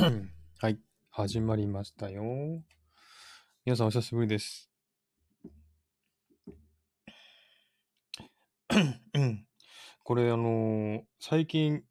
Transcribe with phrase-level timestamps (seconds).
[0.00, 0.78] はい。
[1.10, 2.22] 始まりましたよ。
[3.66, 4.70] 皆さんお久しぶりです。
[10.02, 11.82] これあのー最近、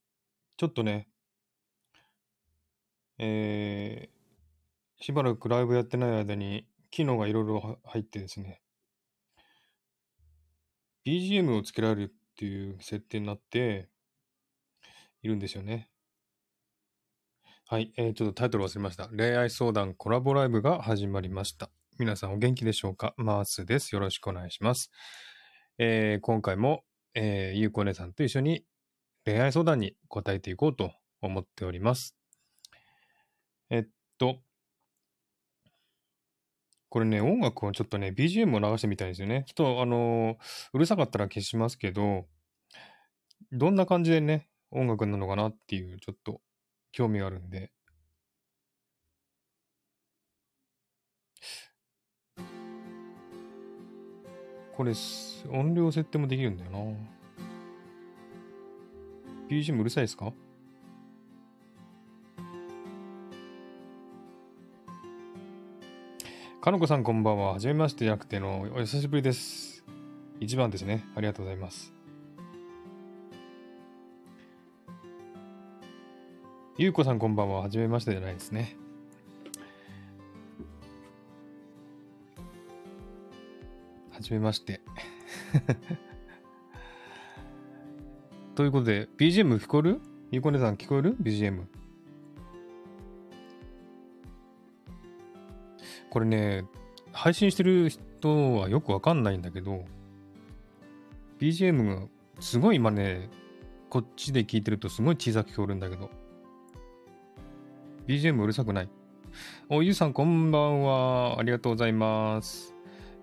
[0.57, 1.07] ちょっとね、
[3.19, 8.63] えー、しばらくライブやってない間に機能がいろいろ入ってですね、
[11.05, 13.87] BGM をつけられるっていう設定になって
[15.21, 15.88] いるんですよね。
[17.71, 19.07] はい、えー、ちょっとタイトル忘れました。
[19.09, 21.69] 恋愛相談コラボライブが始まりました。
[21.99, 23.13] 皆さんお元気でしょうか？
[23.15, 23.93] マースです。
[23.93, 24.89] よろしくお願いします。
[25.77, 26.81] えー今回も、
[27.13, 28.65] えー、ゆうこ姉さんと一緒に
[29.23, 32.15] 恋愛相談に答えていこうと思っております。
[33.69, 34.39] えっと、
[36.89, 39.43] これね、音楽をちょっとね、BGM を流してみたいんですよね。
[39.45, 40.37] ちょっとあのー
[40.73, 42.25] うるさかったら消しますけど、
[43.51, 46.41] どんな感じでね、音楽なのかなっていう、ちょっと
[46.91, 47.71] 興味があるんで。
[54.75, 54.93] これ、
[55.51, 56.79] 音量設定もできるんだよな。
[59.49, 60.31] BGM うるさいですか？
[66.61, 67.53] かのこさんこんばんは。
[67.53, 69.83] はじめましてじゃなくての、お久しぶりです。
[70.39, 71.05] 一番ですね。
[71.15, 71.98] ありがとうございます。
[76.79, 77.59] ゆうこさんこんばんは。
[77.59, 78.77] はじめましてじゃないですね。
[84.11, 84.79] はじめまして。
[88.55, 90.01] ということで、BGM 聞こえる？
[90.31, 91.65] ゆうこねさん聞こえる ?BGM。
[96.09, 96.63] これね、
[97.11, 99.83] 配信してる人はよくわかんないんだけど、
[101.39, 102.07] BGM が
[102.39, 103.29] すごい今ね、
[103.89, 106.09] こっちで聞いてるとすごい小さく聞こえるんだけど、
[108.09, 108.89] BGM うるさくない。
[109.69, 111.39] お、ゆうさんこんばんは。
[111.39, 112.73] ありがとうございます。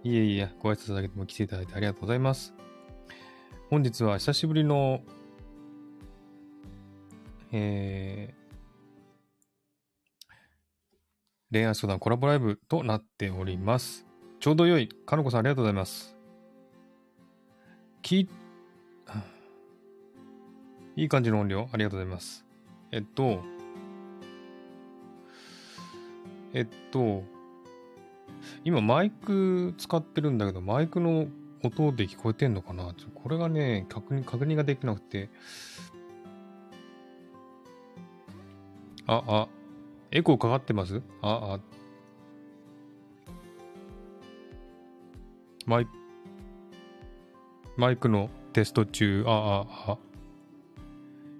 [0.04, 2.54] いえいえ、ご挨拶だけでも来ていただいてありがとうございます。
[3.68, 5.02] 本日は久しぶりの、
[7.50, 10.34] えー、
[11.50, 14.06] 恋愛相談コラボライブとなっております。
[14.38, 14.88] ちょうど良い。
[15.04, 16.16] かのこさんありがとうございます。
[18.02, 18.20] き、
[20.94, 22.46] いい感じの音量ありがとうございます。
[22.92, 23.55] えっと、
[26.56, 27.22] えっと、
[28.64, 31.26] 今マイク使ってるんだけど、マイクの
[31.62, 32.94] 音で聞こえてんのかな？
[32.94, 35.28] ちょこれがね、確認、確認ができなくて。
[39.06, 39.48] あ、あ、
[40.10, 41.02] エコーかかってます？
[41.20, 41.60] あ、あ。
[45.66, 45.86] マイ、
[47.76, 49.98] マイクのテスト中、あ、あ、あ。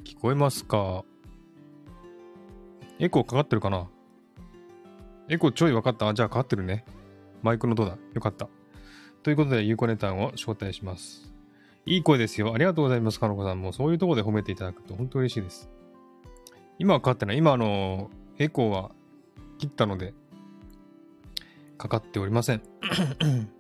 [0.05, 1.07] 聞こえますか？
[2.99, 3.89] エコーかかってるかな？
[5.29, 6.09] エコちょい分かった？
[6.09, 6.85] あ、じゃあかかってるね。
[7.43, 7.99] マイクの音だ？
[8.15, 8.49] よかった。
[9.23, 11.33] ということで、ゆうこねたんを招待します。
[11.85, 12.55] いい声ですよ。
[12.55, 13.61] ありがとうございます、かのこさん。
[13.61, 15.69] もうそういうところで褒めていただくと本当嬉しいです。
[16.79, 17.39] 今はかかってない。
[17.39, 18.93] 今、あの、エコーは
[19.59, 20.15] 切ったので、
[21.79, 22.63] かかっておりません。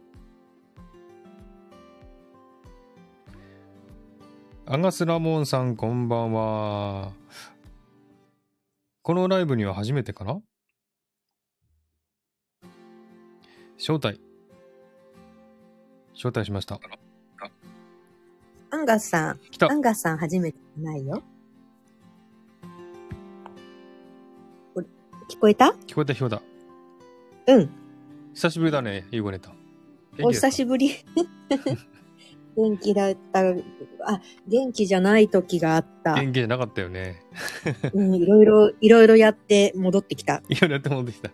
[4.66, 7.12] アガスラモンさん、こんばんは。
[9.02, 10.40] このライブには初めてかな？
[13.78, 14.20] 招待。
[16.14, 16.80] 招待しました。
[18.70, 21.22] アンガスさん、来たアンガスさん初めてないよ。
[24.74, 24.86] これ
[25.28, 25.74] 聞こえた？
[25.86, 26.42] 聞こえた、聞こえた。
[27.52, 27.70] うん。
[28.34, 29.52] 久しぶりだね、ゆうごねた。
[30.22, 30.90] お久ぶしぶり。
[32.56, 33.40] 元気だった。
[33.40, 36.14] あ、元気じゃない時があった。
[36.14, 37.20] 元気じゃなかったよね。
[37.92, 40.42] うん、いろいろ、いろいろやって戻ってきた。
[40.48, 41.30] いろいろやって戻ってきた。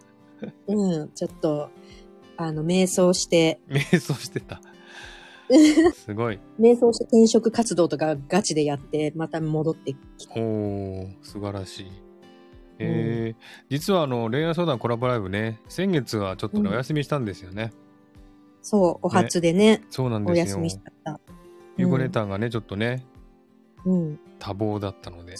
[0.67, 1.71] うん、ちょっと、
[2.47, 4.61] あの、瞑想して、瞑想してた。
[5.95, 6.39] すごい。
[6.59, 10.35] 瞑想して転職活動とかガチでやって、また戻ってきた。
[10.35, 11.87] おー、素晴らしい。
[12.79, 17.73] えー実はあの恋愛相談コラボライブね、先月はちょっとね、うんお休みしたんですよね。
[18.63, 20.71] そう、お初でね、そうなんおですよ休み。
[20.71, 21.21] しちゃった。
[21.77, 23.05] ゆうこねたんがね、ちょっとね、
[23.85, 24.21] うん。
[24.39, 25.37] 多忙だったので、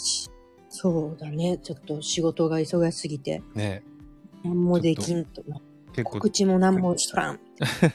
[0.69, 1.59] そうだね。
[1.59, 3.83] ちょっと仕事が忙しすぎて、ね、
[4.45, 5.61] 何もできんとな。
[5.93, 7.41] 結構も何もしとらん。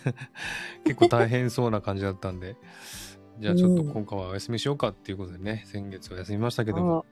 [0.86, 2.56] 結構大変そうな感じだったんで、
[3.40, 7.06] じゃあちょっとうん今回はお休みしようかっていうことでね、先月は休みましたけども、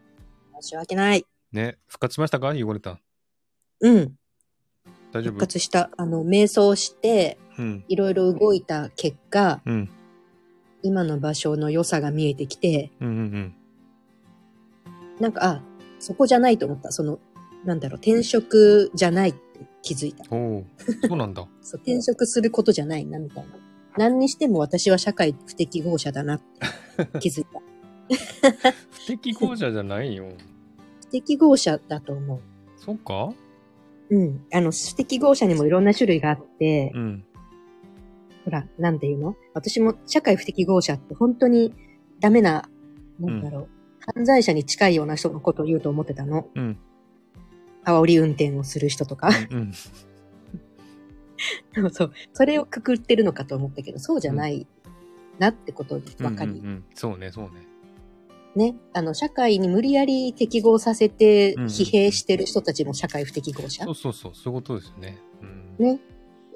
[0.62, 1.26] 申し訳ない。
[1.52, 2.54] ね、復活しましたか？
[2.54, 3.00] ゆうこねたん。
[3.82, 4.16] うん。
[5.12, 5.34] 大丈夫？
[5.34, 5.90] 復活した。
[5.98, 7.84] あの、瞑想して、うん。
[7.88, 9.90] いろいろ動いた結果、うん。
[10.84, 13.56] 今の場所の良さが見えてきて、うんうんうん。
[15.20, 15.64] なんか、あ、
[16.00, 16.92] そこじゃないと思った。
[16.92, 17.20] その、
[17.64, 19.40] なんだろう、転職じゃないって
[19.86, 20.26] 気づいた。
[20.36, 20.66] おお、
[21.08, 21.48] そうなんだ。
[21.62, 23.52] そう、転職することじゃないな、みたいな。
[23.98, 27.62] 何にしても私は社会不適合者だなって 気づいた。
[28.92, 30.26] 不適合者じゃないよ。
[31.02, 32.40] 不適合者だと思う。
[32.78, 33.34] そっか
[34.10, 34.46] うん。
[34.52, 37.24] あの、不適合者にもいろんな種類があって、うん。
[38.44, 39.36] ほら、なんていうの？
[39.54, 41.74] 私も社会不適合者って本当に
[42.20, 42.68] ダメな、
[43.20, 43.68] なんだろう、
[44.16, 46.48] 犯罪者に近いような人のことを言うと思ってたの。
[46.56, 46.78] うん。
[47.86, 49.30] 煽り運転をする人とか。
[49.52, 49.74] うん。
[51.76, 52.14] そうそう。
[52.34, 54.68] それをくくってるのかと思ったけど、そうじゃない
[55.40, 57.52] なってことに分かり、うんうんうんそうね、そうね。
[58.56, 58.76] ね。
[58.94, 63.84] あの、社会に無理やり適合させてうんうん疲弊してる人たちも社会不適合者。
[63.84, 65.18] そうそうそう、そういうことですよね。
[65.42, 65.86] うん。
[65.86, 66.00] ね。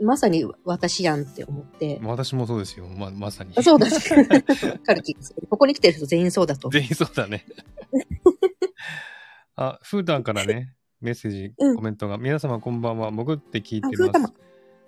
[0.02, 2.00] まさに私やんって思って。
[2.02, 2.88] 私もそうですよ。
[2.88, 3.52] ま、まさに。
[3.56, 3.86] あそうだ。
[3.88, 5.46] わかる気がする。
[5.50, 6.70] ここに来てる人全員そうだと。
[6.70, 7.46] 全員そうだね。
[9.56, 13.94] あ、フータンからね、メッセージ、うんコメントが、皆様こんばんは、潜って聞いてま
[14.28, 14.34] す。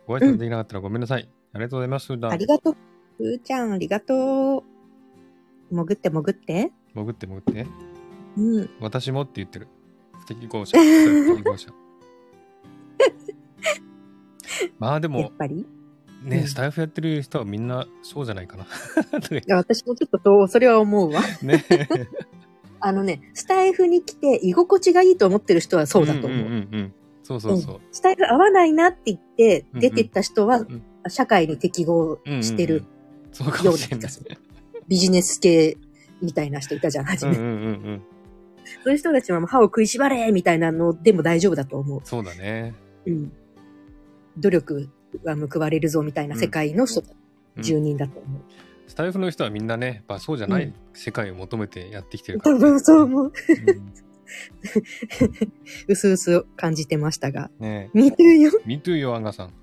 [0.08, 1.30] ご挨拶できなかったらごめんなさい。
[1.54, 2.12] ありがとうございます。
[2.12, 2.76] ありがとう。
[3.18, 4.64] ふーちゃん、ありがとう。
[5.76, 6.72] 潜って潜って。
[6.94, 7.66] 潜って潜って。
[8.38, 8.70] うん。
[8.82, 9.68] 私もって言ってる。
[10.20, 10.78] 不適合者。
[10.78, 11.72] 不適合者。
[14.80, 15.66] まあでやっも、ぱり？
[16.24, 18.66] ね、うんスタイフやってる人はみんなそうじゃないかな。
[18.66, 18.68] い
[19.48, 21.22] や私もちょっとそう、それは思うわ。
[21.42, 21.64] ね。
[22.82, 26.40] あのね、スタイフに来て居心地がいいと思ってる人はそうだと思う。
[26.40, 26.94] んんうんうん。
[27.24, 27.82] そうそうそう。
[27.92, 32.84] スタイフ合わないなって言ってうんうん出てった人はん社会に適合してる
[33.32, 33.80] そうかような。
[33.80, 34.38] 気がする。
[34.88, 35.78] ビジネス系
[36.22, 37.38] みたいな人いたじゃん、初め。
[37.38, 37.58] うんうんうんう
[37.94, 38.02] ん。
[38.84, 42.74] そういう人たちは歯を食いしばれみたいなのでも大丈夫だと思そうだね。
[43.06, 43.12] う。
[43.12, 43.32] うん。
[44.38, 44.90] 努力
[45.24, 47.06] は報われるぞみたいな世界の人、うん
[47.62, 48.42] 住人だと思う。
[48.92, 52.60] スタイフの人はみんなね、やっぱそうじゃない世界を求めてやってきてるか多ら。
[52.76, 53.24] 分そう思う。
[53.24, 53.32] うん
[55.88, 57.50] うすうす感じてましたが。
[57.58, 58.52] ね見てるよ。
[58.54, 58.68] え。
[58.68, 59.54] Me too よ、アンガさん。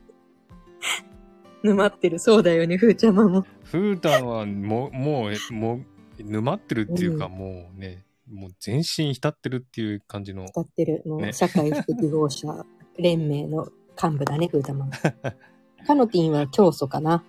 [1.63, 2.19] 沼ってる。
[2.19, 3.45] そうだよね、ふーちゃまも。
[3.65, 10.47] フータンはもう、もう、もう、沼ってるっていうか、うもうね、もう全身浸ってるっていう感じの。
[10.49, 11.03] 使ってる。
[11.05, 12.65] もうね社会不適合者
[12.97, 13.69] 連盟の
[14.03, 14.93] 幹部だね、ふーちゃまも。
[15.87, 17.23] カノティンは教祖かな。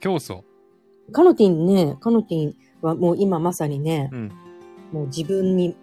[0.00, 0.44] 競争。
[1.12, 4.32] カノティンね、カノティンはもう今まさにね、うん。
[4.92, 5.76] もう自分に、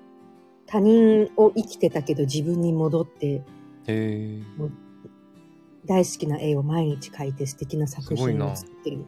[0.65, 3.43] 他人を生きてたけど自分に戻って、へ
[3.87, 4.41] え。
[5.85, 9.05] 大好きな絵を毎日描いて素敵な作品を作ってる。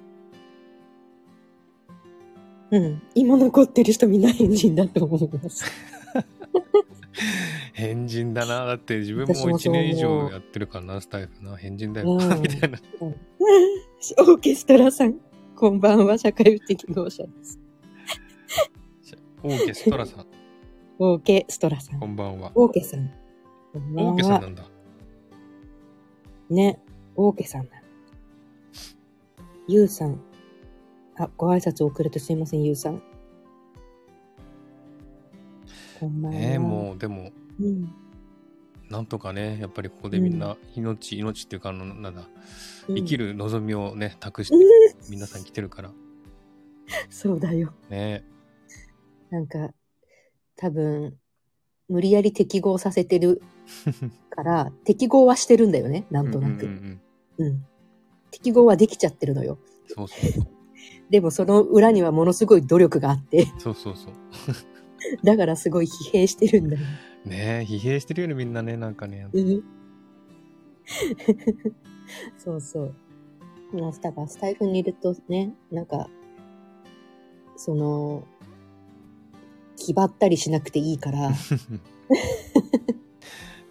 [2.72, 3.02] うん。
[3.14, 5.66] 今残ってる人みんな変人だと思います。
[7.74, 8.66] 変人だな。
[8.66, 11.56] だって自分も1私もそう思う年以上やってるからな、スタイフな。
[11.56, 12.80] 変人だようんな、みたいな。
[14.20, 15.20] オーケストラさん、
[15.56, 17.57] こんばんは、社会不適合者です。
[19.42, 20.25] オーケストラさん、
[21.00, 22.06] オーケストラさんこ。
[22.06, 22.52] んばんは。
[22.56, 23.10] オーケさん。
[23.72, 24.63] こんばんはオーケさんなんだ。
[26.50, 26.84] ね、
[27.16, 27.81] オーケさんだ。
[29.69, 30.19] ユウさん。
[31.18, 33.02] あ、ご挨拶遅れてすいません、ユウさん。
[36.02, 36.38] こんばんは。
[36.38, 37.31] ええもう、でも、
[37.62, 37.63] う。
[37.63, 37.94] うん。
[38.90, 42.28] なんとかね、やっぱりここでみんな、命、命っていうか、あの、なんだ、
[42.88, 43.28] 生きる。
[43.30, 44.62] る望みをね、託してうん、
[45.10, 45.92] 皆さん来てるから。
[47.10, 47.74] そうだよ。
[47.90, 48.24] ね
[49.30, 49.72] なんか、
[50.56, 51.18] 多分、
[51.90, 53.42] 無理やり適合させてる
[54.30, 56.66] から、適合はしてるんだよね、なんとなく。
[56.66, 57.02] うんうん
[57.38, 57.66] うんうん。
[58.31, 59.57] 適合はできちゃってるのよ。
[59.88, 60.47] そうそうそう。
[61.09, 64.14] でもその裏にはものすごい努力があって、そうそうそう。
[65.24, 66.81] だからすごい疲弊してるんだよ。
[67.26, 69.28] ねえ、疲弊してるよね、みんなね、なんかね。
[69.31, 69.64] うん
[72.38, 72.95] そうそう。
[73.76, 76.10] まあだからスタイフにいるとね、なんか、
[77.56, 78.24] その、
[79.76, 81.32] 気張ったりしなくていいから、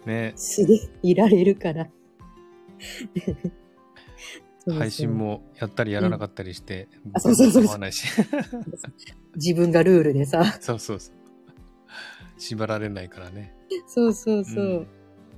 [0.05, 1.89] ね素でいられるから。
[4.67, 8.07] そうそう配信もやったりやらなかったりして、あそうそうそう僕は構わないし。
[9.35, 10.43] 自分がルールでさ。
[10.59, 11.15] そうそうそう。
[12.37, 13.53] 縛られないからね。
[13.87, 14.63] そうそうそう。
[14.63, 14.87] うん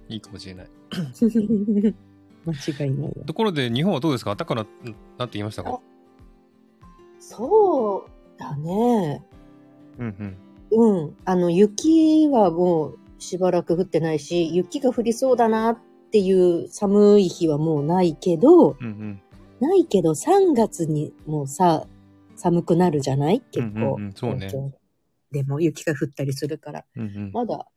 [0.09, 0.69] いいかもしれない。
[2.47, 3.23] 間違いないよ。
[3.25, 4.33] ところで、日本はどうですか？
[4.35, 4.65] 暖かな、
[5.17, 5.79] なってきましたか？
[7.19, 9.23] そうだね。
[9.99, 10.37] うん
[10.71, 10.97] うん。
[11.03, 11.17] うん。
[11.25, 15.77] あの、雪はもうしばらく降ってないし、雪が降りそうだなっ
[16.11, 19.21] ていう寒い日はもうないけど、うんうん。
[19.59, 21.87] ないけど3月にもうさ、
[22.35, 23.41] 寒くなるじゃない？
[23.51, 23.73] 結構。
[23.73, 24.49] うんうんうんそうね
[25.29, 27.67] でも雪が降ったりするから、うんうん、まだ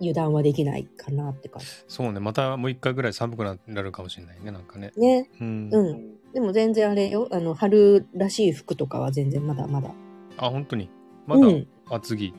[0.00, 2.20] 油断はできないかなって感そうね。
[2.20, 4.92] またもう一回ぐらい寒くなるかもしれないね、なんかね。
[4.94, 5.00] じ。
[5.00, 5.30] ね。
[5.40, 5.70] うん。
[5.72, 6.32] うん。
[6.32, 9.92] でも全然あれよ、あの、春らしい服とかは全然まだまだ。
[10.38, 10.88] あ、本当に？
[11.26, 11.68] まだうん。
[11.88, 12.32] 厚着？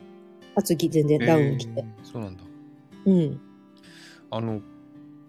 [0.56, 1.74] 厚着全然ダウン着て。
[1.80, 2.44] えーそうなんだ。
[3.06, 3.40] うん。
[4.32, 4.62] あの、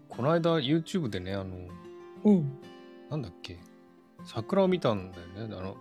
[0.09, 1.57] この間 YouTube でね、あの、
[2.25, 2.59] うん。
[3.11, 3.59] なんだっけ、
[4.25, 5.57] 桜を見たんだよね。
[5.57, 5.77] あの、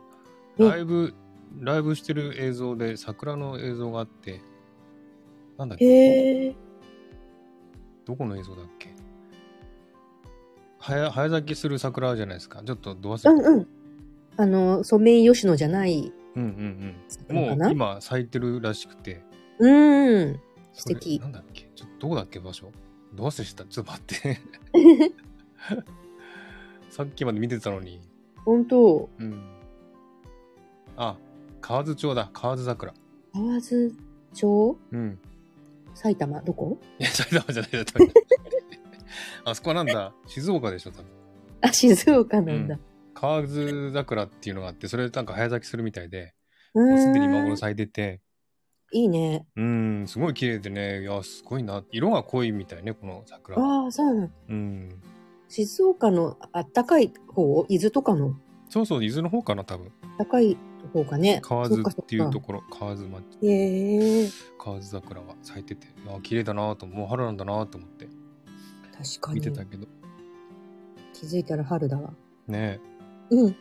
[0.57, 1.13] うんライブ、
[1.59, 4.41] ライブしてる映像で桜の映像があって、
[5.57, 6.55] なんだっけ、へえ。
[8.05, 8.89] どこの映像だっけ？
[10.79, 12.63] 早早咲きする桜じゃないですか？
[12.63, 13.29] ちょっとど忘れた。
[13.49, 13.67] うんうん。
[14.37, 16.95] あの、ソメイヨシノじゃないうんうん
[17.29, 17.35] うん。
[17.35, 19.21] もう今咲いてるらしくて。
[19.59, 20.39] うーん。
[20.73, 21.69] 素敵なんだっけ？
[21.75, 22.71] ちょっとどこだっけ場所？
[23.13, 23.65] どう忘れした？
[23.65, 24.39] ちょっと待って。
[26.89, 28.01] さっきまで見てたのに。
[28.45, 29.41] 本当うん。
[30.97, 31.17] あ、
[31.59, 32.29] 河津町だ。
[32.33, 32.93] 河津桜。
[33.33, 33.93] 河津
[34.33, 34.77] 町？
[34.91, 35.19] うん。
[36.01, 36.79] 埼玉どこ？
[36.97, 38.25] いや、埼玉じゃない、埼玉じゃない。
[39.45, 41.11] あそこはなんだ静岡でしょ、多分。
[41.61, 42.79] あ、静岡なんだ。
[43.13, 46.33] 河津桜っていうのがあって、それなんか早咲きするみたいで、
[46.73, 48.21] うもうすでに今頃咲いてて、
[48.93, 49.45] いいね。
[49.55, 51.83] うん、すごい綺麗でね、いや、すごいな。
[51.91, 53.57] 色が濃いみたいね、この桜。
[53.59, 55.01] ああ、そうなんうん。
[55.47, 57.65] 静岡のあったかい方？
[57.69, 58.35] 伊豆とかの？
[58.69, 59.91] そうそう、伊豆の方かな、多分。
[60.17, 60.57] 高い
[60.89, 61.39] 方かね。
[61.41, 64.29] 河津っていうとそころ、河津町、かへえ。
[64.57, 68.07] 河津桜が咲いてて、あ綺麗だなと、もう春なんだなと思って
[68.97, 69.39] 確かに。
[69.39, 69.87] 見てたけど。
[71.13, 72.13] 気づいたら春だわ。
[72.47, 72.79] ね
[73.29, 73.55] うん。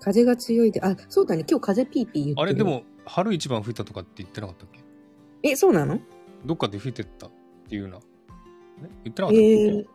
[0.00, 1.44] 風が強いで、あ、そうだね。
[1.48, 2.42] 今日風ピーピー言ってる。
[2.42, 2.64] あれ、で。
[2.64, 4.80] も、春一番吹いたとかって言ってなかったっけ？
[5.50, 5.98] え、そうなの？
[6.44, 7.26] どっかで吹いてった？
[7.26, 7.30] っ
[7.68, 7.98] ていうな。
[7.98, 8.00] え
[9.04, 9.86] 言ってなかったっけ、ええ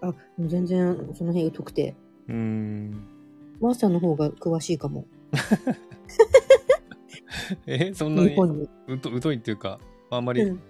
[0.00, 0.14] あ、も
[0.46, 1.94] う全然その辺疎くて。
[2.28, 2.90] うーん。
[3.60, 5.06] マーサの方が詳しいかも。
[7.66, 8.68] え、そんなに日本に。
[8.88, 9.78] うと疎いっていうか、
[10.10, 10.60] あんまりうん。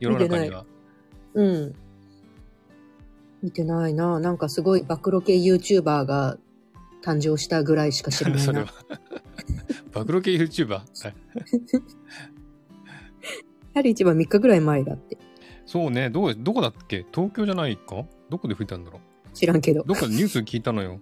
[0.00, 0.64] 世の中には。
[1.34, 1.74] うん。
[3.42, 4.20] 見てないな。
[4.20, 6.38] なんかすごい暴露系 YouTuber が
[7.02, 8.72] 誕生したぐらいしか知らない それなは。
[9.92, 10.68] 暴露系 YouTuber?
[10.72, 11.14] はい
[13.74, 15.18] 春一番3日ぐらい前だって。
[15.66, 17.04] そうね、どう、どこだっけ？
[17.12, 18.04] 東京じゃないか？
[18.30, 19.00] どこで吹いたんだろ
[19.32, 19.84] 知らんけどう。
[19.86, 21.00] どっかでニュース聞いたのよ。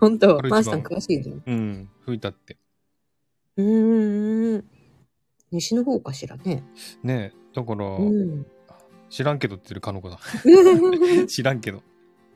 [0.00, 1.42] 本当マーサさん詳しいじゃん。
[1.46, 2.56] うん、吹いたって。
[3.56, 4.64] うーん。
[5.50, 6.64] 西の方かしらね。
[7.02, 8.46] ねえ、だから、うん。
[9.10, 10.18] 知らんけどって言ってるかの子だ。
[11.28, 11.82] 知らんけど。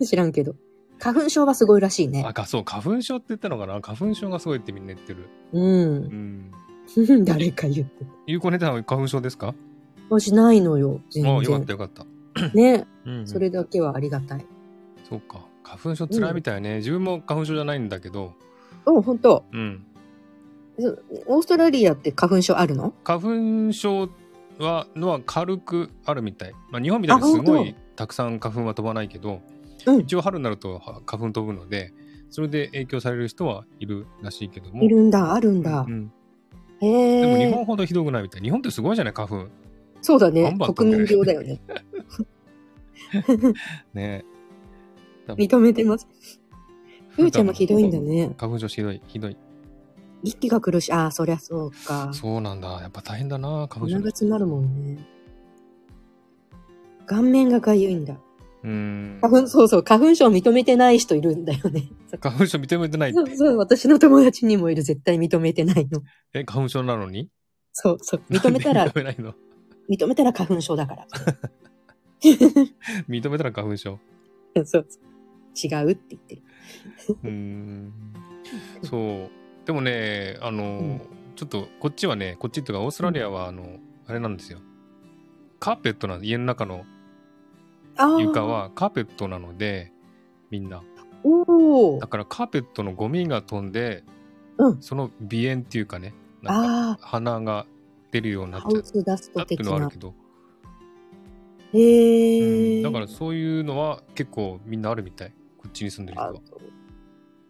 [0.05, 0.55] 知らんけど。
[1.01, 2.33] 花粉症はすごいらしいねあ、。
[2.33, 3.81] か、そう、花粉症って言ったのかな？
[3.81, 5.29] 花粉症がすごいってみんな言ってる。
[5.53, 5.61] う。
[5.61, 6.51] うんん。
[7.25, 9.55] 誰か言ってゆうこねたんは花粉症ですか？
[10.09, 11.73] もしないのよ、全あよかっ然た。
[11.73, 12.07] よかった。
[12.55, 12.87] ね。
[13.05, 13.27] うん、うん。
[13.29, 14.47] それだけはありがたい。
[15.09, 15.47] そうか。
[15.63, 16.77] 花粉症辛いみたいね。
[16.77, 18.33] 自分も花粉症じゃないんだけど、
[18.87, 19.85] うん、本当うん。
[20.79, 22.93] そオーストラリアって花粉症あるの？
[23.05, 24.09] 花粉症
[24.59, 26.53] はのは軽くあるみたい。
[26.71, 29.41] まあ、日本みたいにすごいたくさん花粉は飛ばないけど、
[29.87, 30.01] うん。
[30.01, 31.93] 一応春になるとは花粉飛ぶので、
[32.31, 34.83] それで影響される人はいるらしいけども。
[34.83, 35.91] いるんだ、あるんだう。
[35.91, 36.13] ん、
[36.81, 37.21] へえ。
[37.23, 38.43] でも日本ほどひどくないみたい。
[38.43, 39.47] 日本ってすごいじゃない、花粉。
[40.01, 41.61] そうだね国民病だよね。
[43.93, 44.25] ね
[45.29, 46.07] 認めてます。
[47.11, 48.33] ふーちゃんもひどいんだね。
[48.39, 49.37] 花粉症ひどい、ひどい。
[50.23, 50.93] 息が苦しい。
[50.93, 52.11] ああ、そりゃそうか。
[52.13, 52.69] そうなんだ。
[52.83, 54.01] やっぱ大変だな、花粉症鼻。
[54.01, 55.07] が詰まるもんね。
[57.07, 58.15] 顔面がかゆいんだ。
[58.65, 59.19] うーん。
[59.23, 61.89] 花粉、そうそう、花粉症認めてない人いるんだよね。
[62.21, 63.19] 花粉症認めてないって。
[63.19, 66.03] そうそう、私の友達にもいる、絶対認めてないの。
[66.35, 67.31] え、花粉症なのに？
[67.73, 69.35] そうそう、認めたら認めないの？
[69.89, 71.07] 認めたら花粉症だから。
[73.09, 73.99] 認めたら花粉症。
[74.57, 74.87] そうそう。
[75.61, 76.43] 違うって言ってる。
[77.23, 77.93] うーん。
[78.83, 79.31] そう。
[79.69, 81.01] でもね、あの、ん
[81.37, 84.61] ちょっとこっちはね、こっちっていうかオーストラリアは、あの、あれなんですよ。
[85.61, 86.87] カーペットな家の中の
[87.99, 88.19] ああ。
[88.19, 88.47] 床。
[88.47, 89.93] はカーペットなので、
[90.51, 90.83] みんな。
[92.01, 92.07] だ。
[92.07, 94.05] からカーペットのゴミが飛んで、
[94.57, 97.67] うんその鼻炎っていうかね、なんかあ鼻が
[98.11, 98.83] 出るようになっちゃっ
[99.35, 99.99] たっていうのはあるけ。
[99.99, 100.15] ど、
[101.75, 102.77] へえ。
[102.77, 105.33] うんだからそういうのは結構みんなあるみたい。
[105.59, 106.41] こっちに住んでる人あは。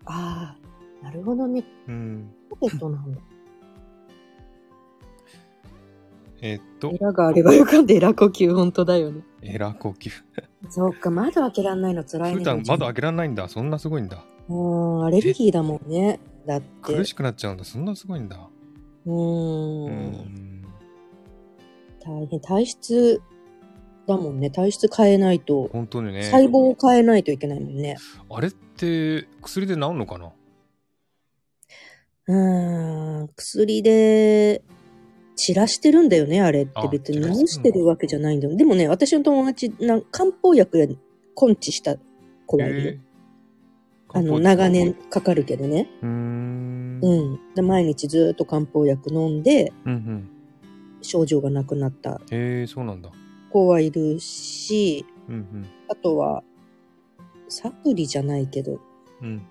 [0.07, 0.68] あー、
[1.02, 1.64] なるほどね。
[1.87, 2.31] うん。
[2.50, 3.21] ポケットなんだ。
[6.40, 7.93] えーっとエ、ラがあればよかった。
[7.93, 9.23] エラ呼吸、本当だよね。
[9.43, 10.11] エラー呼吸。
[10.69, 12.05] そっか、窓開けらんないの？
[12.05, 12.38] 辛いね。
[12.38, 13.49] 普段窓開けられないんだ。
[13.49, 14.25] そんなすごいんだ。
[14.49, 16.21] うん、アレルギーだもんね。
[16.47, 16.95] だって。
[16.95, 17.64] 苦しくなっちゃうんだ。
[17.64, 18.49] そんなすごいんだ。
[19.07, 19.87] うん。
[19.87, 20.64] ん。
[22.00, 22.40] 大変。
[22.40, 23.21] 体質
[24.07, 24.50] だもんね。
[24.50, 25.69] 体質変えないと。
[25.73, 26.23] 本当にね。
[26.23, 27.97] 細胞を変えないといけないもんね。
[28.31, 30.33] あれって薬で治るのかな？
[32.28, 33.28] うーん。
[33.37, 34.62] 薬で
[35.35, 36.88] 散らしてるんだよね、あれってあ。
[36.88, 38.56] 別に治してるわけじゃないんだよ。
[38.56, 40.97] でもね、私の友達、な漢方薬で
[41.40, 41.97] 根治した
[42.47, 43.00] 子はいる
[44.11, 44.94] あの、長年。
[44.94, 45.88] かかるけどね。
[46.02, 47.00] うーん。
[47.02, 47.16] う。
[47.37, 47.54] ん。
[47.54, 50.30] で毎日ずっと漢方薬飲んで、うんうん。
[51.02, 52.20] 症状がなくなった。
[52.30, 53.11] へえ、そうなんだ。
[53.50, 56.42] 子はいるし、うんあとは、
[57.49, 58.80] サプリじゃないけど、
[59.23, 59.42] うん。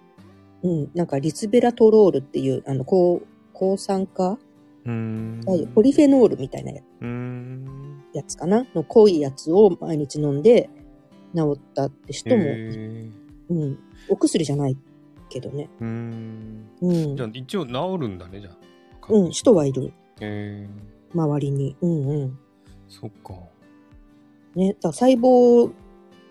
[0.64, 3.22] うん、なんかリツベラトロールっていう、あの、抗、
[3.54, 4.38] 抗酸化、
[4.86, 5.42] うん。
[5.76, 6.72] ポリフェノールみたいな
[7.02, 8.04] うん。
[8.14, 8.66] やつかな？
[8.74, 10.70] の濃いやつを毎日飲んで
[11.36, 13.10] 治ったって人も、へ
[13.50, 14.78] うん、お薬じゃない
[15.30, 15.70] けどね。
[15.82, 16.70] ーうん。
[16.82, 17.26] うんじゃ。
[17.26, 18.58] あ一応治るんだね、じゃあ。
[19.10, 19.88] うん、人はいる。
[19.88, 20.70] へえ
[21.14, 21.76] 周りに。
[21.82, 22.40] うんうん。
[22.88, 23.34] そっか。
[24.56, 25.70] ね、だ細胞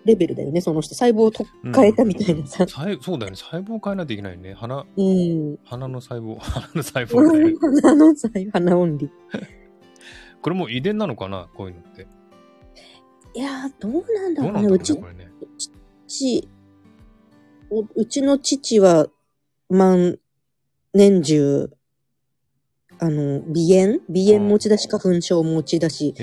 [0.07, 0.95] レベルだよね、その人。
[0.95, 2.65] 細胞をとうん変えたみたいなさ。
[2.65, 3.37] 細そうだよね。
[3.37, 4.53] 細胞を変えないといけないね。
[4.53, 5.59] 鼻、うん。
[5.65, 7.55] 鼻の細胞、 鼻の細胞だよね。
[7.61, 9.09] 花の細胞、花オンリー。
[10.41, 11.49] これもう遺伝なのかな？
[11.55, 12.07] こういうのって。
[13.35, 14.67] いやー、どうなんだろうね。
[14.67, 15.01] どうちね。
[16.07, 16.47] 父、
[17.69, 19.07] おうちの父は、
[19.69, 20.17] 万
[20.93, 21.69] 年中、
[22.99, 23.99] あの、鼻炎？
[24.07, 26.15] 鼻炎持ちだし、花粉症持ちだし、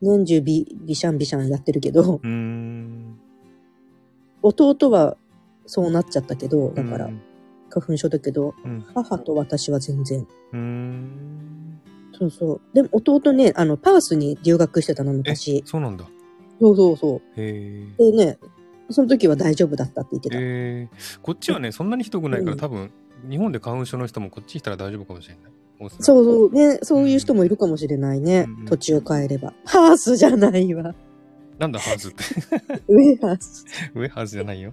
[0.00, 2.67] 年中ビビシャンビシャンやってるけど、うーん。
[4.42, 5.16] 弟は
[5.66, 7.20] そうなっちゃったけど、だからうん
[7.70, 8.84] 花粉症だけど、うん。
[8.94, 10.26] 母と私は全然。
[10.52, 11.80] うーん。
[12.18, 12.60] そうそう。
[12.74, 15.62] でも弟ね、あの、パースに留学してたの、え、昔。
[15.64, 16.04] そうなんだ。
[16.60, 18.12] そうそうそへえう。
[18.12, 18.38] でね、
[18.90, 20.36] その時は大丈夫だったって言ってた。
[20.40, 22.90] えー、こっちはね、そんなにひどくないから、うん多分、
[23.28, 25.52] 日本で花粉症の人もこっち来たら大丈夫かもしれない。
[25.86, 25.90] う。
[26.02, 28.46] そうそう、ね、そういう人もいるかもしれないね。
[28.48, 29.52] うん途中変えれば。
[29.64, 30.94] ハースじゃないわ。
[31.58, 32.24] なんだ、ハーズって。
[32.88, 33.64] 上ハース。
[33.94, 34.72] 上ハーズじゃないよ。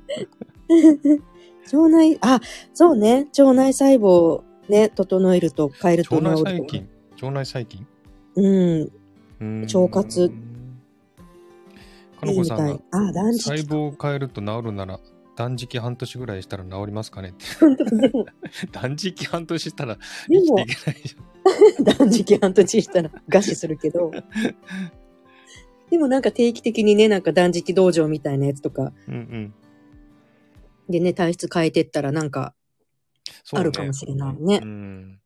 [1.73, 2.39] 腸内、あ、
[2.73, 3.27] そうね。
[3.37, 6.49] 腸内細胞ね、整えると変えると腸内治ると。
[6.51, 6.89] 細菌？
[7.21, 7.87] 腸内細菌？
[8.35, 9.61] うん。
[9.61, 10.31] 腸活。
[12.19, 14.99] かのこさんがあ断食細胞を変えると治るなら
[15.35, 17.45] 断食半年ぐらいしたら治りますかねって
[18.71, 21.17] 断食半年したらで生きてもいけないじ
[21.97, 24.11] 断食半年したら餓死するけど。
[25.89, 28.91] でもなんか定期的にね、なんか断食道場みたいなやつとか。
[29.07, 29.53] うんうん。
[30.89, 32.53] でね、体質変えてったらなんか
[33.53, 35.19] あるかもしれないねうん。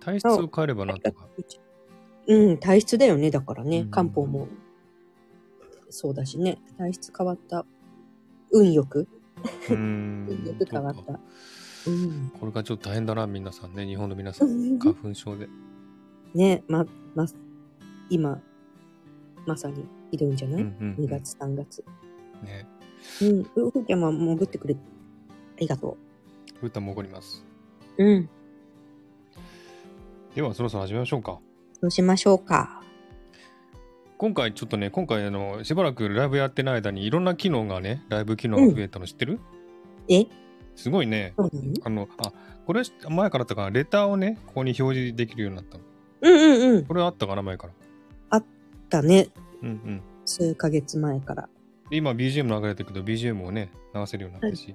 [0.00, 1.26] 体質を変えればなんとか。
[2.26, 3.30] うん、体質だよね。
[3.30, 4.48] だからね、うん漢方も
[5.90, 6.58] そうだしね。
[6.78, 7.66] 体質変わった。
[8.52, 9.08] 運よく、
[9.68, 10.56] 運よん。
[10.58, 11.20] く変わった。
[11.86, 12.32] うん。
[12.38, 13.86] これがちょっと大変だな、皆さんね。
[13.86, 14.78] 日本の皆さん。
[14.78, 15.48] 花粉症で。
[16.34, 17.26] ね、ま、ま、
[18.08, 18.40] 今、
[19.46, 21.84] まさにいるんじゃない、うんうん、?2 月、3月。
[22.42, 22.66] ね。
[23.22, 23.40] うん。
[23.66, 25.96] うふちゃんは潜ってくれ、ありがと
[26.60, 27.44] ふうた潜ります。
[27.98, 28.04] う。
[28.04, 28.28] うん。
[30.34, 31.40] では、そろそろ始めましょうか。
[31.80, 32.82] そうしましょうか。
[34.18, 39.40] 今回ちょっとね、今回あの、しばらくライブやってない間にいろんな機能がね、ライブ機能が増えたの知ってる、
[40.08, 40.26] え？
[40.76, 41.32] すごいね。
[41.82, 42.32] あの、あ、
[42.66, 45.84] これ前からあったかな、レターをね、ここに表示できるようになったの。
[46.20, 46.84] うんうんうん。
[46.84, 47.72] これあったかな、前から？
[48.90, 49.28] だね。
[49.62, 50.02] うんうん。
[50.26, 51.48] 数ヶ月前から。
[51.88, 54.74] で今 BGM 流れてるけど、BGM をね、流せるようになったし。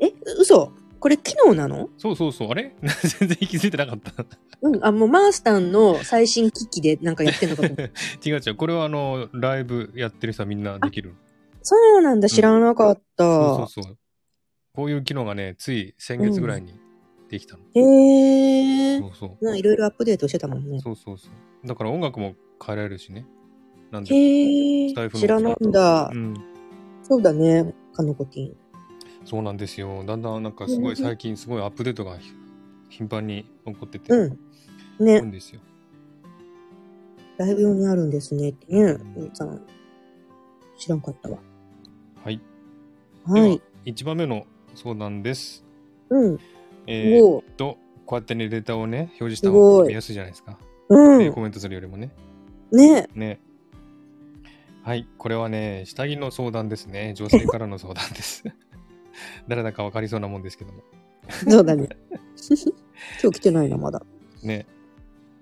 [0.00, 0.72] え、嘘？
[0.98, 1.88] これ機能なの？
[1.96, 2.74] そうそうそう、あれ？
[3.18, 4.24] 全然気づいてなかった。
[4.62, 4.84] うん。
[4.84, 7.82] あ、もうマースタンの最新機器でなんかやってんのかと。
[8.28, 11.14] 違う違う、これはあの、ライブやってる人はみんなできる。
[11.62, 13.24] そうなんだ、知らなかった。
[13.24, 13.98] そうそうそう。
[14.74, 16.74] こういう機能がね、つい先月ぐらいに
[17.30, 17.62] できたの。
[17.74, 19.00] へー。
[19.00, 19.56] そうそう。
[19.56, 20.80] いろいろアップデートしてたもんね。
[20.80, 21.66] そうそうそう。
[21.66, 23.24] だから音楽も変えられるしね。
[23.92, 24.14] なんで。
[24.14, 25.10] へー。
[25.16, 26.16] 知らなんだう。
[26.16, 26.34] ん。
[27.04, 28.56] そうだね、カノコティン。
[29.24, 30.02] そうなんですよ。
[30.04, 32.32] だんだんなんかすごいうん最近すごいアップデートがひ
[32.88, 34.12] 頻繁に起こってて。
[34.12, 34.38] うん。
[34.98, 35.60] 多いね、んですよ。
[37.38, 39.64] ライブ用にあるんですねってねうさん。
[40.76, 41.38] 知らんかったわ。
[42.24, 42.40] はい。
[43.24, 45.64] はい1番目の相談です。
[46.10, 46.38] うん。
[46.86, 50.58] えー、おっと、こうやってね、レターをね、表示した方が見やすいじゃないですか。
[50.88, 51.22] うん。
[51.22, 52.10] えーコメントするよりもね。
[52.72, 53.08] ね。
[53.14, 53.40] ね。
[54.82, 55.06] はい。
[55.18, 57.14] これはね、下着の相談ですね。
[57.14, 58.44] 女性からの相談です。
[59.48, 60.82] 誰だか分かりそうなもんですけども。
[61.48, 61.88] そうだね。
[63.22, 64.02] 今日来てないな、まだ。
[64.42, 64.66] ね。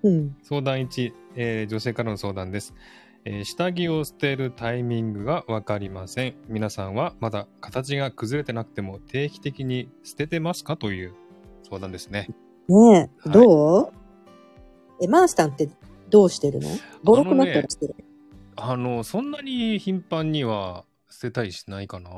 [0.03, 0.35] うん。
[0.43, 2.73] 相談1、えー女性からの相談です、
[3.25, 6.35] えー下着を捨てるタイミングが分かりません。
[6.47, 10.77] 皆さんはまだ形が崩れてなくても定期的に捨ててますか？
[10.77, 11.13] という
[11.69, 12.27] 相談ですね。
[12.67, 13.93] ねえ、はいどう？
[15.01, 15.69] え、マースタンって
[16.09, 16.69] どうしてるの？
[17.03, 17.95] ボロくなったらしてる？
[18.55, 22.09] あの、そんなに頻繁には捨てたりしないかな。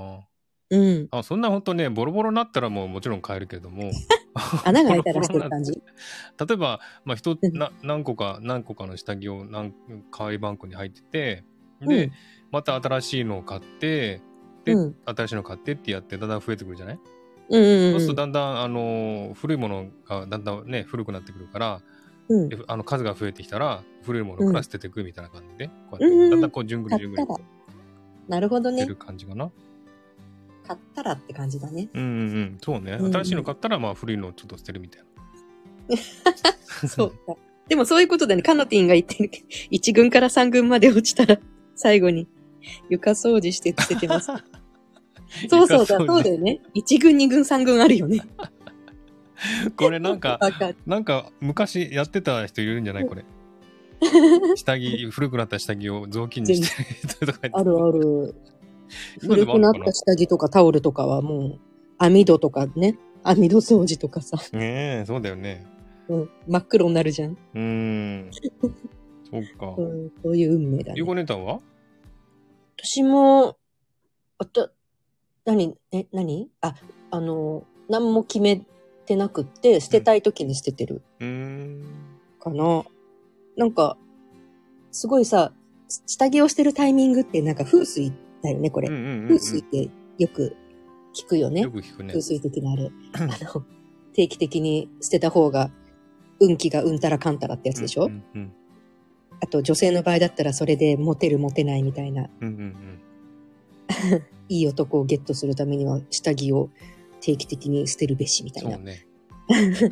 [0.71, 1.07] うん。
[1.11, 3.91] あそんな本当ね、ボロボロになったらもうもちろん買えるけども。
[4.63, 5.73] 穴が開いたらしてる感じ。
[6.39, 9.73] 例えば、まあ、人うんな何個か何個かの下着を何
[10.09, 11.43] 可愛いバンクに入ってて
[11.81, 12.11] で、うん
[12.51, 14.21] また新しいのを買って
[14.65, 16.99] で、うん新しいの買ってってやってだんだん増えてくるじゃない、
[17.49, 17.91] うんうんうん。
[17.93, 21.81] そうするとだんだん、あのー古いものがだんだんね古くなってくるから
[22.31, 22.49] うん。
[22.49, 27.27] であの数が増えてきたら、古いものから捨てていくみたいな感じで、こうやって、だんだんこう、じゅんぐり買じゅんぐり。
[28.27, 28.83] なるほどね。
[28.83, 29.51] 出る感じかな。
[30.65, 31.89] 買ったらって感じだね。
[31.93, 32.57] うんうんうん。
[32.61, 32.93] そうね。
[32.93, 35.03] うんうん新しいの買ったら、まあ、古いのをちょっと捨てるみたい
[35.89, 35.97] な。
[36.87, 37.35] そうか。
[37.67, 38.41] でもそういうことだね。
[38.41, 39.29] カノティンが言ってる。
[39.71, 41.39] 1軍から3軍まで落ちたら、
[41.75, 42.27] 最後に
[42.89, 44.31] 床掃除して捨ててます。
[45.49, 46.59] そうそうだ、そうだよね。
[46.75, 48.21] 1軍、2軍、3軍あるよね。
[49.75, 50.39] これなんか。
[50.85, 53.25] なんか、昔やってた人いるんじゃないこれ。
[54.55, 58.35] 下着、古くなった下着を雑巾にしてるとかあるある。
[59.19, 61.59] 古くなった下着とかタオルとかはもう、
[61.97, 62.97] 網戸とかね。
[63.23, 65.63] 網戸掃除とかさ、ねえ、そうだよね。
[66.09, 67.31] うん、真っ黒になるじゃん。
[67.31, 68.31] うーん。
[69.29, 69.81] そうかう。
[69.81, 71.05] ん、そういう運命だねゆ。
[71.05, 71.59] こ姉たんは？
[72.77, 73.57] 私も、
[74.39, 74.71] あと、
[75.45, 76.49] 何、え、何？
[76.61, 76.75] あ、
[77.11, 78.61] あの、何も決め
[79.05, 81.85] てなくって、捨てたい時に捨ててるうーん。
[82.39, 82.83] かな。
[83.57, 83.97] なんか、
[84.91, 85.53] すごいさ、
[85.87, 88.89] 下着をしてるタイミングってなんか風水だよね、これ。
[88.89, 90.55] うんうんうんうん風水ってよく
[91.13, 91.61] 聞くよね。
[91.61, 92.21] よく聞くね風。
[92.21, 92.91] 水的なあれ。
[93.13, 93.19] あ
[93.55, 93.65] の、
[94.13, 95.71] 定期的に捨てた方が、
[96.39, 98.53] 運気がうんたらかんたらってやつでしょ、うんうん
[99.43, 103.01] あと女性の場合だったらそれでモテるモテないみたいな、うんうんうん
[104.49, 106.69] いい男をゲットするためには下着を
[107.21, 108.71] 定期的に捨てるべしみたいな。
[108.75, 109.05] そうね。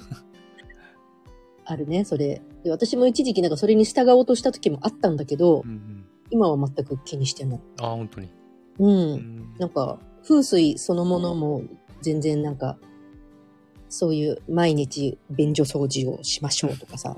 [1.66, 2.42] あるね、それ。
[2.64, 6.06] で、私も一時期なんかそれに従おうとした時もあったんだけど、うんうん。
[6.32, 7.60] 今は全く気にしてない。
[7.80, 8.30] あ、本当に。
[8.80, 8.90] うん。
[8.90, 11.64] うんなんか、風水そのものも
[12.02, 12.78] 全然なんか、
[13.88, 17.16] そういう毎日便所掃除をしましょうとかさ、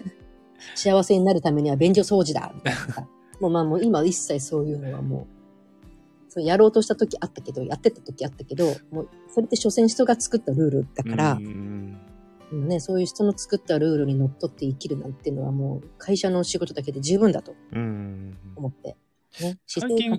[0.74, 3.08] 幸せになるためには便所掃除だみたいなさ。
[3.40, 5.35] もうまあもう今一切そういうのはもう、
[6.36, 12.00] そうやろうとした時あったけど、やってた時あったけど、もうそれって所詮人が作ったルールだから、うんうん
[12.52, 18.96] うんね、そういう人の作ったルールにのっとって生きるなんていうのはもう会社の仕事だけで十分だとうんうんうん思って。
[19.40, 20.16] ね、私最近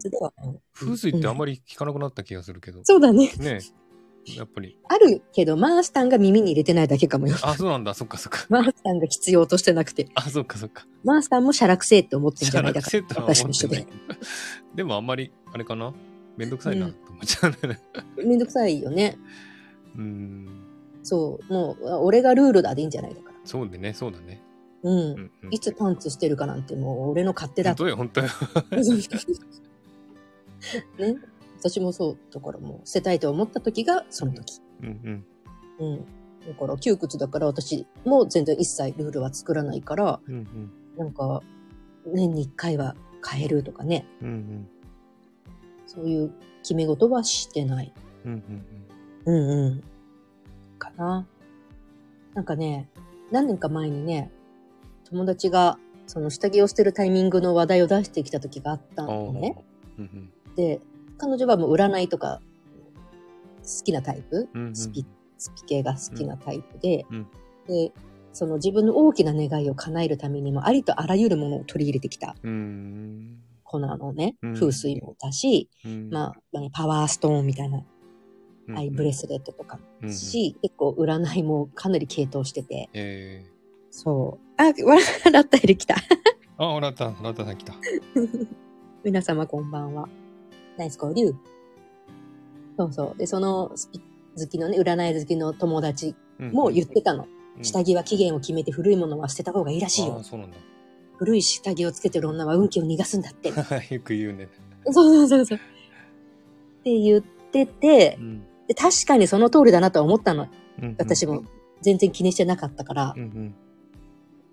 [0.73, 2.81] 風水ってあんまり、り聞かなくなった気がするけど。
[2.83, 3.31] そうだね。
[3.39, 3.59] ね
[4.35, 4.77] やっぱり。
[4.87, 7.35] あるけど、マースタンが耳に入れてないだけかもよ。
[7.41, 7.93] あ、そうなんだ。
[7.93, 8.45] そっかそっか。
[8.49, 10.07] マースタンが必要としてなくて。
[10.15, 10.85] あ、そっかそっか。
[11.03, 12.91] マースタンもシャラくせえって思ってんじゃないだから。
[12.91, 13.87] セットは思ってない。
[14.75, 15.93] でもあんまり、あれかな？
[16.37, 17.81] めんどくさいなと思っちゃうね。
[18.17, 19.17] めんどくさいよね。
[19.97, 20.47] うん。
[21.03, 21.53] そう。
[21.53, 23.35] もう、俺がルールだでいいんじゃないだから。
[23.43, 24.41] そうでね、そうだね。
[24.83, 24.93] うん。
[24.93, 25.53] うんうん。
[25.53, 28.27] いつパンツしてるかなんてもう俺の勝手だ本当よ、本当よ。
[30.99, 31.15] ね。
[31.59, 32.17] 私もそう。
[32.31, 34.61] だからもう捨てたいと思った時がその時。
[34.83, 35.25] うん
[35.79, 35.87] うん。
[35.93, 36.05] うん。
[36.47, 40.71] だから窮屈だから私も全然一切ルールは作らないから、うんうん。
[40.97, 41.41] なんか、
[42.05, 42.95] 年に一回は
[43.27, 44.05] 変えるとかね。
[44.21, 44.67] うんうん。
[45.97, 46.31] そういう
[46.61, 47.91] 決め事はしてない。
[48.23, 48.43] うん
[49.25, 49.83] うんうんうん。
[50.77, 51.27] かな。
[52.35, 52.87] なんかね、
[53.31, 54.29] 何年か前にね、
[55.09, 59.09] 友達が、その下着を捨てるタイミングの話題を出してきた時があったうん。
[59.09, 59.57] のね。
[59.97, 60.55] うんうん。
[60.55, 60.79] で、
[61.17, 62.41] 彼女はもう占いとか
[63.63, 65.03] 好きなタイプ、うんうんスピ、
[65.39, 67.27] スピ系が好きなタイプで、うん
[67.67, 67.91] で、
[68.33, 73.39] その自分の大きな願いを叶えるためにもありとあらゆるものを取り入れてきたうん。
[73.67, 74.35] 子なのね。
[74.41, 76.09] うん風水もだし、うん。
[76.09, 76.33] まあ、
[76.71, 83.45] パワーストーンみたいな、うんアイブレスレットとかうんうんし、結構占いもかなり系統してて、え
[83.91, 84.61] そう。
[84.61, 84.99] あ、笑
[85.31, 85.95] ラッタエル来た。
[85.95, 85.97] ー。
[86.57, 87.75] あ、ラッタ、ラッタさん来た。
[89.05, 90.09] 皆様こんばんは。
[90.77, 91.33] ナイス交流。
[92.77, 93.17] そうそう。
[93.17, 93.71] で、その
[94.37, 97.23] 好きのね、占い好きの友達も言ってたの。
[97.23, 100.21] うん下着は期限を決めて古いものは捨てた方がいいらしいよ。
[100.21, 100.57] そうなんだ。
[101.17, 103.49] 古い下着をつけてる女は運気を逃がすんだって。
[103.93, 104.49] よく言うね。
[104.85, 105.57] そうそうそうそう。
[105.57, 105.61] っ
[106.83, 108.43] て言っててう、ん。
[108.67, 110.47] で確かにその通りだなとは思ったの。
[110.81, 111.43] うん私も。
[111.81, 113.19] 全然気にしてなかったからう。
[113.19, 113.53] ん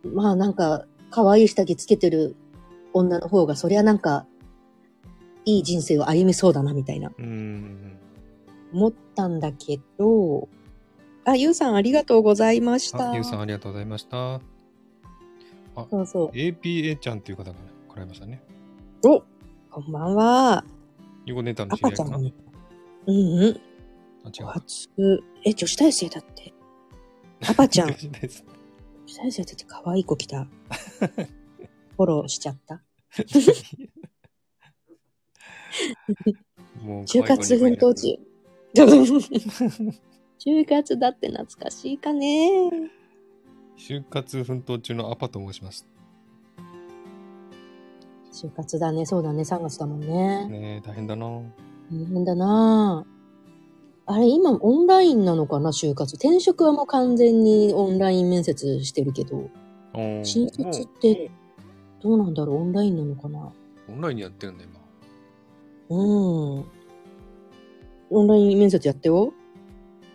[0.05, 0.15] うん。
[0.15, 2.37] まあなんか、可愛い下着つけてる
[2.93, 4.27] 女の方が、そりゃなんか、
[5.47, 7.13] いい人生を歩みそうだな、みたいな。
[7.19, 7.95] うんうん
[8.75, 10.49] 思ったんだけど、
[11.25, 13.15] あ、ゆうさんありがとうございました。
[13.15, 14.41] ゆうさんありがとうございました。
[15.75, 16.31] そうそう。
[16.31, 17.57] APA ちゃんっていう方が
[17.89, 18.43] 来られましたね。
[19.05, 19.23] お
[19.71, 20.65] こんばんは。
[21.27, 22.35] ゆこネタのア知り合いかなパちゃんね。
[23.07, 23.61] うんうん。
[24.25, 24.47] あ、違う。
[24.47, 24.89] 初、
[25.45, 26.55] え、女子大生だって。
[27.49, 27.89] アパちゃん。
[27.89, 28.45] 女 女子大生
[29.07, 30.47] 子大生だって可愛い子来た。
[31.97, 32.83] フォローしちゃった。
[36.83, 38.19] もう 就活奮闘中。
[40.39, 42.71] 就活だって懐かしいかね。
[43.77, 45.87] 就活奮闘中のアパと申します。
[48.33, 49.07] 就活だね。
[49.07, 49.43] そうだね。
[49.43, 50.49] 3月だもんね。
[50.49, 51.27] ねえ、大変だな。
[51.27, 51.45] 大
[51.91, 53.15] 変だなぁ。
[54.07, 56.17] あれ、今オンラインなのかな、就活。
[56.17, 59.49] 転職はもう完全にオンライン面接してるけど、
[60.25, 61.31] 新卒って
[62.03, 63.53] どうなんだろう、オンラインなのかな？
[63.89, 64.81] オンラインでやってるんだ、今。
[65.97, 66.65] うん。
[68.11, 69.33] オンライン面接やってよ。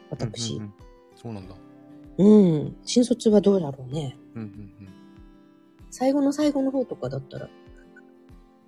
[0.10, 0.56] 私。
[0.56, 0.74] うんうんうん
[1.16, 1.56] そうなんだ。
[2.20, 2.76] うん。
[2.84, 4.18] 新卒はどうだろうね。
[4.36, 4.70] うんうん
[5.92, 7.50] 最後の最後の方とかだったら、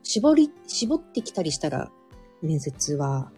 [0.01, 1.91] 絞り、絞ってきたりしたら、
[2.41, 3.31] 面接は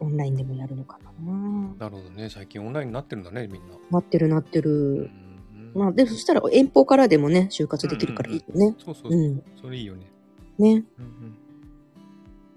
[0.00, 1.12] オンラインでもやるのかな。
[1.20, 1.78] うん。
[1.78, 2.28] なるほどね。
[2.28, 3.76] 最近オンラインになってるんだね、みんな。
[3.90, 5.10] なってるなってうんる。
[5.74, 8.74] うんまあ、で、そしたら遠方からでもね、就活できるからいいよね。
[8.78, 9.18] そうそうそう。
[9.18, 9.42] うん。
[9.60, 10.10] それいいよね。
[10.58, 10.84] ね。
[10.98, 11.38] うんうん。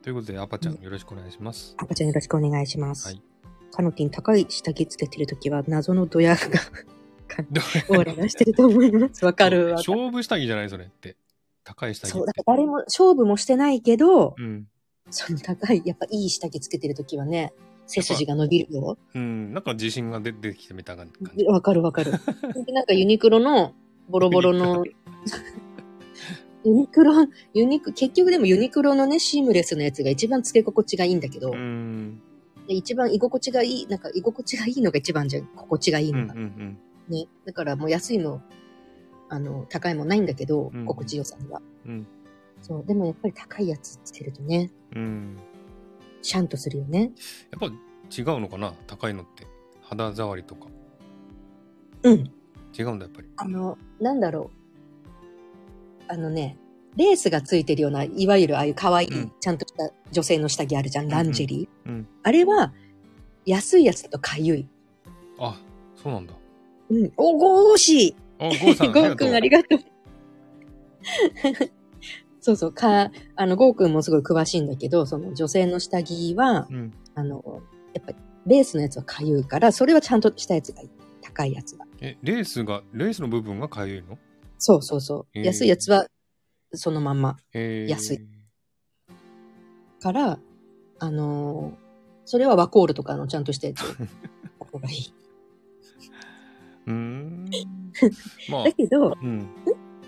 [0.01, 1.75] ということで、アパちゃんよろしくお願いします。
[1.77, 3.07] 赤ちゃんよろしくお願いします。
[3.07, 3.30] はい
[3.71, 6.41] カノティン高い下着つけてるときは謎のドヤが
[7.49, 9.23] どオーラがしてると思います。
[9.25, 9.73] わかるわ。
[9.75, 11.15] 勝負下着じゃないそれって。
[11.63, 12.11] 高い下着。
[12.11, 14.67] そう、だから誰も勝負もしてないけど、うん。
[15.09, 17.53] その高い、やっぱいい下着つけてるときはね、
[17.87, 18.97] 背筋が伸びるよ。
[19.13, 19.53] うん。
[19.53, 21.45] なんか自信が出出てきてみた感じ。
[21.45, 22.11] わかるわかる。
[22.11, 22.17] で
[22.73, 23.73] なんかユニクロの
[24.09, 24.83] ボロボロの、
[26.63, 27.13] ユニクロ、
[27.53, 32.21] ユニク、結局でもユニクロのね、シームレスのやつが一番つけ心地がいいんだけど、うん。
[32.71, 36.33] で一番居心地がいい、なんか居心地がいいのが一番じゃん、心地がいいうんうのが。
[36.35, 36.77] ん
[37.09, 37.27] ね。
[37.45, 38.41] だからもう安いの、
[39.27, 41.61] あの、高いもないんだけど、うん心地よさには。
[41.85, 42.07] うん。
[42.61, 42.85] そう。
[42.85, 45.37] でもやっぱり高いやつつけるとね、うん。
[46.21, 47.11] シャンとするよね。
[47.51, 48.73] やっぱ違うのかな？
[48.87, 49.45] 高いのって。
[49.81, 50.67] 肌触りとか。
[52.03, 52.31] うん。
[52.77, 53.27] 違うんだ、やっぱり。
[53.35, 54.49] あの、なんだろ
[56.07, 56.13] う。
[56.13, 56.57] あのね、
[56.97, 61.89] レースがついてるような、いわゆるああいう可愛い、うんちゃんとした女性の下着あるじゃん、ランジェリー。
[61.89, 62.07] うん。
[62.23, 62.73] あれは、
[63.45, 64.67] 安いやつだとかゆい。
[65.39, 65.59] あ、
[65.95, 66.33] そうなんだ。
[66.89, 67.11] うん。
[67.17, 69.79] お、ゴーシあ、ゴーさん、 ーゴーくんありががとう。
[72.41, 76.77] そうそう、か、あの、ゴーくんもすごい詳しいんだけど、その女性の下着は、とう。
[76.77, 76.93] うん。
[77.15, 77.61] あの、
[77.93, 80.89] やっぱり、レースのやつはかゆいから、それはちゃんとしたやつがいい。
[81.21, 81.85] 高いやつが。
[82.01, 84.17] え、レースが、レースの部分がかゆいの？
[84.57, 85.39] そうそうそう。
[85.39, 86.07] 安いやつは、
[86.73, 87.37] そのまんま。
[87.53, 88.19] えー、安い。
[89.99, 90.39] から、
[90.99, 91.91] あのー
[92.25, 93.81] それはワコールとかのちゃんとしたやつ。
[94.59, 95.13] た方がいい。
[96.87, 97.49] うーん。
[98.49, 99.47] まあだ、けど、うん。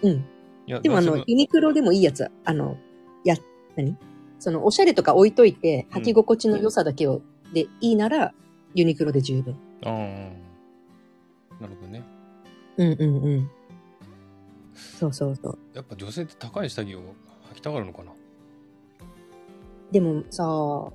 [0.01, 0.81] うん。
[0.81, 2.77] でもあのユニクロでもいいやつ、あの、
[3.25, 3.35] や、
[3.75, 3.97] 何？
[4.39, 7.21] その、おしゃれとか置いといて、履き心地の良さだけを、
[7.53, 8.33] でいいなら、
[8.73, 9.55] ユニクロで十分。
[9.83, 9.91] ああ。
[11.61, 12.03] なるほどね。
[12.77, 13.49] うんうんうん。
[14.75, 15.59] そうそうそう。
[15.73, 16.99] やっぱ女性って高い下着を
[17.51, 18.11] 履きたがるのかな？
[19.91, 20.91] でもさ、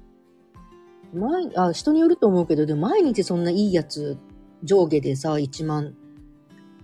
[1.15, 4.19] 毎、あ、人によると思うけど、でも毎日そんないいやつ、
[4.63, 5.95] 上下でさ、1万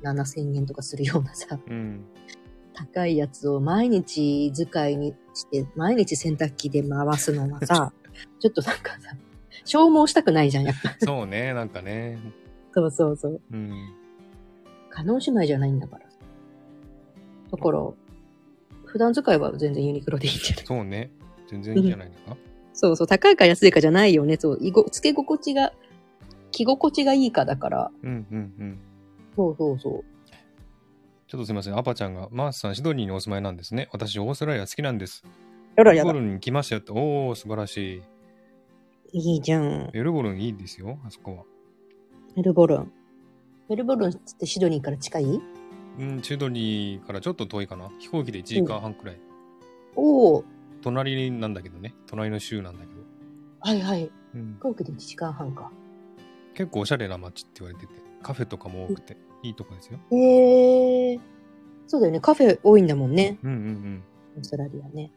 [0.02, 2.04] 7千円とかするようなさ、うん。
[2.74, 7.92] 高いやつを毎日使いにして、毎日洗濯機で回すのはさ、
[8.38, 9.16] ちょっとなんかさ、
[9.64, 10.96] 消耗したくないじゃん、やっぱ。
[11.00, 12.18] そうね、なんかね。
[12.72, 13.40] そうそうそう。
[13.52, 13.94] うん。
[14.90, 16.03] 可能姉妹じゃないんだから。
[17.56, 17.90] だから、
[18.84, 20.66] 普段使いは全然ユニクロでいいんじゃない？
[20.66, 21.10] そうね。
[21.48, 22.36] 全然いいんじゃないのか？
[22.72, 24.36] そうそう、高いか安いかじゃないよね。
[24.38, 25.72] そう、いご、つけ心地が、
[26.50, 27.90] 着心地がいいかだから。
[28.02, 28.78] うんうんうん。
[29.36, 30.04] そうそうそう。
[31.26, 31.78] ちょっとすいません。
[31.78, 33.88] アパちゃんが、マースさん、シドニーにお住まいなんですね。
[33.92, 35.24] 私、オーストラリア好きなんです。
[35.76, 36.92] やルボルンに来ましたよって。
[36.92, 38.02] おー、素晴らし
[39.12, 39.18] い。
[39.18, 39.90] いいじゃん。
[39.92, 41.42] メルボルンいいですよ、あそこは。
[42.36, 42.92] メルボルン。
[43.68, 45.40] メルボルンってシドニーから近い？
[45.98, 47.90] うん、シドニーからちょっと遠いかな？
[47.98, 49.20] 飛行機で1時間半くらい。
[49.96, 50.44] おお
[50.82, 51.94] 隣なんだけどね。
[52.06, 53.00] 隣の州なんだけど。
[53.60, 54.10] はいはい。
[54.34, 55.70] うん飛、行機で1時間半か。
[56.54, 59.98] 結構おしゃれな街って言われてて、カフェとかも多くて、いいとこですよ。
[60.10, 61.20] へえ。
[61.86, 62.20] そうだよね。
[62.20, 63.38] カフェ多いんだもんね。
[63.42, 64.02] うんうんうん。
[64.36, 65.10] オーストラリアね。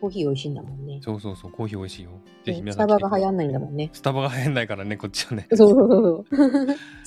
[0.00, 0.98] コーヒー美味しいんだもんね。
[1.02, 2.10] そうそうそう、コーヒー美味しいよ。
[2.44, 3.90] ぜひ皆さん来てくださいタバが流行んないんだもんね。
[3.92, 5.46] スタバが流行んないからね、こっちはね。
[5.54, 6.46] そうそうそう。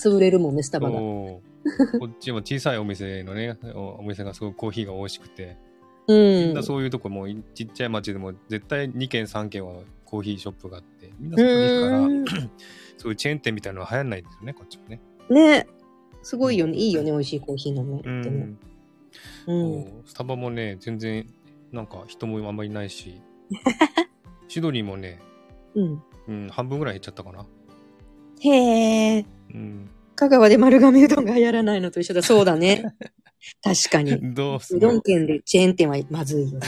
[0.16, 0.98] 潰れるもんね、スタバが。
[1.98, 5.56] こっちは小さいお店のね、おお店がすごくコーヒーが美味しくて、
[6.06, 6.62] うんみんな。
[6.62, 12.48] そういうとこもいちっちゃい町でも絶対2軒3軒はコーヒーショップがあって、みんなそこに行くから、
[12.96, 15.00] そういうチェーン店みたいなのは流行んないんですよね、こっちはね。
[15.30, 15.66] ね。
[16.22, 16.76] すごいよね。
[16.76, 18.14] いいよね、美味しいコーヒー飲めうてね。
[18.14, 18.58] ん。
[19.46, 19.84] うん。
[19.84, 21.26] そうスタバもね、全然
[21.72, 23.20] なんか人もあんまりいないし、
[24.48, 25.20] シドニーもね、
[25.74, 26.02] うん。
[26.28, 27.46] うん、半分ぐらい減っちゃったかな。
[28.40, 29.26] へえ。
[29.54, 29.90] うん。
[30.16, 32.22] 香川で丸亀うどんが流行らないのと一緒だ。
[32.22, 32.84] そうだね。
[33.62, 34.34] 確かに。
[34.34, 36.66] どうすうどんる県でチェーン店はまずいよね。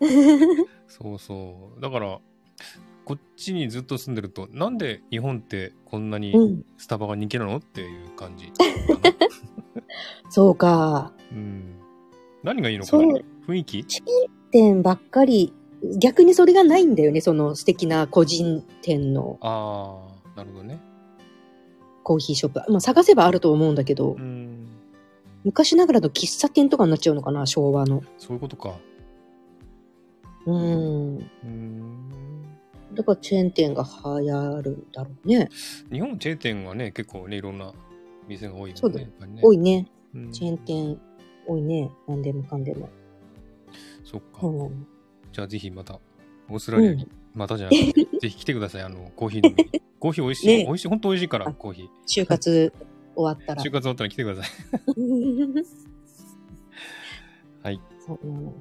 [0.88, 1.80] そうそう。
[1.80, 2.20] だから、
[3.04, 6.64] こっちにずっと住んでると、なんで日本ってこんなにうん。
[6.76, 8.52] スタバが人気なのっていう感じ？
[10.30, 11.12] そうか。
[11.32, 11.76] うん。
[12.44, 12.84] 何がいいの？
[12.84, 13.04] かな
[13.46, 13.84] 雰囲気？
[14.50, 15.52] 店ばっかり
[15.98, 20.80] 逆にそれがないんだよね、その素敵な個人店のああ、なるほどね。
[22.02, 22.70] コーヒーショップ。
[22.70, 24.68] まあ探せばあると思うんだけどう、ん。
[25.44, 28.02] 昔ながらの喫茶店とかになっちゃうのかな、昭和の。
[28.18, 28.78] そういうことか。
[30.46, 31.16] うん。
[31.16, 32.08] うーん。
[32.94, 35.48] だからチェーン店が流行るんだろうね。
[35.90, 37.72] 日本チェーン店はね、結構ね、いろんな
[38.28, 38.74] 店が多いもんね。
[38.76, 39.40] そうだね。
[39.42, 39.88] 多いね。
[40.14, 41.00] うんチェーン店
[41.46, 41.90] 多いね。
[42.06, 42.88] なんでもかんでも。
[44.04, 44.46] そっか。
[44.46, 44.86] うん。
[45.32, 45.98] じゃあぜひまた、
[46.48, 49.82] オーストラリアに、またじゃなくて、 ぜひ来てください、あの、コーヒー飲みに。
[49.98, 50.46] コーヒー美味しい。
[50.46, 51.88] ね美味しい、本当美味しいから、あコーヒー。
[52.06, 52.72] 就活
[53.14, 53.70] 終わったら就。
[53.70, 54.50] 活終わったら来てください。
[57.62, 57.80] はい。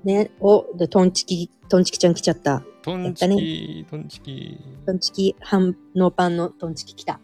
[0.03, 0.31] ね。
[0.39, 2.63] お、で、トンチキ、トンチキちゃん来ちゃった。
[2.83, 4.57] トンチキ、トンチキ。
[4.85, 7.19] トンチキ、半、ノーパンのトンチキ来た。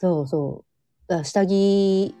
[0.00, 0.64] そうそ
[1.08, 1.24] う。
[1.24, 2.14] 下着、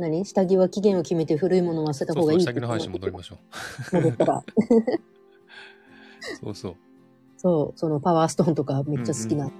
[0.00, 0.24] 何？
[0.24, 3.38] 下着は期限を決めて古いものを忘れたそうそう、方がいい下着の話に戻りましょ
[3.92, 4.36] 戻ったら。
[4.38, 4.44] う。
[6.42, 6.76] そうそう。
[7.36, 9.50] そう、そのパワーストーンとかめっちゃ好きな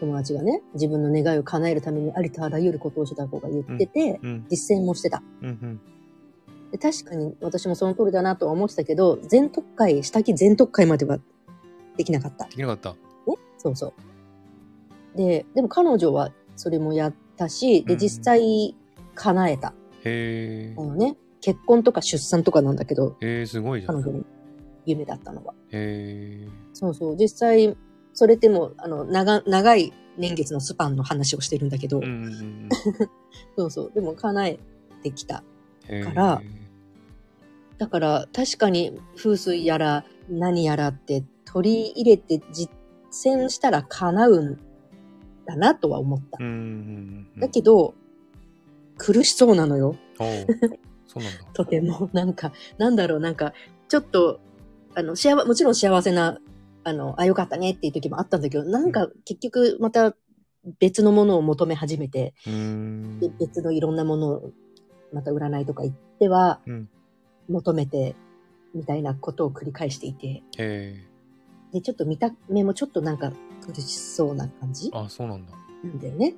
[0.00, 4.46] 友達がね、自分の願いを叶えるためにありとあらゆることをした子が言ってて、うん。
[4.48, 5.22] 実践もしてた。
[5.42, 5.80] うんうん。
[6.70, 11.18] で確かに私もその通りだなとは思ってたけど、全特会、下着全特会までは
[11.96, 12.44] できなかった。
[12.46, 12.92] できなかった。
[12.92, 12.96] ね、
[13.58, 13.94] そうそ
[15.14, 15.16] う。
[15.16, 18.74] で、でも彼女はそれもやったし、で、うん実際
[19.14, 19.72] 叶えた。
[20.08, 23.26] へあのね、結婚とか出産とかなんだけど、え。
[23.26, 24.02] へえ、すごいじゃん。
[24.02, 24.24] 彼女の
[24.86, 25.54] 夢だったのは。
[25.72, 26.48] へえ。
[26.72, 27.16] そうそう。
[27.16, 27.76] 実際、
[28.12, 32.68] それってもう、あの、長、長い年月のスパンの話をしてるんだけど、うんうんうん。
[33.56, 33.92] そうそう。
[33.94, 34.58] でも叶え
[35.02, 35.44] てきた。
[35.88, 36.42] へーから
[37.78, 42.70] だから、確かに風水やら何やらって取り入れて実
[43.12, 44.58] 践したら叶うん
[45.46, 46.46] だなとは思ったうん。
[46.46, 47.40] うんうんうん。
[47.40, 47.94] だけど、
[48.98, 49.96] 苦しそうなのよ。
[51.06, 51.44] そうなんだ。
[51.54, 52.10] とても。
[52.12, 53.54] なんか、なんだろう、なんか、
[53.88, 54.40] ちょっと、
[54.94, 56.38] あの、幸もちろん幸せな、
[56.84, 60.14] あの、あ、よかったねっていう時もあったんだけど、なんか結局また
[60.78, 62.34] 別のものを求め始めて、
[63.38, 64.52] 別のいろんなものを、
[65.12, 66.88] また占いとか行ってはうん、
[67.48, 68.14] 求めて、
[68.74, 70.42] みたいなことを繰り返していて。
[71.72, 73.32] で、ちょっと見た目もちょっとなんか
[73.66, 75.52] 苦しそうな感じあ、そうなんだ。
[75.84, 76.34] なんだよね。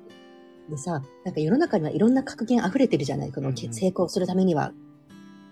[0.69, 3.31] でさ、なんか世の中にはいろんな格言溢れてるじゃない？
[3.31, 4.71] この、うんうん成功するためには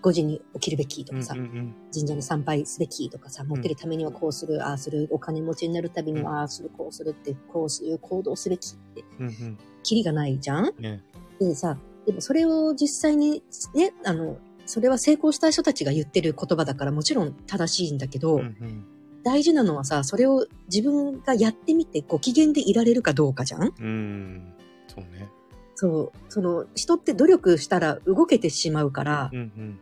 [0.02, 9.26] 5時に起きるべきとかさ、うんうん神社に参拝すべきとかさ、持ってるためにはこうする、ああする、お金持ちになるためにはああする、こうするって、こうする行動すべきって、うん。
[9.26, 9.58] うんうん。
[9.82, 10.72] キリがないじゃん？
[10.78, 11.02] ね。
[11.38, 13.42] でさ、でもそれを実際に
[13.74, 18.84] ね、あの、それは成功した人たちが言ってる言葉だからもちろん正しいんだけど、うんうん。
[19.22, 23.62] 大事なのはさ、それを自分がやってみてご機嫌でいられるかどうかじゃん？
[23.64, 24.54] うーん。
[24.94, 25.28] そうね。
[25.74, 26.18] そう。
[26.28, 29.78] その、人って努力したら動けてしまうからう、んうん。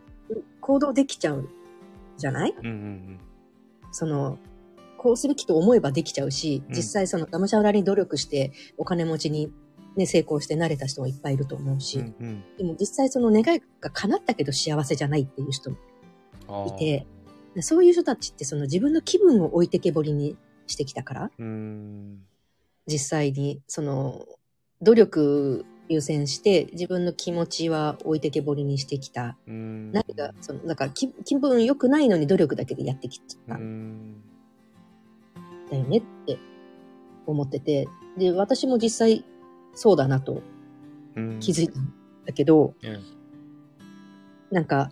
[0.61, 1.49] 行動できちゃう
[2.17, 2.55] じゃない？
[2.57, 3.19] うんうん
[3.91, 4.37] その、
[4.97, 9.51] こうすべきと思えばできちゃうし、うん実際その、がむしゃらに努力して、お金持ちに
[9.95, 12.15] ね、成功して慣れた人もいっぱいいると思うし、うん。
[12.19, 12.43] うんうん。
[12.57, 17.07] でも実際その願いが叶ったけど幸せじゃないっていう人もいて、
[17.55, 21.31] でそういう人たちってその自分の気分を置いてけぼりにしてきたから。
[22.85, 24.25] 実際にその、
[24.81, 29.35] 努力優先して自分の気持ちは置いてけぼりにしてきた。
[29.47, 34.21] 何が、その、だから気気分良くないのに努力だけでやってきうーたんん。
[35.69, 36.37] だよねって
[37.25, 37.87] 思ってて、
[38.17, 39.25] で、私も実際
[39.73, 40.41] そうだなと
[41.15, 41.93] うん気づいたん
[42.25, 42.99] だけど、ね
[44.51, 44.91] なんか、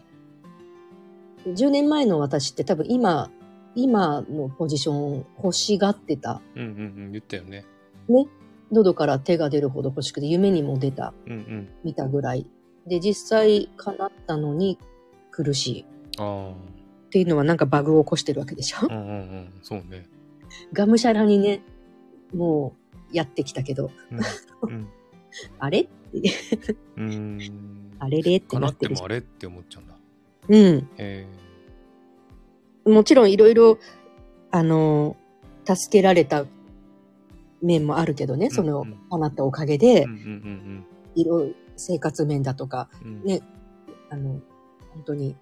[1.45, 3.31] 10年前の私って多分今、
[3.75, 6.41] 今のポジション欲しがってた。
[6.55, 6.71] うんうんう
[7.07, 7.11] ん。
[7.11, 7.65] 言ったよね。
[8.09, 8.27] ね。
[8.71, 11.69] 喉から手が出るほど欲しくて夢にも出た、うんうん。
[11.83, 12.45] 見たぐらい。
[12.87, 14.77] で、実際叶ったのに
[15.31, 15.85] 苦しい。
[16.19, 16.53] あ
[17.07, 18.77] っていうのはなんかバグを起こしてるわけでしょ？
[18.81, 18.87] あ。
[18.87, 19.53] うんうんうん。
[19.61, 20.07] そうね。
[20.73, 21.61] がむしゃらにね、
[22.33, 22.75] も
[23.11, 24.19] うやってきたけど、うん。
[24.69, 24.87] うん。
[25.59, 25.81] あれ？
[25.81, 26.19] って、
[26.97, 27.39] うーん。
[27.99, 29.95] あれれってかななっててもあれって思っちゃうんだ。
[30.49, 30.89] うん。
[30.97, 31.25] へ
[32.85, 33.79] もちろんいろいろ、
[34.51, 35.15] あの、
[35.65, 36.45] 助けられた
[37.61, 39.77] 面もあるけどね、そのあなたおかげえ。
[39.77, 40.07] で
[41.15, 42.89] いろいろ生活面だとか。
[43.23, 43.41] ね
[44.09, 44.41] あの、
[44.93, 45.35] 本当に、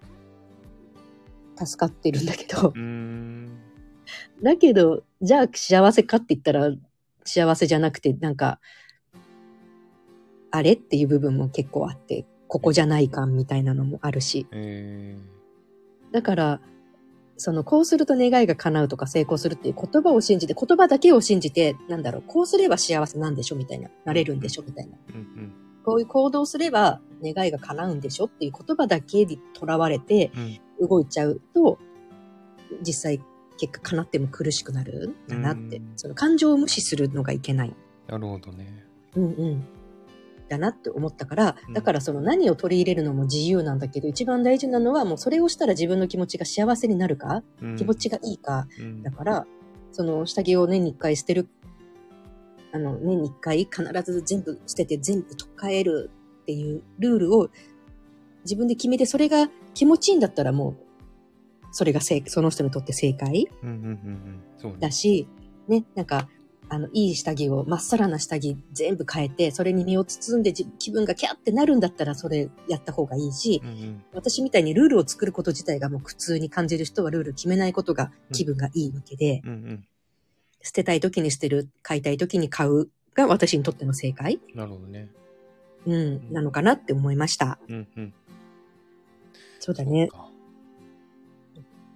[1.56, 2.72] 助かってるんだけど。
[4.42, 6.70] だけど、じゃあ幸せかって言ったら、
[7.24, 8.60] 幸せじゃなくて、なんか、
[10.50, 14.46] あれっていう部分も結構あって、ここじゃない感みたいなのもあるし。
[14.52, 15.16] え
[16.12, 16.60] だから、
[17.36, 23.90] その、こうすると願いが叶うとか成功するっていう言葉を信じて、言葉だけを信じて、なんだろう、こうすれば幸せなんでしょみたいな。
[24.04, 24.96] なれるんでしょみたいな。
[25.10, 25.14] ー。
[25.14, 25.52] うん
[25.84, 30.32] こういう行動すれば願いが叶うんでしょっていう言葉だけにとらわれて。
[30.80, 31.78] 動いちゃうと、
[32.82, 33.20] 実際
[33.58, 35.92] 結果叶っても苦しくなるんだなってうん。
[35.96, 37.74] その感情を無視するのがいけない。
[38.06, 38.84] なるほどね。
[39.14, 39.64] うんうん。
[40.48, 47.76] だなって思ったからうん、だからその何を取り入れるのも自由なんだけど、一番大事なのはもうそれをしたら自分の気持ちが幸せになるか、うん。
[47.76, 49.02] 気持ちがいいか、うん。
[49.02, 49.46] だから、
[49.92, 51.48] その下着を年に一回捨てる、
[52.72, 56.10] あの、年に一回必ず全部捨てて全部取っ替える
[56.42, 57.48] っていうルールを
[58.44, 60.76] 自分で決めて、それが気持ちいいんだったらもう、
[61.72, 63.78] それが正その人にとって正解うんうんう
[64.68, 64.80] んうん。
[64.80, 65.28] だし、
[65.68, 66.28] ね、なんか、
[66.68, 74.04] あの、いい下着を、まっさらな下着全部変えて、それに身を包んでじ気分がキャーってなるんだったら、それやった方がいいし、うんうん。
[74.12, 79.84] 私みたいにルールを作ること自体がもう苦痛に感じる人はルール決めないことが気分がいいわけで、うんうん。
[80.62, 85.08] 捨てたい時に捨てる、買いたい時に買うが私にとっての正解、なるほどね。
[85.86, 87.58] うん、なのかなって思いました。
[87.68, 88.14] うんうん。
[89.60, 90.10] そうだね。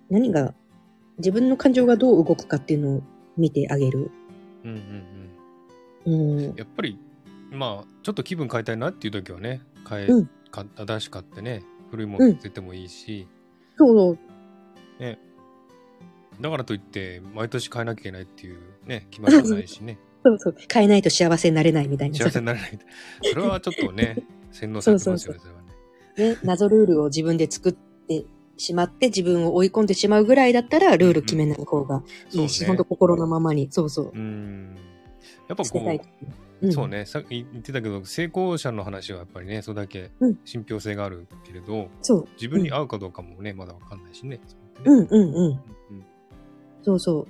[0.08, 0.54] 何が、
[1.18, 3.02] 自分の感情がどう動くかっていうのを
[3.36, 4.10] 見てあげる。
[4.64, 4.80] うんうん
[6.06, 6.48] うん。
[6.48, 6.56] うん。
[6.56, 6.98] やっぱり、
[7.50, 13.28] まあ、ちょっと気分変えたいなっていう時はね、変え、うんか新しく買ってね、古いもうんの捨ててもいいし、
[13.78, 14.18] そう、
[16.40, 20.56] だからといって、毎年変えなきゃいけないっていうね、決まりはないしね、 そうそう。
[20.72, 22.16] 変えないと幸せになれないみたいな。
[22.16, 22.78] 幸せにならない。
[23.22, 24.16] それはちょっとね、
[24.50, 26.34] 洗脳されてますよね、それはね。
[26.34, 28.24] ね、謎ルールを自分で作って
[28.60, 32.02] しまって自分を追い込んでしまうぐらいだったらルール決めない方が
[32.32, 34.18] いいし、そうねほんと心のままに、そうそうう。
[34.18, 34.76] ん。
[35.48, 35.80] やっぱこ。
[35.80, 42.28] う、うんそうね、さっき言ってたけど、成功者の話はやっぱりね、それだけうん信憑性があるけれど、そう。
[42.34, 44.40] 自分に合うかどうかもね、まだわかんないしね。
[44.84, 45.46] うんうんうん。
[45.46, 45.60] うん
[46.82, 47.26] そうそう。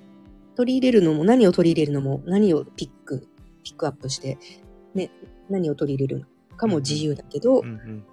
[0.57, 3.29] 取り入れるのも、何を取り入れるのも、何をピック、
[3.63, 4.39] ピックアップして、
[4.95, 5.11] ね、
[5.49, 6.27] 何を取り入れる
[6.57, 8.05] かも自由だけど、うんうん。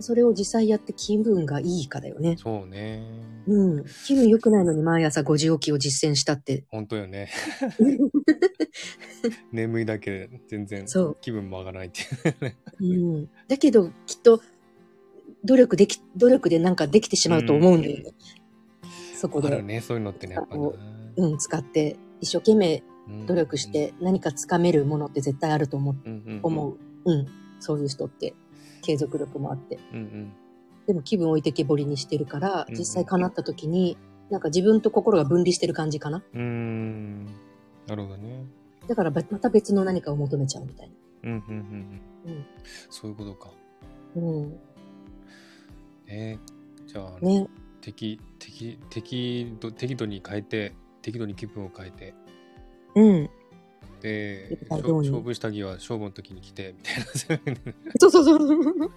[0.00, 2.36] それを実際やって気分がいいかだよね。
[2.38, 3.02] そうね。
[3.46, 3.84] うん。
[4.06, 6.64] 気分良くないのに毎朝5時起きを実践したって。
[6.68, 7.30] 本当よね。
[9.52, 12.56] 眠いだけで全然そう気分も上がらないっていうね。
[12.80, 12.84] う
[13.20, 13.28] ん。
[13.48, 14.40] だけど、きっと、
[15.44, 18.12] 努力でき、努力でなんかできてしまうと思うんだよね。
[19.14, 20.56] そこで、あるね、そういうのってね、やっぱ。
[20.56, 25.96] うん、使って、一生懸命うん努力して何かつかめるものって絶対あると思う。
[26.04, 26.78] うんうんうん思う。
[27.04, 27.26] うん。
[27.60, 28.34] そういう人って、
[28.86, 29.78] 継続力もあって。
[29.92, 30.32] うんうん
[30.86, 33.98] でも気分置いてけぼりにしてるから、うん実際叶った時に、
[34.30, 36.18] なんか自分と心が分離してる感じかな。
[36.18, 37.26] うーん。
[37.88, 38.44] なるほどね。
[38.86, 40.90] だからばまた別の何かを求めちゃうみたい
[41.24, 42.32] うんうんうんうん。
[42.32, 42.46] うん
[42.88, 43.50] そういうことか。
[44.14, 44.22] な。
[44.22, 44.50] うん。
[46.06, 46.38] ね
[46.86, 47.48] じゃあ、ね。
[47.80, 50.72] 適、適、適度、適度に変えて、
[51.02, 52.14] 適度に気分を変えて、
[52.94, 53.30] うん。
[54.00, 57.04] で、勝負下着は勝負の時に着て、みたいな
[57.98, 58.10] そう。
[58.10, 58.90] そうそう。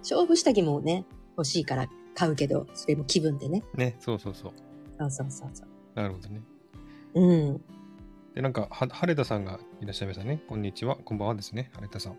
[0.00, 1.04] 勝負下着もね、
[1.36, 3.62] 欲しいから買うけど、それも気分でね。
[3.74, 4.52] ね、そうそうそう。
[4.98, 5.68] そうそうそうそう。
[5.94, 6.40] なるほどね。
[7.14, 7.60] うん。
[8.34, 10.42] で、なんか、は、晴れたさんがいらっしゃいましたね。
[10.48, 10.96] こんにちは。
[10.96, 11.70] こんばんはですね。
[11.74, 12.16] 晴れたさん。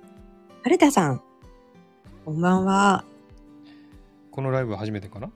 [0.63, 1.21] 晴れたさん。
[2.25, 3.05] こんばんは。
[4.31, 5.31] このライブは初めてかな？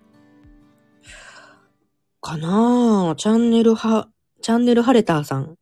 [2.22, 3.16] かなぁ。
[3.16, 4.10] チャンネルは、
[4.42, 5.58] チャンネル晴れたさん。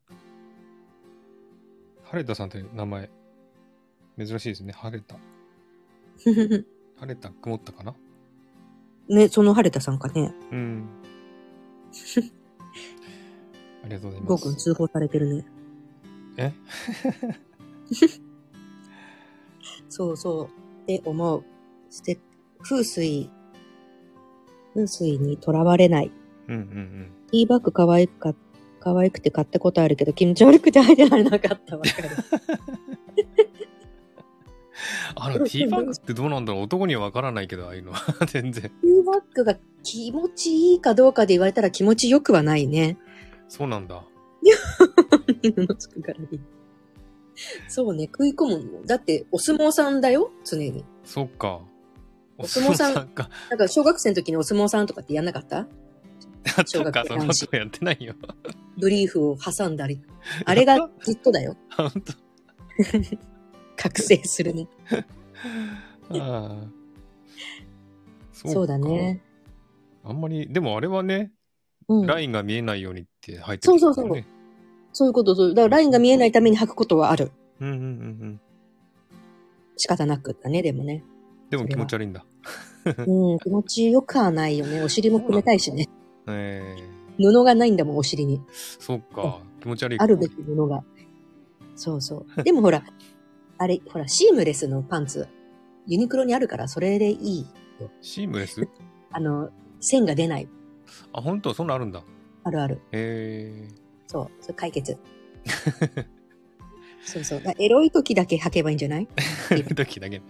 [2.11, 3.09] 晴れたさんって名前、
[4.17, 4.73] 珍しいですね。
[4.73, 5.15] 晴れた。
[6.25, 6.65] 晴
[7.07, 7.95] れた、曇ったかな？
[9.07, 10.33] ね、その晴れたさんかね。
[10.51, 10.89] うん。
[13.83, 14.43] ありがとうございます。
[14.43, 15.45] くん通報されてるね。
[16.35, 16.51] え？
[19.87, 20.45] そうそう。
[20.83, 21.45] って思う。
[21.89, 22.19] して、
[22.61, 23.29] 風水、
[24.73, 26.11] 風水にとらわれない。
[26.49, 27.11] うんうんうん。
[27.31, 28.35] ティーバッグ可愛くか、
[28.81, 32.09] 可愛くて買ったことあるけど気持ち悪くて入れられなかったわかる。
[35.15, 36.63] あの、ティーバッグってどうなんだろう？
[36.63, 38.01] 男にはわからないけど、ああいうのは。
[38.25, 38.63] 全然。
[38.63, 42.97] ティーバッグが気持ちいいかどうかで言われたら気持ちよくはないね。
[43.47, 44.03] そうなんだ。
[47.67, 48.85] そうね、食い込むの。
[48.85, 50.31] だって、お相撲さんだよ？
[50.43, 50.83] 常に。
[51.03, 51.59] そっか。
[52.37, 53.29] お相撲さんか。
[53.51, 55.67] だから、小学生の時にお相撲さんとかってやんなかった？
[56.45, 58.15] やっか、その学生男子ことやってないよ。
[58.77, 60.01] ブリーフを挟んだり。
[60.45, 61.55] あれがずっとだよ。
[61.75, 62.13] 本当
[63.77, 64.67] 覚醒するね。
[66.09, 66.81] ああ。
[68.43, 69.21] かそうだね。。
[70.03, 71.31] あんまり、でもあれはね、
[71.87, 72.07] うん。
[72.07, 74.27] ラインが見えないようにって入ってそうそうそうるね。
[74.93, 75.49] そういうこと、そう。
[75.49, 77.31] だからラインが見えないために履くことはある。
[77.59, 77.85] うんうんうんう
[78.25, 78.41] ん。
[79.77, 81.03] 仕方なくだね、でもね。
[81.49, 82.25] でも気持ち悪いんだ。
[82.85, 84.81] うん、気持ちよくはないよね。
[84.81, 85.87] お尻も冷たいしね。
[86.27, 88.41] ええ布がないんだもん、お尻に。
[88.79, 89.41] そっか。
[89.61, 90.83] 気持ち悪いかあるべき布が。
[91.75, 92.43] そうそう。
[92.43, 92.83] でもほら、
[93.57, 95.27] あれ、ほら、シームレスのパンツ、
[95.87, 97.41] ユニクロにあるから、それでいい
[97.79, 97.91] よ。
[98.01, 98.67] シームレス？
[99.11, 99.49] あの、
[99.79, 100.47] 線が出ない。
[101.13, 101.53] あ、本当？
[101.53, 102.03] そんなんあるんだ。
[102.43, 102.81] あるある。
[102.91, 103.67] へ
[104.07, 104.29] そう。
[104.41, 104.97] それ解決。
[107.03, 107.41] そうそう。
[107.41, 109.07] だエロい時だけ履けばいいんじゃない？
[109.51, 109.63] え。
[109.63, 110.23] 時だけね。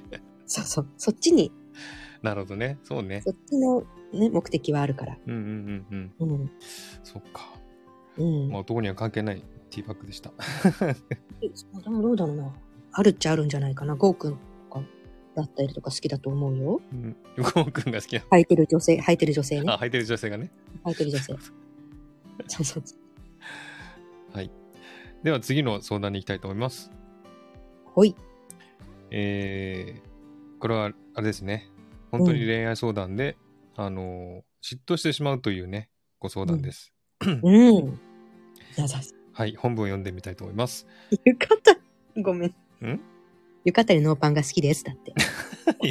[0.46, 0.88] そうそう。
[0.98, 1.52] そっちに、
[2.22, 2.80] なるほどね。
[2.84, 3.22] そうね。
[3.26, 3.84] そっちの
[4.14, 5.18] ね、目的はあるから。
[5.26, 6.30] うんうんうんうん。
[6.32, 6.52] うん。
[7.04, 7.48] そっか。
[8.18, 8.50] うん。
[8.50, 10.32] まあ、男には関係ないティーバッグでした。
[11.42, 11.48] え
[11.82, 12.54] でもどうだろうな。
[12.94, 13.96] あるっちゃあるんじゃないかな。
[13.96, 14.38] ゴーくんと
[14.70, 14.84] か
[15.36, 16.82] だったりとか好きだと思うよ。
[16.92, 17.16] うん。
[17.38, 18.22] ゴーくんが好きな。
[18.32, 19.78] 履いてる女性、履いてる女性ねあ、。
[19.78, 20.52] 履いてる女性がね。
[20.84, 21.24] 履いてる女性。
[21.24, 24.36] そうそうそう。
[24.36, 24.52] はい。
[25.24, 26.92] では次の相談に行きたいと思います。
[27.86, 28.16] ほい。
[29.12, 31.70] えー、これはあれですね。
[32.12, 33.38] 本当に恋愛相談で、
[33.76, 36.94] あのー、嫉妬してしまうというね、ご相談です。
[37.26, 37.32] う
[37.82, 38.00] ん。
[38.76, 39.00] じゃあさ、
[39.34, 39.56] はい。
[39.56, 40.88] 本文を読んでみたいと思います。
[41.26, 41.80] 浴衣、
[42.24, 42.50] ごめん。
[42.50, 42.54] ん？
[43.64, 44.84] 浴衣にノーパンが好きです。
[44.84, 45.14] だって。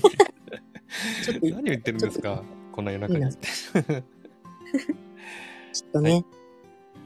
[1.25, 2.43] ちょっと何言ってるんですか？
[2.73, 3.31] こんな夜中に。
[3.33, 6.25] ちょっとね。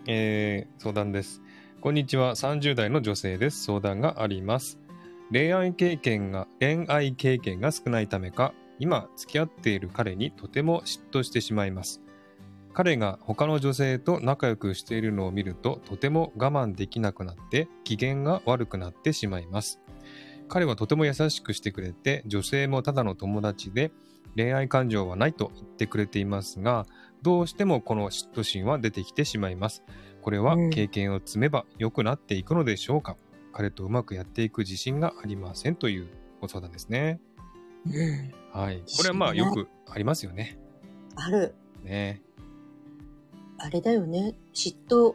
[0.06, 1.42] えー相談です。
[1.80, 2.34] こんにちは。
[2.34, 3.64] 30代の女性です。
[3.64, 4.78] 相談があります。
[5.30, 12.00] 恋愛経験が、恋愛経験が少ないためか、今付き合っている彼にとても嫉妬してしまいます。
[12.72, 19.80] 彼が他の女性と仲良くしているのを見るととても我慢できなくなって機嫌が悪くなってしまいます。
[20.48, 23.92] 彼はとても優しくしてくれて女性もただの友達で
[24.36, 26.86] 恋愛感情はないと言ってくれていますが
[27.22, 29.84] どうしてもこの嫉妬心は出てきてしまいます。
[30.20, 33.16] これはうん経験を積めば良くなっていくのでしょうか、
[33.52, 36.08] 彼とうまくやっていく自信がありませんという
[36.40, 37.20] ご相談ですね。
[37.86, 38.43] うん。
[38.54, 38.82] はい。
[38.96, 40.56] これはまあよくありますよね。
[41.16, 41.54] ある。
[41.82, 42.22] ね。
[43.58, 44.34] あれだよね。
[44.54, 45.14] 嫉妬、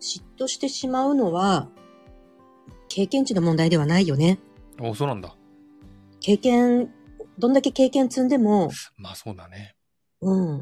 [0.00, 1.68] 嫉妬してしまうのは、
[2.88, 4.38] 経験値の問題ではないよね。
[4.80, 5.34] お、そうなんだ。
[6.20, 6.94] 経験、
[7.36, 9.74] どんだけ経験積んでも、まあそうだね。
[10.20, 10.58] うん。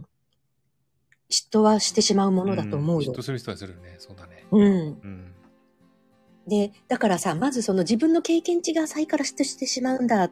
[1.29, 3.23] 嫉妬はしてしまうものだと思うよん嫉妬。
[3.23, 3.97] する人はするね。
[3.99, 4.47] そうだね。
[4.51, 4.63] うん。
[4.63, 4.69] う
[5.07, 5.35] ん。
[6.49, 10.31] で、だからさ、まずその自分の経験値が浅いから嫉妬してしまうんだ。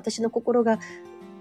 [0.00, 0.78] 私の心が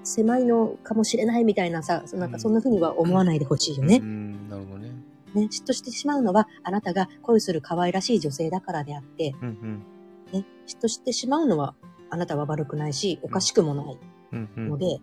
[0.04, 4.06] 狭いのかもしれないみたいなさ、そなんかそんな風には思わないでほしいよねう。
[4.06, 4.90] ん、なるほどね。
[5.34, 9.84] ね、嫉妬してしまうのは、あなたが恋する可愛らしい女性だからであって、うん
[10.34, 11.76] ね、嫉妬してしまうのは、
[12.10, 13.98] あなたは悪くないし、おかしくもない
[14.32, 14.50] うん。
[14.56, 14.70] うんうん。
[14.70, 15.00] ので、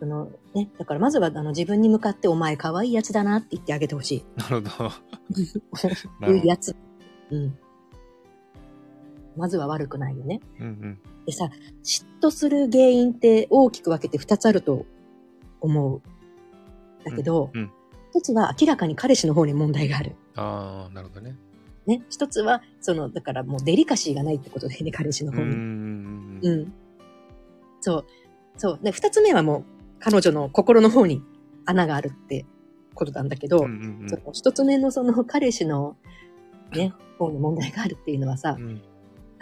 [0.00, 4.24] そのね、だからまずはあの自分に向かってお前可愛いやつだなって言ってあげてほしい。
[4.36, 4.90] なるほど。
[6.28, 6.74] いうやつ。
[7.30, 7.58] うん。
[9.36, 10.40] まずは悪くないよね。
[10.60, 10.98] うんうん。
[11.26, 11.50] でさ、
[11.84, 14.86] 嫉妬する原因って大きく分けて二つあると
[15.60, 16.02] 思う。
[17.04, 17.72] だけど、うんうん
[18.14, 20.16] 一つは明らかに彼氏の方に問題がある。
[20.36, 21.34] ああ、なるほどね。
[21.86, 22.02] ね。
[22.10, 25.44] 一つは、その、だからもうデリカシーがないってことだよね、彼氏の方に。
[25.44, 26.62] うんうんうんう。
[26.64, 26.72] ん。
[27.80, 28.06] そう。
[28.58, 28.80] そう。
[28.82, 29.64] で、二つ目はもう、
[29.98, 31.22] 彼女の心の方に
[31.64, 32.44] 穴があるって
[32.94, 33.66] ことなんだけど、
[34.34, 35.96] 一つ目のその彼氏の
[36.72, 38.82] ね、方に問題があるっていうのはさ、うん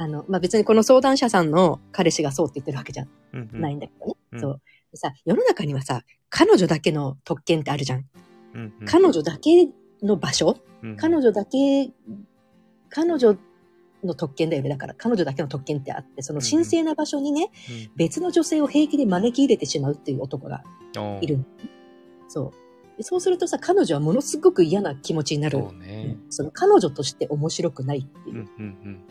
[0.00, 4.14] あの、まあ、別にこの相談者さんの彼氏がそうって言ってるわけじゃうんうんないんだけどね。
[4.32, 4.60] うんそう。
[4.90, 8.06] でさ、世の中にはさ、彼女だけの特権ってあるじゃん。
[8.54, 9.68] うんうん彼女だけ
[10.02, 10.56] の場所？
[10.82, 11.90] うん彼女だけ、
[12.88, 13.36] 彼女
[14.02, 14.70] の特権だよね。
[14.70, 20.64] だから彼女だけの特権ってあって、その神聖な場所にね、うん別の女性を平気で招き入れてしまうっていう男が
[21.20, 21.44] いる。
[22.28, 22.96] そう。
[22.96, 25.58] でそうするとさ、彼女はものすごく嫌な気持ちになる。
[25.58, 26.16] そうね。
[26.30, 29.04] その彼女として面白くないってういうんうん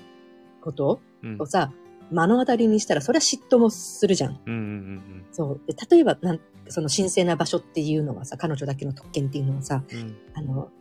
[0.60, 1.34] ことうん。
[1.34, 1.72] うんをさ、
[2.12, 4.40] 目の当たりにしたら、それは嫉妬もするじゃん。
[4.46, 5.62] うんうんそう。
[5.68, 10.18] で例えば、なんその神聖な場所っていうのはさ、彼女だけの特権っていうのはさ、うんうん。
[10.34, 10.72] あの、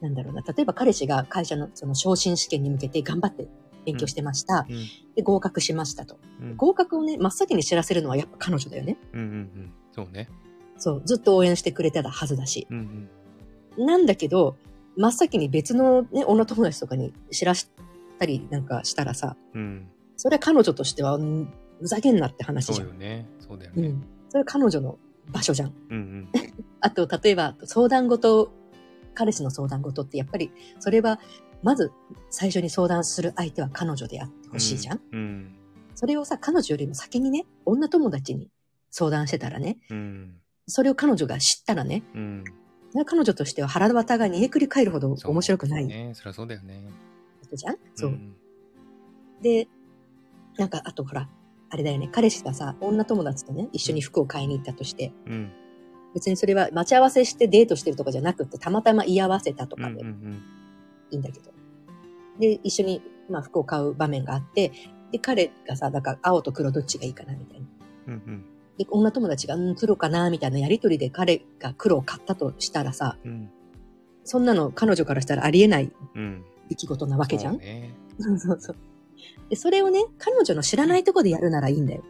[0.00, 3.48] なんだろうな、例えば彼氏が会社のその昇進試験に向けて頑張って
[3.86, 4.66] 勉強してました。
[4.68, 6.18] うんで、合格しましたと。
[6.40, 8.98] うん合格をね、真っ先に知らせるのはやっぱ彼女だよね。
[9.12, 9.72] うんうんうん。
[9.92, 10.28] そうね。
[10.76, 11.02] そう。
[11.04, 12.66] ずっと応援してくれてたはずだし。
[12.70, 13.08] うん
[13.78, 13.86] うん。
[13.86, 14.56] なんだけど、
[14.96, 17.68] 真っ先に別のね、女友達とかに知らし
[18.24, 19.88] たりなんかしたらさ、うん。
[20.16, 22.78] それは彼女としては、うんふざけんなって話じゃん。
[22.78, 23.28] そうよね。
[23.40, 23.88] そうだよね。
[23.88, 24.04] うん。
[24.30, 24.96] それは彼女の
[25.32, 25.74] 場所じゃん。
[25.90, 26.28] うんうん。
[26.80, 28.52] あと、例えば、相談事、
[29.12, 31.20] 彼氏の相談事って、やっぱり、それは、
[31.62, 31.90] まず、
[32.30, 35.54] 最初に相談する相手は彼女であってほしいじゃん、うん。
[35.96, 38.50] それをさ、彼女よりも先にね、女友達に
[38.90, 40.36] 相談してたらね、うん。
[40.68, 42.44] それを彼女が知ったらね、うん。
[43.04, 46.12] 彼女としては腹渡が煮えくり返るほどそう面白くないね。
[46.14, 46.88] そりゃそうだよね。
[47.54, 47.76] ことじゃん？
[47.94, 48.10] そう。
[48.10, 48.34] ん
[49.42, 49.68] で、
[50.56, 51.28] なんか、あとほら、
[51.70, 55.52] あれだよね、彼氏がさ、女友達とね、一緒に服を買いに行ったとして、うん。
[56.14, 60.42] 別にそれは待ち合わせしてデートしてるとかじゃなくって、たまたま居合わせたとかでん。
[61.10, 61.50] いいんだけど。
[62.38, 64.72] で、一緒に、まあ、服を買う場面があって、
[65.10, 67.66] で、彼がさ、だから青と黒どっちがいいかなみたいな。
[68.06, 68.44] うんうん。
[68.78, 73.50] で、女友達が、うん、黒かな、みたいなやりとりで彼が黒を買ったとしたらさ、うん。
[74.24, 76.44] そんなの彼女からしたらありえないうん。
[76.68, 77.54] 出来事なわけじゃん？
[77.54, 77.94] そうね。
[78.18, 78.76] そうそうそう。
[79.50, 82.02] で、それをね、彼女の知らないところでやるならいいんだよ。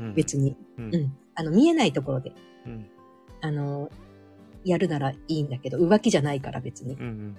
[0.00, 0.14] うん。
[0.14, 0.56] 別に。
[0.78, 0.94] うん。
[0.94, 1.16] うん。
[1.34, 2.32] あの、見えないところで、
[2.66, 2.86] うん。
[3.40, 3.90] あの、
[4.64, 6.94] やるならいいんだけど、浮気じゃないから別に。
[6.94, 7.00] うん。
[7.00, 7.36] うん。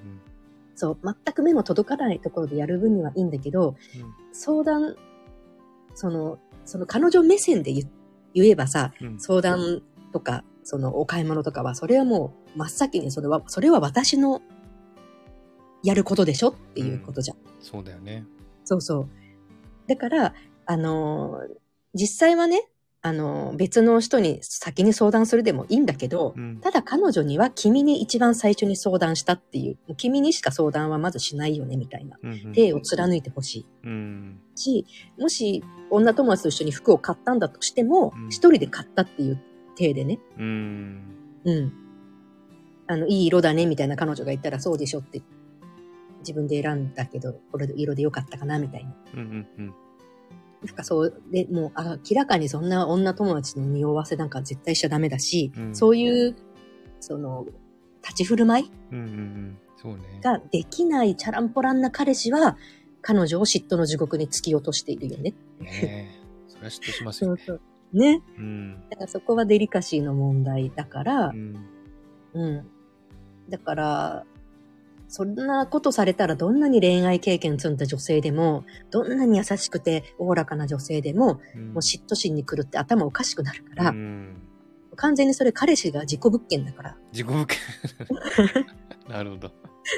[0.76, 3.76] そう、全く目も届かないところでやる分にはいいんだけど、
[4.32, 4.96] 相談、
[5.94, 7.90] その、その彼女目線で言
[8.34, 9.20] 言えばさ、うん。
[9.20, 9.82] 相談
[10.14, 14.42] とか、そのお買い物とかは、それはもう真っ先にそれは、それは私の
[15.84, 16.50] やることでしょ？
[16.50, 17.38] っていうことじゃん。
[17.62, 18.26] そうだよね。
[18.66, 19.10] そうそう。
[19.88, 20.34] だから、
[20.66, 21.54] あのー
[21.96, 22.68] 実際はね、
[23.02, 26.60] あのー別の人に先に相談するでもいいんだけど、うん。
[26.60, 32.18] ただ彼女には君に一番最初に相談したっていう、君にしか相談はまずしないよねみたいな。
[32.22, 32.54] うん。
[32.54, 33.66] 手を貫いてほしい。
[33.84, 34.40] うん。
[34.56, 34.86] し、
[35.18, 39.42] もし女友達と一緒に服を買ったんだとしてもうん、一、人で買ったっていう
[39.78, 41.16] 体でね、うん。
[41.46, 41.74] うん。
[42.86, 45.22] あの、いい色だねみたいな彼女が言ったらそうでしょって、
[46.20, 48.94] 自分で選んだけど、これ色でよかったかなみたいな。
[49.14, 49.48] うん。
[49.58, 49.74] うん。
[50.66, 56.36] なんかそう、で、もうあ明らかにそんな女友達の匂わせなんか絶対しちゃダメだし、うんそういう、
[57.00, 57.46] その、
[58.02, 59.00] 立ち振る舞いうん。
[59.00, 59.58] うん。
[59.78, 60.20] そうね。
[60.22, 62.58] ができないチャランポランな彼氏は、
[63.02, 65.34] 彼女を嫉妬の地獄に突き落としているよね。
[65.60, 66.22] ねえ。
[66.48, 67.44] それは嫉妬しますよね。
[67.46, 67.62] そう。
[67.94, 68.22] ね。
[68.38, 68.90] うん。
[68.90, 71.56] だからそこはデリカシーの問題だからう、ん。
[72.34, 72.68] うん。
[73.50, 74.26] だから、
[75.10, 84.42] そんなことされたらどんなに恋愛経験積んだ女性でも、どんなに優しくておおらかな女性でも、うんもう嫉妬心に狂って頭おかしくなるから、うん。
[84.96, 86.98] 完全にそれ彼氏が自己物件だから。
[87.12, 87.58] 自己物件。
[89.10, 89.52] なるほど。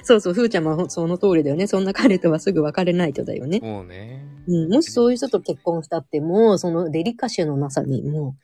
[0.04, 1.68] そうそう、ふーちゃんもその通りだよね。
[1.68, 3.60] そんな彼とはすぐ別れないとだよね。
[3.60, 4.26] もうね。
[4.48, 8.42] うん、もしそういう人と結婚したってもう、そのデリカシーのなさにもう、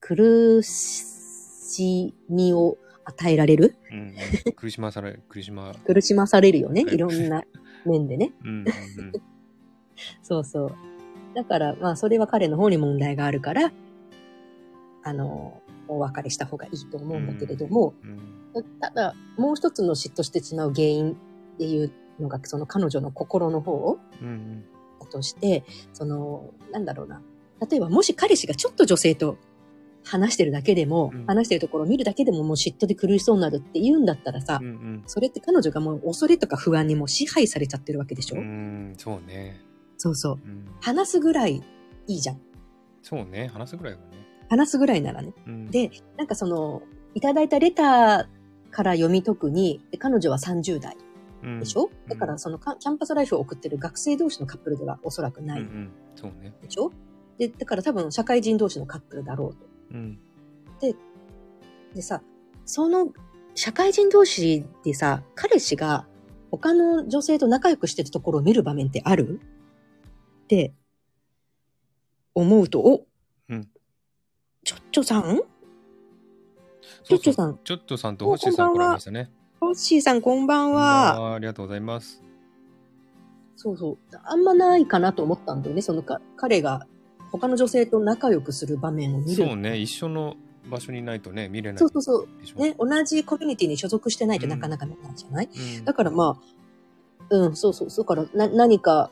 [0.00, 3.76] 苦しみを与えられる？
[3.90, 3.98] うん
[4.46, 4.52] うん。
[4.54, 5.72] 苦しまされ、苦しま。
[5.84, 6.84] 苦しまされるよね。
[6.88, 7.42] いろんな
[7.84, 8.32] 面でね。
[8.44, 8.64] うんうん
[10.22, 10.72] そうそう。
[11.34, 13.72] だから、まあ、それは彼の方に問題があるから、
[15.04, 18.64] あの、お別れした方がいいと思うんだけれども、うん。
[18.80, 21.16] ただ、もう一つの嫉妬してしまう原因っ
[21.58, 21.90] ていう
[22.20, 24.64] のが、その彼女の心の方うん
[25.00, 27.20] だとして、その、なんだろうな。
[27.70, 29.36] 例えば、もし彼氏がちょっと女性と
[30.04, 34.66] 話してるだけでも、うん話してるところを見るだけでももう嫉妬で苦しそうになるって言うんだったらさ、うん。
[34.66, 38.42] うんそれって彼女がもう恐れとか不安にもう支配されちゃってるわけでしょ、うん。
[38.42, 38.46] う
[38.92, 38.94] ん。
[38.96, 39.60] そうね。
[39.96, 40.38] そうそう。
[40.44, 40.66] うん。
[40.80, 41.62] 話すぐらい
[42.06, 42.40] いいじゃん。
[43.02, 43.48] そうね。
[43.48, 44.06] 話すぐらいはね。
[44.48, 45.32] 話すぐらいならね。
[45.46, 45.70] うん。
[45.70, 46.82] で、なんかその、
[47.14, 50.96] いただいたレターから読み解くに、で彼女は30代
[51.42, 55.90] うん、でしょ、うんだからそのかキャンパスライフを送ってる学生同士のカップルではおそらくないうんうん。
[56.14, 56.54] そうね。
[56.62, 56.92] でしょ、
[57.38, 59.71] で、だから多分社会人同士のカップルだろうと。
[59.92, 60.18] うん。
[61.94, 62.22] でさ、
[62.64, 63.12] その
[63.54, 66.06] 社会人同士でさ、彼氏が
[66.50, 69.40] 他の女性と仲良くしてるところを見る場面ってある？
[70.44, 70.72] って
[72.34, 73.06] 思うと、お
[73.48, 73.68] うん
[74.64, 75.40] ちょっちょさん？
[77.04, 77.58] ちょっちょさん。
[77.62, 79.30] ちょっとさんとホッシーさん来られましたね。
[79.60, 80.72] ホッシーさんこんばん。
[80.72, 82.22] はありがとうございます。
[83.56, 83.98] そうそう。
[84.24, 85.82] あんまないかなと思ったんだよね。
[85.82, 86.86] そのか、彼が
[87.32, 89.44] 他の女性と仲良くする場面を見る。
[89.44, 89.78] そうね。
[89.78, 90.36] 一緒の
[90.70, 91.78] 場所にいないとね、見れない。
[91.78, 92.26] そうそうそ
[92.56, 92.60] う。
[92.60, 95.84] ね、同じコミュニティに所属してないとなかなか見ないじゃない、うん。
[95.84, 96.54] だからまあ、
[97.30, 97.88] うん、そうそう。
[97.88, 99.10] だからな、何か、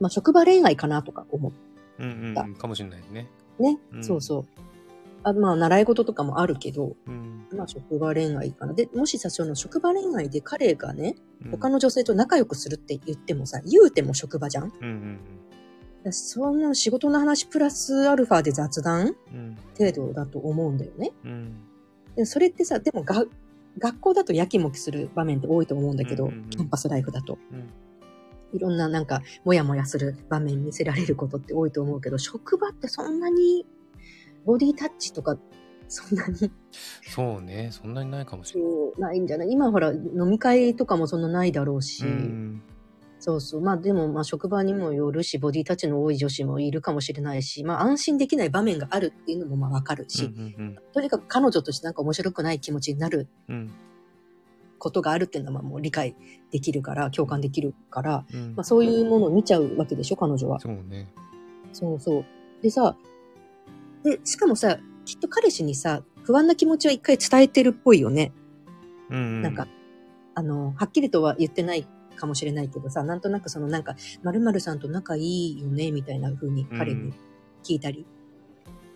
[0.00, 1.52] まあ、職場恋愛かなとか思
[1.98, 2.54] うんうんうん。
[2.54, 3.28] かもしれないね。
[3.58, 3.62] う。
[3.62, 3.78] ね。
[3.92, 4.46] うんそうそう。
[5.22, 7.46] あまあ、習い事とかもあるけど、うん。
[7.54, 8.72] まあ、職場恋愛かな。
[8.72, 14.72] で、もしさ、その職場恋愛で彼がね、うん他の女性と仲良くするって言ってもさ、言うても職場じゃん？
[14.80, 15.49] うんうんだ
[16.10, 19.14] そんな仕事の話プラスアルファで雑談？
[19.32, 19.56] うん。
[19.78, 21.12] 程度だと思うんだよね。
[22.16, 22.26] うん。
[22.26, 23.26] それってさ、でもが、
[23.78, 27.38] 学校だとやきもきする場面って多いと思うんだけど、うんうんうんキャンパスライフだと。
[27.52, 27.70] うん。
[28.52, 33.64] いろんななんか、もやもやする場面見せられることって多いと思うけど、職場ってそんなに、
[34.44, 35.36] ボディタッチとか、
[35.86, 36.50] そんなに
[37.02, 37.68] そうね。
[37.70, 38.70] そんなにないかもしれない。
[38.70, 39.50] そうないんじゃない？
[39.50, 42.62] 今ほら、飲み会とかもそんなないだろうし、うん。
[43.20, 43.60] そうそう。
[43.60, 53.28] まあでも、まあ職場にもよるし、ボディタッチの多い女子もいるかもしれないし、まあ安心できない場面があるっていうのもまあわかるし、うんうんとにかく彼女としてなんか面白くない気持ちになる。
[54.78, 56.16] ことがあるっていうのはまあもう理解
[56.50, 60.58] できるから、共感できるから、うんまあそういうものを見ちゃうわけでしょ、彼女は。
[60.58, 61.12] そうね。
[61.72, 62.24] そうそう。
[62.62, 62.96] でさ、
[64.02, 68.32] で、しかもさ、きっと彼氏にさ、不安な気持ちは一回伝えてるっぽいよね。
[69.10, 69.42] うんうん。
[69.42, 69.68] なんか、
[70.34, 71.86] あの、はっきりとは言ってない
[72.20, 77.12] かもしれないけどさ、なんとなくそのなんか、〇〇さんと仲いいよね、みたいな風に彼に
[77.64, 78.06] 聞いたり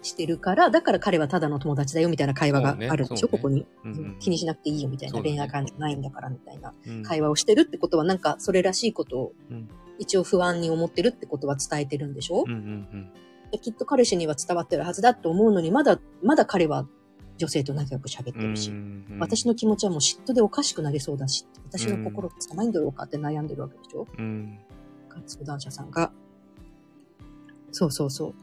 [0.02, 3.30] してるから、だから彼はただの友達だよみたいな会話があるんでしょ、そうね。
[3.30, 7.02] ここに、うんうん気にしなくていいよみたいな、恋愛感情ないんだからみたいなうん。
[7.02, 9.68] 会話をしてるってことは、なんかそれらしいことをうん。
[9.98, 13.12] 一応不安に思ってるってことは伝えてるんでしょ、うんうん
[13.52, 16.88] できっと彼氏には伝わってるはずだと思うのに、まだ、まだ彼は
[17.37, 24.59] 女性と仲良く喋ってうんるし、うんうん私の気持ちはもう嫉妬でおかしくなりそうだし、私の心が狭いんだろうかって悩んでるわけでしょ、うん。
[25.26, 26.12] 相談者さんが。
[27.70, 28.35] そうそうそう。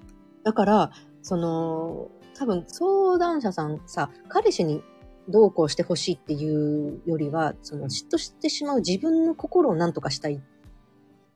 [0.44, 4.82] だから、その、多分相談者さんさ、彼氏に
[5.30, 10.42] どうこうしてほしいっていうよりは、その嫉妬してしまう自分の心を何とかしたい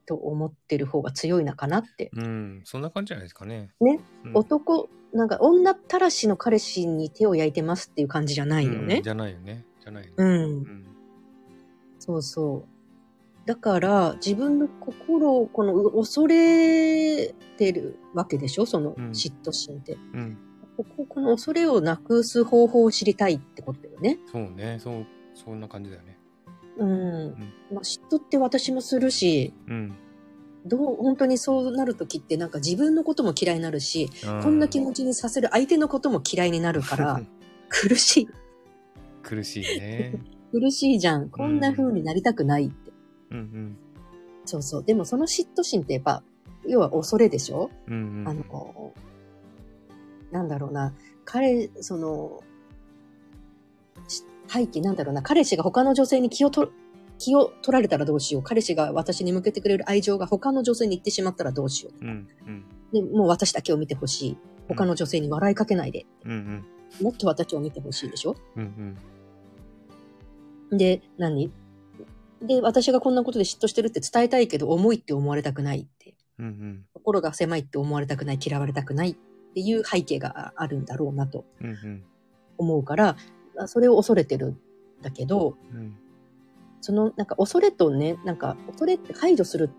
[0.06, 2.10] と思ってる方が強いのかなって。
[2.16, 2.62] うん。
[2.64, 3.70] そんな感じじゃないですかね。
[3.80, 4.32] ね、うん。
[4.36, 8.98] 男、なんか女たらしの彼氏に手を焼いてますっていう感じじゃないよね。
[8.98, 9.02] うん。
[9.02, 9.66] じゃないよね。
[9.82, 10.16] じゃないよね。
[10.18, 10.28] うん。
[10.28, 10.86] うん。
[12.00, 13.48] そうそう。
[13.48, 18.66] だから、自分の心を、この、う恐れてるわけでしょ？
[18.66, 19.10] そのうん。
[19.12, 19.94] 嫉妬心って。
[19.94, 20.38] うん。
[20.76, 24.20] ここ、この恐れをなくす方法を知りたいってことだよね。
[24.30, 24.80] そうね。
[24.80, 26.20] そうそんな感じだよね。
[26.78, 27.30] うん。
[27.72, 29.96] まあ、嫉妬って私もするし、うん
[30.66, 34.10] どう、本当にそうなるときってなんか自分のことも嫌いになるし、
[34.42, 37.22] こんな気持ちにさせる相手のことも嫌いになるから、
[37.70, 38.30] 苦しい。
[39.24, 40.20] 苦しいね
[40.52, 41.30] 苦しいじゃん。
[41.30, 42.92] こんな風になりたくないって。
[43.32, 43.78] うんうん
[44.48, 44.84] そうそう。
[44.84, 46.22] でもその嫉妬心ってやっぱ、
[46.68, 47.72] 要は恐れでしょ？
[47.88, 48.94] うんうんあの、
[50.32, 50.94] なんだろうな、
[51.26, 52.44] 彼、その、
[54.08, 56.72] し背景なんだろうな、彼氏が他の女性に気をと、
[57.18, 58.44] 気を取られたらどうしよう。
[58.44, 62.06] 彼氏が私に向けてくれる愛情が他の女性に行ってしまったらどうしよう。
[62.06, 64.38] うんうんで、もう私だけを見てほしい。
[64.68, 66.06] 他の女性に笑いかけないで。
[66.26, 66.66] うんうん
[67.02, 68.36] もっと私を見てほしいでしょ？
[68.56, 68.98] うん
[70.72, 71.52] で、何？
[72.42, 76.14] で、私がこんなことで嫉妬してるって伝えたいけど、重いって思われたくないって。
[76.40, 79.16] うんうん心が狭いって思われたくない、嫌われたくないっ
[79.54, 82.04] ていう背景があるんだろうなとうんうん
[82.58, 83.18] 思うから、
[83.58, 84.58] あそれを恐れてるん
[85.02, 85.98] だけど、うん
[86.86, 89.72] そのなんか恐れとね、なんか恐れって排除する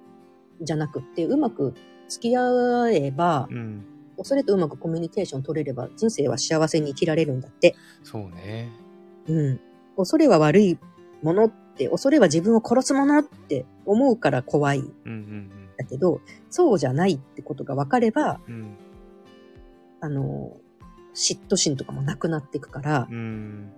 [0.61, 1.72] んじゃなくって、うまく
[2.09, 3.84] 付き合えば、うん。
[4.16, 7.76] 恐れとうまくコミュニケーション取れれば人生は幸せに生きられるんだって。
[8.02, 8.72] そうね。
[9.28, 9.61] うん。
[9.96, 10.78] 恐れは悪い
[11.22, 14.80] ものって、恐れは自分を殺すものって思うから怖い。
[14.80, 15.50] んうんうん。
[15.78, 18.54] だけど、そうじゃないってことが分かれば、うん。
[18.54, 18.76] うん
[20.00, 20.57] あの、
[21.14, 23.72] 嫉妬心とかもなくなっていくから、うん。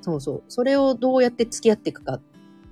[0.00, 0.42] そうそう。
[0.48, 2.20] それをどうやって付き合っていくか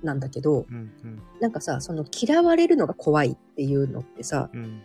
[0.03, 1.21] なんだけど、うんうん。
[1.39, 4.81] なんかさ、その嫌われるのが怖いっていうのってさ、うん。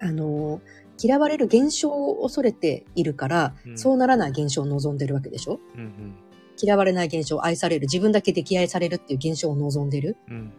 [0.00, 0.60] あの、
[1.02, 3.78] 嫌われる現象を恐れているから、うん。
[3.78, 5.60] そうならない現象を望んでるわけでしょ？
[5.76, 6.14] うん
[6.62, 10.16] 嫌われない現象、愛される、自分だけ溺愛されるっていう現象を望んでる。
[10.28, 10.52] うん。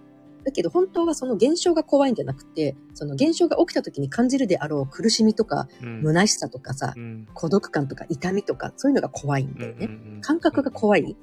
[0.44, 6.02] だけど本当はその現象が怖いんじゃなくて、その現象が起きた時に感じるであろう苦しみとか、うん。
[6.04, 7.28] 虚しさとかさう、ん。
[7.34, 9.86] 孤独感とか痛みとか、そういうのが怖いんだよね。
[9.86, 10.22] うんうんうん。
[10.22, 11.16] 感覚が怖い。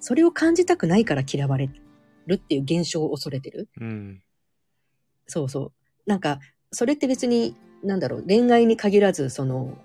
[0.00, 1.70] それを感じたくないから嫌われ
[2.26, 3.68] るっていう現象を恐れてる。
[3.80, 4.22] うん
[5.26, 5.72] そうそう。
[6.06, 6.40] なんか、
[6.72, 9.76] それって別に、なんだろう、恋愛に限らず、その、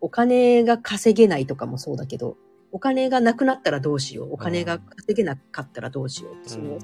[0.00, 2.36] お金が稼げないとかもそうだけど、
[2.72, 4.34] お金がなくなったらどうしよう。
[4.34, 6.48] お金が稼げなかったらどうしようって。
[6.48, 6.78] そのうん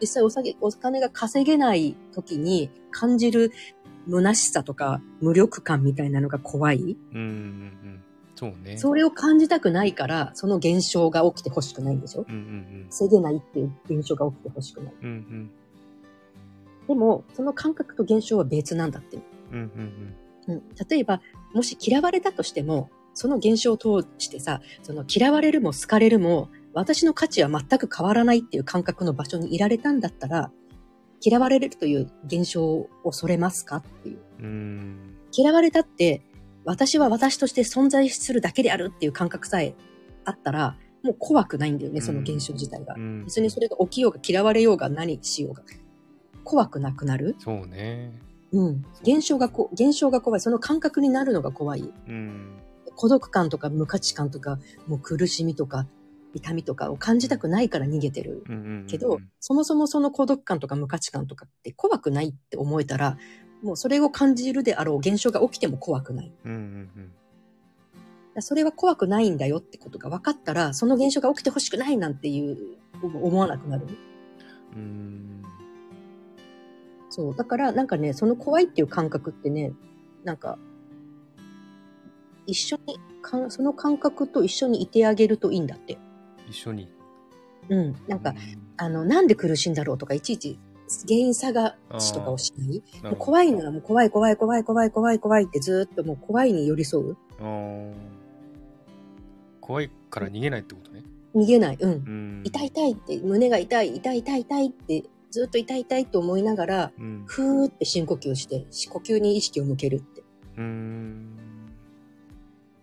[0.00, 3.50] 実際お酒お金が稼げない時に感じる
[4.08, 6.78] 虚しさとか無力感みたいなのが怖い。
[6.78, 8.04] うんうんうん
[8.38, 8.76] そうね。
[8.76, 12.24] それを感じたくないから、その現象が起きてほしくないんでしょ？
[12.28, 14.94] うんうん稼げないっていう現象が起きてほしくない。
[15.02, 15.50] うんうん。
[16.86, 19.18] でも、その感覚と現象は別なんだって。
[19.50, 19.58] うん
[20.48, 21.20] うんうん、例えば、
[21.52, 30.52] もし嫌われたとしても、その現象を通してさ、その嫌われるも好かれるも、私の価値は全く変わらないっていう感覚の場所にいられたんだったら、
[31.20, 34.18] 嫌われるという現象を恐れますかっていう。
[34.38, 35.16] うんうん。
[35.32, 36.22] 嫌われたって、
[36.68, 39.74] 私は私として存在するだけであるっていう感覚さえ
[40.24, 42.94] あったら、もう怖くないんだよね、その現象自体が。
[42.94, 45.62] うん別にそれが起きようが嫌われようが何しようが。
[46.44, 47.36] 怖くなくなる？
[47.38, 48.12] そうね
[48.52, 48.84] うん。
[49.02, 50.40] 現象がこ、現象が怖い。
[50.40, 51.92] その感覚になるのが怖い。
[52.08, 52.54] うん
[52.96, 55.86] 孤独感とか無価値観とか、もう苦しみとか、
[56.34, 58.42] 痛みとかを感じたくないから逃げてる。
[58.88, 63.16] けど、そもそもその孤独感とか無価値観とかって怖くないって思えたら、
[63.62, 66.32] もうそれを感じるであろう現象が起きても怖くない。
[66.44, 67.12] うんうんうん
[68.40, 72.56] それは怖くないんだよってことが分かったら、その現象が起きてほしくないなんていう、
[73.02, 73.86] 思わなくなる。
[74.76, 75.42] うん
[77.10, 77.34] そう。
[77.36, 79.72] だから、なんかね、その怖いっていう感覚ってね、
[80.24, 80.56] なんか、
[82.46, 85.98] 一緒にかん、その感覚と一緒にいてあげるといいんだって。
[86.48, 86.88] 一緒に
[87.68, 87.96] うん。
[88.06, 88.34] なんか、
[88.76, 90.58] あの、なんで苦しいんだろうとか、いちいち
[91.06, 92.82] 原因探しとかをしない？
[93.02, 97.16] なもう怖いのはもう怖い怖い怖い怖い怖い怖いってずーっともう怖いに寄り添う？
[99.60, 101.02] 怖いから逃げないってことね。
[101.34, 101.78] 逃げない。
[101.78, 101.90] うん。
[101.90, 102.42] うん。
[102.44, 107.24] 痛い痛いって、胸が痛い、痛い痛い痛いって、ずっと痛い痛いと思いながら、うん。
[107.26, 110.22] ふーって深呼吸して、呼吸に意識を向けるって。
[110.56, 111.36] うーん。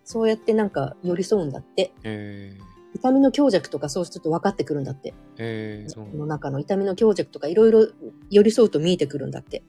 [0.04, 1.92] そうやってなんか寄り添うんだって。
[2.04, 2.56] え
[2.96, 5.12] 痛みの強弱とかそうすると分かってくるんだって。
[5.12, 7.88] ー、えー、その中の痛みの強弱とかいろいろ
[8.30, 9.64] 寄り添うと見えてくるんだって。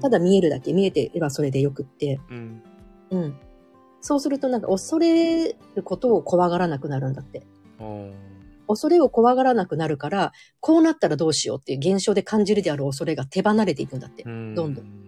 [0.00, 2.20] ただ見えるだけ、見えてればそれでよくって。
[2.30, 2.62] うん。
[3.10, 3.34] うん。
[4.00, 7.42] そうするとなんか恐れることを怖がらなくなるんだって。
[8.68, 14.22] 恐れを怖がらなくなるから、こうなったらどうしようっていう現象で感じるである恐れが手離れていくんだって。
[14.24, 14.54] うん。
[14.54, 15.02] どんどん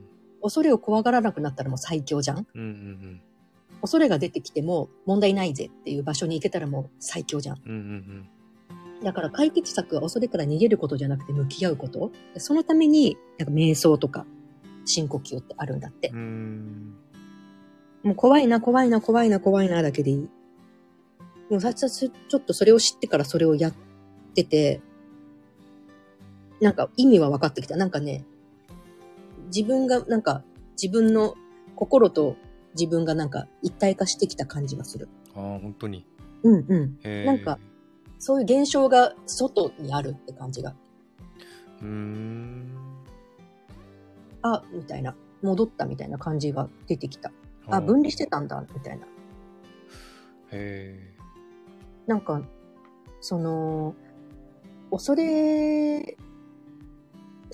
[0.45, 3.23] 恐れを怖がらなくなったらもう最強じゃんうんうん
[3.85, 7.61] 恐れが出てきても問題ないぜっていう場所に行けたらもう最強じゃん。
[7.67, 7.71] うん。
[7.71, 8.29] うんうん
[9.03, 12.11] だから解決策は恐れから逃げることじゃなくて向き合うこと。
[12.39, 14.25] そのために、なんか瞑想とか
[14.87, 16.15] 深呼吸ってあるんだってう。
[18.07, 20.31] もう怖いな、怖いな、怖いな、怖いなだけでいい。
[21.51, 23.75] もうさちちょっとそれを知ってからそれをやっ
[24.35, 24.81] てて、
[26.63, 27.77] なんか意味は分かってきた。
[27.77, 28.25] なんかね、
[29.55, 30.43] 自分が、なんか
[30.81, 31.35] 自分の
[31.77, 32.37] 心と
[32.75, 35.09] 自分がなんか一体化してきた感じがする。
[35.35, 36.07] ああ、本当に。
[36.43, 36.99] うんうん。
[37.05, 37.59] えー、なんか、
[38.19, 40.75] そういう現象が外にあるって感じが。
[41.81, 42.69] うーん。
[44.43, 45.15] あ、みたいな。
[45.43, 47.31] 戻ったみたいな感じが出てきた。
[47.69, 49.07] あ、ー分離してたんだ、みたいな。
[50.53, 50.99] へ
[52.07, 52.43] なんか、
[53.21, 53.95] その、
[54.91, 56.17] 恐れ、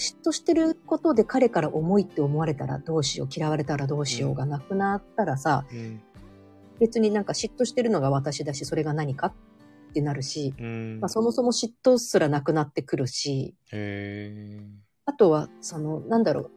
[0.00, 5.76] 嫉妬してることで彼から重いって思われたらどうしよう、嫌われたらどうしようがなくなったらさ、え。
[5.76, 6.02] うん。
[6.80, 9.34] 別になんか嫉妬してるのが私だし、それが何かっ
[9.92, 11.00] てなるし、うん。
[11.00, 13.54] まあ、そもそも嫉妬すらなくなってくるし。
[15.04, 16.50] あとは、その、なんだろう。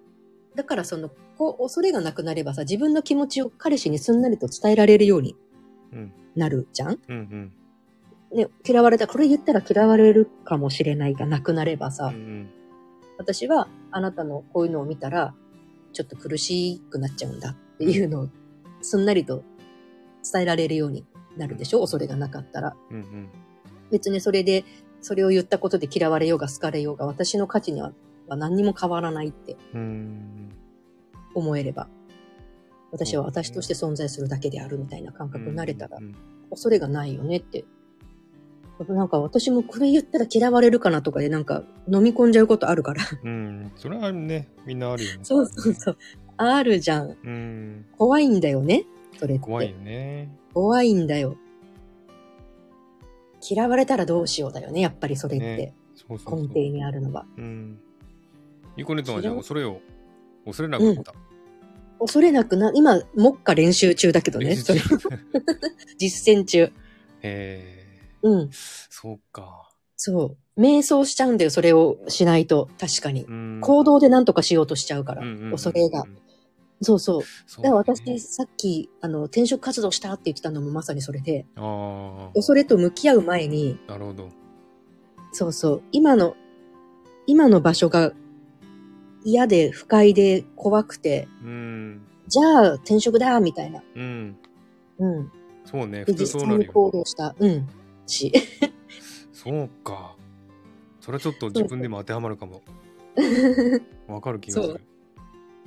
[0.55, 5.35] だからその、こう、恐れがなくなればさ、自分の気持ちを彼氏にすんなりと伝えられるように
[5.91, 6.13] うん。
[6.35, 7.51] なるじゃんうん
[8.33, 12.15] ね、嫌われた、これ言ったら嫌われるかもしれないがなくなればさ、うん。
[12.15, 12.49] うん
[13.23, 15.33] 私はあなたのこういうのを見たら、
[15.93, 18.29] ちょっと苦しくなっちゃうんだっていうのを、
[18.81, 19.43] すんなりと
[20.31, 21.05] 伝えられるように
[21.37, 21.79] なるでしょ？
[21.79, 22.75] 恐れがなかったら。
[22.91, 22.97] うん。
[22.97, 23.29] うん
[23.91, 24.65] 別にそれで、
[25.01, 27.93] それを言ったことで嫌われようが好かれようが、私の価値には
[28.27, 29.55] は何にも変わらないって。
[31.35, 31.87] 思えれば、
[32.91, 36.15] 私は私として存在するだけであるみたいな感覚になれたらう、ん
[36.49, 37.65] 恐れがないよねって。
[38.83, 43.03] なんか私もこれ言ったら嫌われるかなとかでなんか飲み込んじゃうことあるから。
[43.23, 43.71] うん。
[43.75, 45.19] それはね、みんなあるよね。
[45.23, 45.97] そうそうそう。
[46.37, 47.17] あるじゃん。
[47.23, 47.85] うん。
[47.97, 48.85] 怖いんだよね。
[49.17, 49.45] それって。
[49.45, 50.35] 怖いよね。
[50.53, 51.37] 怖いんだよ。
[53.47, 54.81] 嫌われたらどうしようだよね。
[54.81, 55.45] やっぱりそれって。
[55.45, 56.41] ねそうそう。
[56.41, 57.25] 根底にあるのは。
[57.37, 57.79] うん。
[58.75, 59.81] ニコネットはじゃあ嫌恐れを、
[60.45, 61.13] 恐れなくなった。
[61.99, 64.49] 恐れなくな、今、目下練習中だけどね。
[64.49, 65.17] 練習それ
[65.97, 66.63] 実践中。
[66.63, 66.71] へ
[67.21, 67.82] え。
[68.23, 68.49] うん。
[68.51, 69.69] そうか。
[69.95, 70.61] そう。
[70.61, 71.51] 瞑想しちゃうんだよ。
[71.51, 72.69] それをしないと。
[72.79, 73.23] 確かに。
[73.23, 73.59] うん。
[73.61, 75.23] 行動で何とかしようとしちゃうから。
[75.51, 76.05] 恐れが。。
[76.81, 77.21] そうそう。
[77.61, 84.29] だから私、さっき、あの、転職活動したって言ってたのもまさにそれで、あ恐れと向き合う前に、あ、なるほど。
[85.31, 86.35] そうそう、今の、
[87.25, 88.11] 今の場所が
[89.23, 92.01] 嫌で不快で怖くて、うん。
[92.27, 93.81] じゃあ転職だみたいな。
[93.95, 94.37] うん。
[94.99, 95.31] うん。
[95.65, 96.03] そうね。
[96.05, 96.73] で、普通実際にそうなるよ。
[96.73, 97.35] 行動した。
[97.39, 97.67] うん。
[98.05, 98.31] し。
[99.31, 100.15] そうか。
[100.99, 102.61] それはちょっと自分でも当てはまるかも。
[104.07, 104.81] わかる気がする。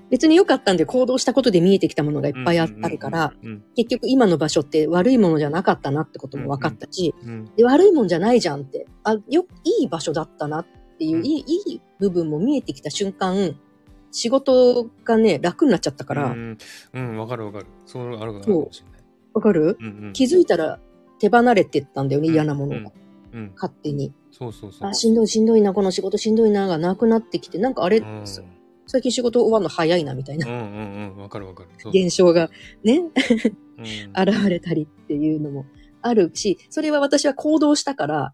[0.09, 3.64] 別に良かったんで行動したことで見えてきたものがいっぱいあるから、うん。
[3.74, 7.45] 結局今の場所って悪いものじゃなかったなってことも分かったし、うん。
[7.57, 10.66] で悪いもんじゃないじゃんって、あ、よ、いい場所だったなっ
[10.99, 13.59] ていう、うんいい、いい部分も見えてきた瞬間、
[14.12, 16.59] 仕事がね、楽になっちゃったから、わ、うん。
[16.95, 17.66] うん、わかるわかる。
[17.84, 19.43] そうあるかもしれない。
[19.43, 19.76] かる？
[19.80, 20.12] うんうん。
[20.12, 20.78] 気づいたら
[21.19, 22.93] 手離れてったんだよね、うん嫌なものが。
[23.33, 23.53] うん。
[23.55, 24.12] 勝手に。
[24.31, 24.89] そうそうそう。
[24.89, 28.25] あ、しんどいしんどいな、この仕事しんどいな、がなくなってきて、なんかあれ、うん
[28.89, 31.23] 最近仕事終わるの早いな、みたいなうんうんうん。
[31.23, 31.71] わかるわかる。
[31.91, 32.51] 現象が
[32.85, 33.11] ね、うん
[34.17, 35.67] 現れたりっていうのも
[36.03, 38.33] あるし、それは私は行動したから、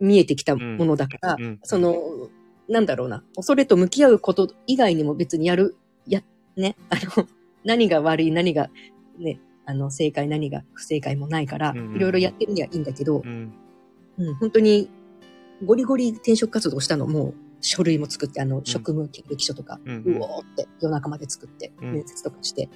[0.00, 1.94] 見えてきたものだから、うんその、
[2.68, 5.76] なんだろうな、恐れと向き合うこと以外にも別にやる、
[6.06, 6.22] や、
[6.56, 7.26] ね、あの、
[7.64, 8.70] 何が悪い、何が、
[9.18, 9.40] ね、
[9.70, 13.52] あの、正解、何が不正解もないから、いろいろやってるにはいいんだけどう、ん。
[14.18, 14.90] うん、本当に、
[15.64, 22.68] ゴリゴリ転職活動したのも、書類も作って、あの、職務経歴書とか、うんうおーって夜中まで作って、うん面接とかして、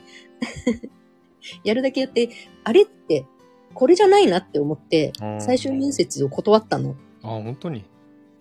[1.64, 2.28] やるだけやって、
[2.64, 3.26] あれって、
[3.74, 6.96] これじゃないなって思って、最終面接を断ったの。
[7.22, 7.84] あ、本当に？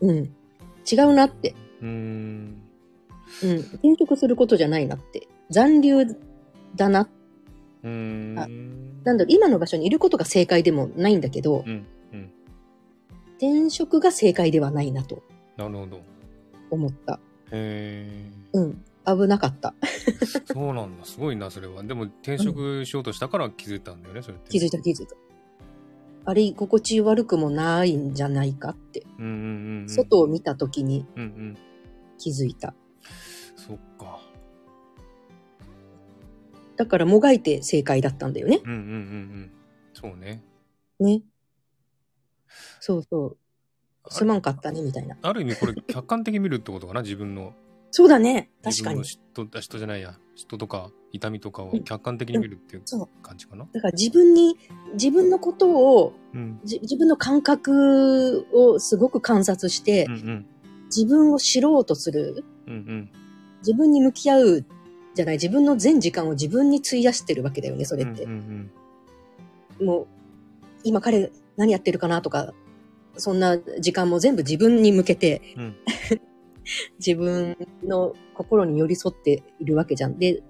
[0.01, 0.33] うん。
[0.89, 1.55] 違うなって。
[1.81, 2.61] うーん。
[3.43, 3.57] うん。
[3.57, 5.27] 転職することじゃないなって。
[5.49, 6.05] 残留
[6.75, 7.09] だな。
[7.83, 7.89] うー
[8.33, 8.39] ん。
[8.39, 8.47] あ
[9.03, 11.85] なんだろう、今の場所にいることが正解でもないんだけど、うん。
[12.13, 12.31] うん。
[13.37, 15.23] 転職が正解ではないなと
[15.57, 16.01] なるほど。
[16.71, 17.19] 思った。
[17.51, 18.83] へうん。
[19.05, 19.75] 危なかった。
[19.83, 20.25] え。
[20.53, 21.05] そうなんだ。
[21.05, 21.83] すごいな、それは。
[21.83, 24.49] でも、転職しようとしたから気づいたんだよね、それって。
[24.49, 25.15] 気づいた気づいた。
[26.25, 29.05] あれ、居心地悪くもないんじゃないかって。
[29.19, 29.89] うんうんうんうん。
[29.89, 31.57] 外を見たときにうんうん。
[32.17, 32.73] 気づいた。
[33.55, 34.12] そっか。
[36.75, 38.61] だからもがいて正解だったんだよね。
[38.63, 39.51] うんうんうんうん。
[39.93, 40.43] そうね。
[40.99, 41.21] ね。
[42.79, 43.37] そうそう。
[44.09, 45.17] すまんかったね、みたいな。
[45.21, 47.53] ある意味これ客観的に見るってことかな自分の。
[47.91, 48.49] そうだね。
[48.63, 49.03] 確かに。
[49.03, 50.17] 人、人じゃないや。
[50.35, 52.83] 人とか痛みとかを客観的に見るっていう
[53.21, 53.67] 感じかな。
[53.71, 54.57] だから自分に、
[54.93, 56.59] 自分のことを、うん。
[56.63, 60.45] じ自分の感覚をすごく観察して、うんうん。
[60.85, 62.43] 自分を知ろうとする。
[62.67, 63.11] うんうん。
[63.59, 64.65] 自分に向き合う
[65.15, 68.23] じゃない、自分の全時間を自分に費やしてるわけだよね、それって。
[68.23, 68.71] うんうん
[69.81, 70.07] もう、
[70.83, 72.53] 今彼何やってるかなとか、
[73.17, 75.75] そんな時間も全部自分に向けて、うん
[76.97, 80.17] 自分の心に寄り添っているわけじゃん。
[80.17, 80.41] で、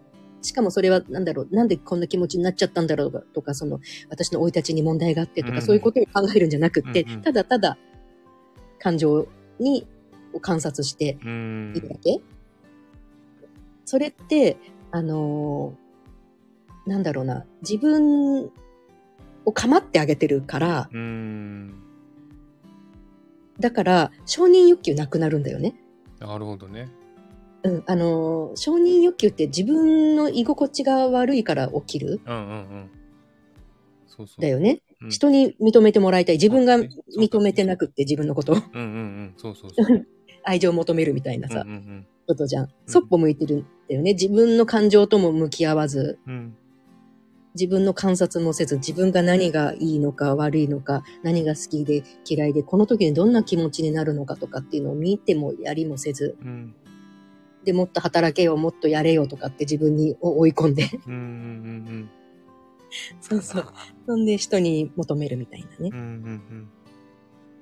[0.43, 7.78] しかもそれはなんだろう、なんでこんな気持ちになっちゃったんだろうとか、その、私の生い立ちに問題があってとか、うんそういうことを考えるんじゃなくって、うんうんただただ
[8.80, 9.28] 感情
[9.59, 9.88] に
[10.41, 11.74] 観察してうん。
[11.76, 12.20] いるだけ、
[13.86, 14.57] それって、
[14.91, 15.84] あのー
[16.86, 18.51] なんだろうな、自分
[19.45, 20.99] を構ってあげてるから、うん。
[20.99, 21.73] うん。
[23.59, 25.75] だから承認欲求なくなるんだよね。
[26.19, 26.89] なるほどね。
[27.63, 32.89] うん、あのー承認欲求って自分の居心地が悪いから起きるうんうんうん。
[34.07, 34.41] そうそう。
[34.41, 34.81] だよね。
[35.01, 35.09] うん。
[35.09, 36.36] 人に認めてもらいたい。
[36.36, 36.77] 自分が
[37.17, 38.88] 認めてなくって自分のことをうんうんう
[39.21, 39.34] ん。
[39.38, 40.05] そうそうそう。
[40.43, 42.69] 愛情を求めるみたいなさ、うんうんことじゃん。
[42.86, 44.13] そっぽ向いてるんだよね。
[44.13, 46.34] 自分の感情とも向き合わず、うん。
[46.34, 46.57] うん。
[47.55, 56.74] 自分の観察もせず、自分が何がいいのか悪いのか、何が好きで嫌いで、この時にどんな気持ちになるのかとかっていうのを見てもやりもせず、うん。
[57.63, 62.09] で、もっと働けよ、もっとやれよとかって自分に追い込んで、うんうんうん
[63.21, 63.65] そうそう。
[64.05, 65.91] そんで人に求めるみたいなねうん。。
[65.91, 65.99] うんう
[66.32, 66.69] ん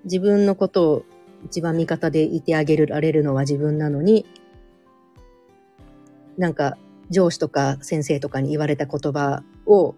[0.04, 1.06] 自分のことを
[1.46, 4.26] 一番味方でいてあげられるのは自分なのに、
[6.38, 6.78] なんか
[7.10, 9.96] 上司とか先生とかに言われた言葉を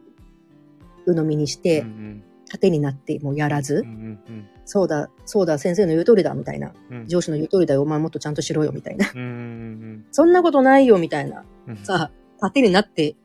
[1.06, 1.62] 鵜呑みにしうん。
[1.62, 2.24] て、うん
[2.54, 6.72] 盾になってもやらず、うんうんそうだ、そうだ、先生の言う通りだ、みたいな。
[6.92, 7.08] うん。
[7.08, 9.10] 上司の言う通りだよ、お前もっとちゃんとしろよ、みたいな。
[9.12, 11.44] うんうんそんなことないよ、みたいな。
[11.68, 11.78] うん。
[11.78, 13.16] さあ、盾になって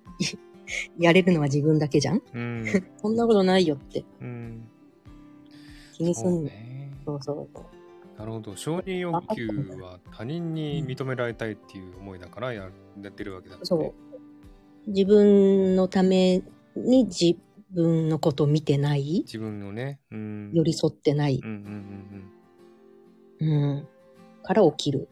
[0.98, 2.22] やれるのは自分だけじゃん？
[2.32, 2.64] うん。
[3.02, 4.66] そんなことないよってうん。
[5.92, 6.42] 気にすそうんの。
[6.44, 6.90] ね。
[7.04, 7.48] そうそう
[8.18, 8.56] なるほど。
[8.56, 9.46] 承認欲求
[9.80, 12.68] は他人に認められたいっていう思いだからや
[13.00, 13.60] やってるわけだね。
[13.62, 13.94] そ
[14.86, 14.90] う。
[14.90, 16.42] 自分のため
[16.74, 17.36] に自
[17.70, 19.22] 分のことを見てない？
[19.24, 20.00] 自分のね。
[20.10, 20.50] うん。
[20.52, 21.40] 寄り添ってない？
[21.44, 21.56] うんうん
[23.40, 23.74] うんうん。
[23.74, 23.88] うん。
[24.42, 25.08] から起きる。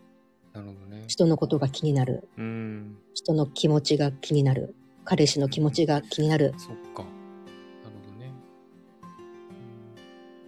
[0.52, 1.04] なるほどね。
[1.06, 2.28] 人のことが気になる。
[2.36, 2.96] うん。
[3.14, 4.74] 人の気持ちが気になる。
[5.04, 6.54] 彼氏の気持ちが気になる。
[6.58, 7.04] そっか。
[7.04, 8.32] なるほどね。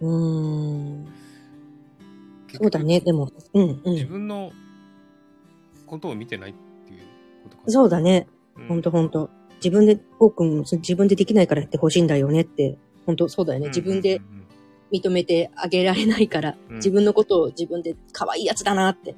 [0.01, 1.18] うーん。
[2.57, 3.31] そうだね、でも。
[3.53, 4.07] うんう自ん。
[4.09, 4.51] 分の
[5.85, 6.53] ことを見てないっ
[6.87, 6.99] ていう
[7.43, 7.71] ことかな。
[7.73, 8.27] そうだね。
[8.57, 9.29] うんほんとほんと。
[9.63, 12.77] 自分で、多くん自分でできないからやってほしいんだよねって。
[13.05, 13.67] ほんとそうだよね。
[13.67, 14.21] 自分で
[14.91, 19.15] 認めてあげられないから、うん自分のことを自分で可愛いやつだなって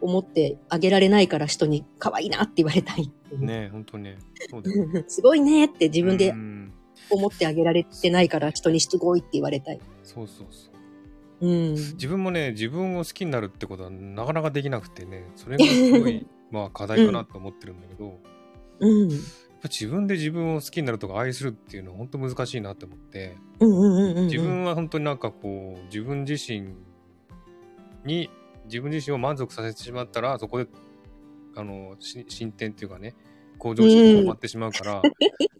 [0.00, 3.38] 思ってあげられないから人に可愛いなって言われたいい。
[3.38, 4.18] ねえ、ほんとね。
[4.50, 5.04] そうだよね。
[5.08, 6.72] すごいねって自分でうん
[7.10, 9.80] 思ってあげられてないから人にすごいって言われたい。
[10.02, 10.73] そうそうそう。
[11.44, 11.74] うん。
[11.74, 18.14] 自分もね、自分を好きになるってことはなかなかできなくてね、それがすごい、 まあ課題かなと思ってるんだけど、やっ
[18.80, 19.10] うん。
[19.10, 24.26] ぱ自分で自分を好きになるとか愛するっていうのは本当難しいなって思って、うんうんうんうんうん。
[24.26, 26.74] 自分は本当になんかこう、自分自身
[28.04, 28.30] に、
[28.66, 30.68] 自分自身を満足させてしまったら、そこで、
[31.56, 33.14] あの、し進展っていうかね、
[33.58, 35.02] 向上心が止まってしまうから、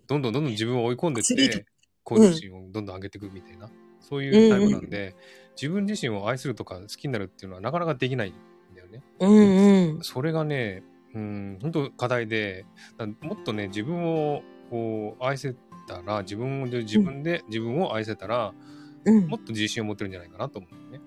[0.06, 1.66] どんどんどんどん自分を追い込んでって、
[2.04, 3.70] 向上心をどんどん上げていくみたいな、
[4.00, 5.16] そういうタイプなんで、
[5.60, 8.34] 自分自身を愛するとか好きになるっていうのはなかなかできないん
[8.74, 9.02] だよね。
[9.20, 10.02] うんうん。
[10.02, 10.82] それがね、
[11.14, 12.66] うん、本当課題で、
[12.98, 15.54] だもっとね、自分をこう愛せ
[15.86, 18.52] たら、自分で自分で自分を愛せたら、
[19.04, 21.00] うんもっと自信を持ってるんじゃないかなと思うね。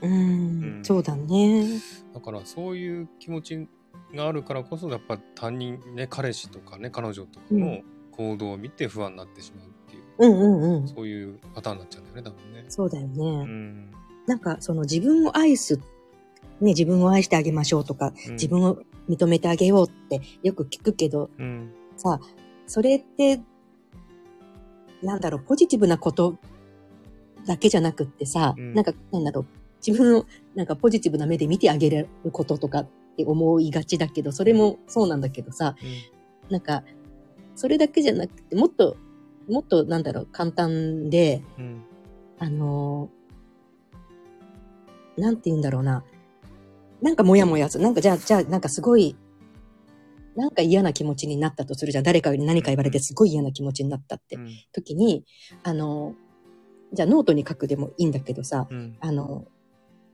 [0.00, 0.84] ううんん。
[0.84, 1.80] そうだね。
[2.14, 3.68] だからそういう気持ち
[4.14, 7.80] があるからこそ、やっぱ他人、ね、彼氏とかね、彼女とかの
[8.12, 9.75] 行動を見て不安になってしまう
[10.18, 10.88] う、うんうんうん。
[10.88, 12.64] そういうパターンになっちゃうんだよね、多分ね。
[12.68, 13.24] そうだよね。
[13.24, 13.90] うん。
[14.26, 15.78] なんかその自分を愛すっ
[16.60, 21.72] ね、自分を愛してあげましょうとか、うん自分を認めてあげようってよく聞くけど、うん。
[21.96, 22.20] さ、
[22.66, 23.40] それって、
[25.02, 26.36] なんだろう、ポジティブなこと
[27.46, 29.46] だけじゃなくってさ、うんなんか、なんだろう、
[29.86, 35.76] 自分をなんかポジティブな目で見てあげれることとかって思いがちだけど、それもそうなんだけどさ、
[36.50, 36.82] なんか、
[37.54, 38.96] それだけじゃなくて、もっと、
[39.48, 41.82] もっとなんだろう、簡単で、うん。
[42.38, 46.04] あのーなんて言うんだろうな。
[47.00, 47.84] なんかもやもやする。
[47.84, 49.16] なんかじゃあ、じゃあ、なんかすごい、
[50.34, 52.04] なんか嫌な気持ちになったとするじゃん。
[52.04, 54.48] 誰かに何か言われてすごい嫌な気持ちになったってうん。
[54.72, 55.24] 時に、
[55.62, 56.14] あのー
[56.92, 58.96] じゃあノートに書くでもいいんだけどさ、うん。
[59.00, 59.46] あの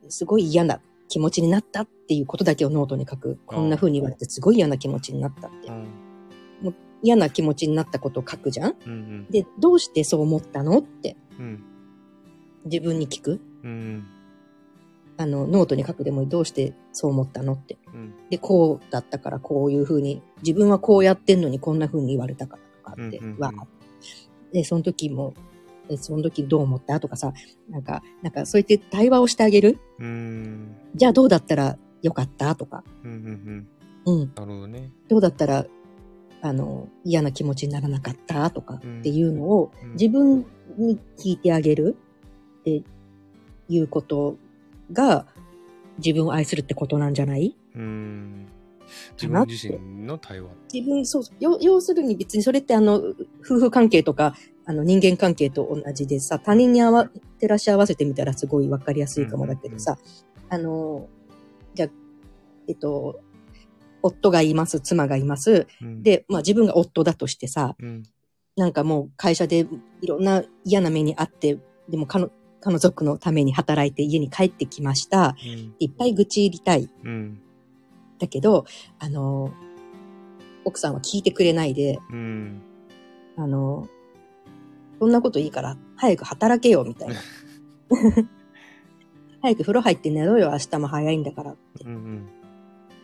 [0.05, 3.39] ーすごい嫌な気持ちになったっていうことだけをノートに書く。
[3.47, 5.73] こんな風に言われてすごい嫌な気持ちになったってう。
[5.73, 5.87] ん。
[7.03, 8.77] 嫌な気持ちになったことを書くじゃん？
[8.87, 9.27] うん。
[9.31, 10.79] で、どうしてそう思ったの？
[10.79, 11.65] ってうん。
[12.65, 13.41] 自分に聞く？
[13.65, 14.07] うん。
[15.19, 17.55] あの、ノートに書くでもどうしてそう思ったの？
[17.55, 17.79] って。
[17.93, 18.15] うん。
[18.31, 23.53] で、こうだったからこういう風に、自分はこうやってんのにこんな風に言われたからとかって、うんうんうんわ
[24.53, 25.35] で、その時も、
[25.89, 27.01] でその時どう思った？
[27.01, 27.33] とかさ、
[27.69, 29.79] なんか、なんかそうやって対話をしてあげる？
[29.99, 30.77] うん。
[30.95, 32.55] じゃあどうだったらよかった？
[32.55, 33.67] とか、うん。
[34.07, 34.15] うん。
[34.15, 34.91] うん、なるほどね。
[35.09, 35.67] どうだったら、
[36.43, 40.45] あの、嫌な気持ちにならなかったとかっていうのをうん自分
[40.77, 41.97] に聞いてあげる
[42.61, 42.83] って
[43.69, 44.37] いうこと
[44.93, 45.27] が
[45.99, 48.47] 自分を愛するってことなんじゃないうん。
[49.13, 50.51] 自分自身の対話。
[50.73, 52.97] 自分、そう、要要するに別にそれってあの、
[53.45, 54.35] 夫婦関係とか、
[54.65, 59.97] あの人間関係と同じでさ、他人に合わ、照らし合わせてみたらすごいわかりやすいかもだけどさ、
[60.49, 61.09] あの、
[61.75, 61.89] じゃあ
[62.69, 63.21] えっと、
[64.03, 65.67] 夫がいます、妻がいます。
[65.81, 68.03] うん、で、まあ自分が夫だとしてさ、うん。
[68.57, 69.67] なんかもう会社で
[70.03, 72.29] いろんな嫌な目にあって、でも彼
[72.61, 75.37] 彼族のために働いて家に帰ってきました。
[75.45, 75.75] うん。
[75.79, 76.89] いっぱい愚痴入りたい。
[77.05, 77.41] うん。
[78.19, 78.67] だけど、
[79.01, 79.53] あの、
[80.65, 82.63] 奥さんは聞いてくれないで、うん。
[83.37, 83.89] あの、
[85.01, 87.15] そんなこといいから、早く働けよ、みたいな。
[89.43, 91.85] 早く風呂入って寝ろよ、明日も早いんだからって。
[91.85, 92.29] うん。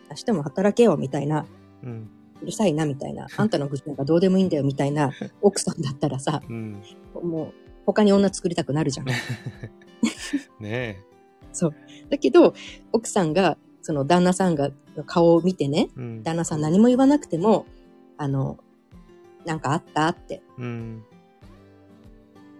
[0.09, 1.45] 明日も働けよ、みたいな。
[1.83, 2.09] うん。
[2.41, 3.27] うるさいな、みたいな。
[3.35, 6.81] あんたの愚痴なんかどうでもいいんだよ、みたいな 奥さんだったらさ、うん。
[7.21, 7.53] もう、
[7.85, 9.07] 他に女作りたくなるじゃん。
[10.59, 11.01] ね
[11.51, 11.75] そう。
[12.09, 12.53] だけど、
[12.91, 14.71] 奥さんが、その旦那さんが
[15.05, 15.99] 顔を見てね、え。
[15.99, 16.23] うん。
[16.23, 17.65] 旦那さん何も言わなくても、
[18.17, 18.57] あの、
[19.45, 21.03] なんかあったってうん。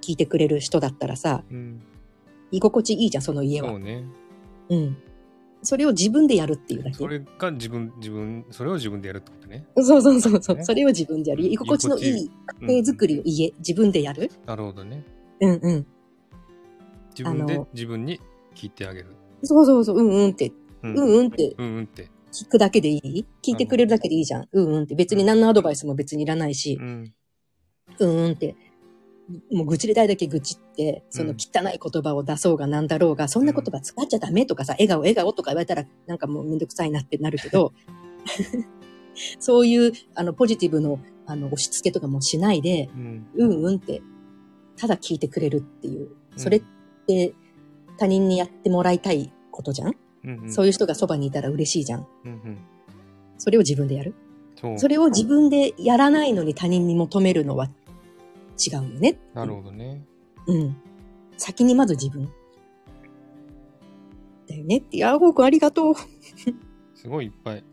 [0.02, 1.82] 聞いてくれる人だったらさ、うん。
[2.52, 3.70] 居心地いいじゃん、その家は。
[3.70, 4.06] そうね。
[4.70, 4.98] うん。
[5.62, 6.96] それを自分でやるっていうだけ。
[6.98, 9.66] それが自分、自分、それを自分でやるってことね。
[9.76, 10.58] そうそうそうそう。
[10.58, 11.46] ねそれを自分でやる。
[11.46, 12.32] 居心地のいい
[12.62, 14.32] 家庭づくりを家、自分でやる。
[14.46, 15.04] なるほどね。
[15.42, 15.88] うんうん。
[17.12, 18.20] 自分で自分に
[18.56, 19.08] 聞いてあげる。
[19.44, 20.54] そうそうそう、うんうんって、う
[20.84, 22.10] うんうんってうんうんって。
[22.32, 23.26] 聞くだけでいい？
[23.42, 24.48] 聞いてくれるだけでいいじゃん。
[24.52, 24.96] うんうんって。
[24.96, 27.14] 別に何のアドバイスも別にいらないしう、ん。
[28.00, 28.56] うんうんって。
[29.52, 37.74] もう愚痴りたいだけ愚痴って、その汚い言葉を出そうがなんだろうが、そんな言葉使っちゃダメとかさ、笑顔笑顔とか言われたらなんかもうめんどくさいなってなるけど、
[39.40, 43.28] そういう、あの、ポジティブの、あの、押し付けとかもしないで、うん。
[43.36, 44.02] うんうんって、
[44.78, 46.10] ただ聞いてくれるっていう。
[46.38, 46.64] それっ
[47.06, 47.34] て
[47.98, 50.52] 他人にやってもらいたいことじゃん、うんうん。
[50.52, 52.08] そういう人がそばにいたら嬉しいじゃん。
[52.26, 52.58] うんうん。
[53.38, 54.16] それを自分でやる？
[54.56, 54.80] そう。
[54.80, 57.70] それを自分でやらないのに他人に求めるのは
[58.66, 59.18] 違うよね。
[59.34, 60.04] なるほどね。
[60.48, 60.78] うん。
[61.38, 62.30] 先にまず自分。
[64.48, 64.98] だよねって。
[64.98, 65.94] いや、ゴーくんありがとう。
[66.96, 67.64] すごいいっぱい。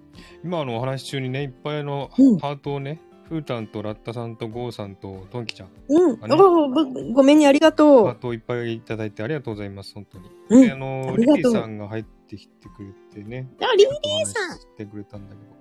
[0.45, 6.17] 今のお話中にね、いっぱいのうんハートをね、フータンとラッタさんとゴーさんとトンキちゃん、うん。
[6.21, 8.07] ごごめんね、ありがハとう。
[8.09, 10.31] ートをいっぱいいただいてありがとうございます、本当に。
[10.51, 13.49] うんで、あのあ、リリーさんが入ってきてくれてね。
[13.61, 14.59] あ、リリーさん。
[14.59, 15.56] してくれたんだけど。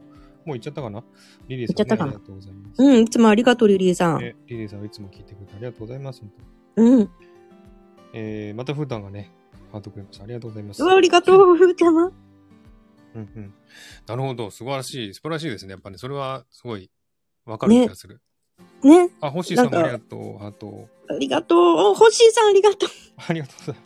[0.45, 1.03] もう行っちゃったかな？
[1.47, 2.11] リリーさん、ね、行っちゃったかな？
[2.11, 2.83] ありがとうございます。
[2.83, 4.19] うん、いつもありがとう、リリーさん。
[4.19, 6.21] ねリリーさんはいつも聞いてくれてありがとうございます。
[6.75, 7.09] うん。
[8.13, 9.31] えー、またフータンがね、
[9.71, 10.23] ハートくれました。
[10.23, 10.83] ありがとうございます。
[10.83, 12.05] うわ、ありがとう、ふーちゃま。
[12.05, 12.13] うん
[13.15, 13.53] うん。
[14.07, 14.51] なるほど。
[14.51, 15.13] 素晴らしい。
[15.13, 15.71] 素晴らしいですね。
[15.71, 16.89] やっぱね、それはすごい
[17.45, 18.21] わかる気がする。
[18.83, 19.09] ね。
[19.21, 20.37] あ、星井さんもありがとう。
[20.37, 20.87] ハート。
[21.09, 21.59] ありがとう。
[21.59, 22.89] お、星井さんありがとう。
[23.17, 23.84] ありがとうございます。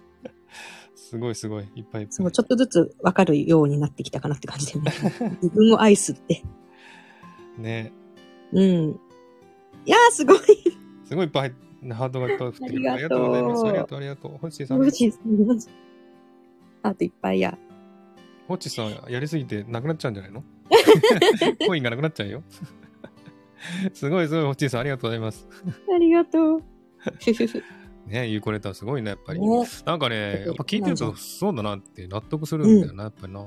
[1.09, 1.63] すごいすごい。
[1.75, 2.11] いっぱいいっぱい。
[2.11, 4.91] そう、ちょっとずつ分かるようになってきたかなって感じでね。
[5.41, 6.43] 自分を愛すって。
[7.57, 7.91] ね。
[8.53, 8.99] うん。
[9.85, 10.37] いやー、すごい。
[11.05, 11.53] すごいいっぱい
[11.91, 12.91] ハートがいっぱい降ってくる。
[12.91, 13.65] ありがとうございます。
[13.65, 14.37] ありがとう、ありがとう。
[14.37, 14.77] 星井さん。
[14.77, 15.59] 星井さん。
[16.83, 17.57] あといっぱいや。
[18.47, 20.43] 星井さん、やりすぎてなくなっちゃうんじゃないの？
[21.65, 22.43] コインがなくなっちゃうよ。
[23.93, 25.47] すごいすごい、星井さん、ありがとうございます。
[25.91, 26.63] ありがとう。
[28.09, 29.39] ね、ゆうこネタすごいね、やっぱり。
[29.39, 29.67] ね。
[29.85, 33.45] なんかね、やっぱ聞いてるとそうだなって納得するんだよな、やっぱりな。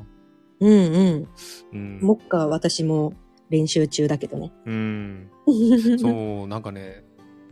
[0.60, 0.74] うんう
[1.10, 1.28] ん。
[1.72, 2.00] うん。
[2.00, 3.14] もっか私も
[3.50, 4.52] 練習中だけどね。
[4.64, 5.30] うん。
[5.98, 7.04] そう、なんかね、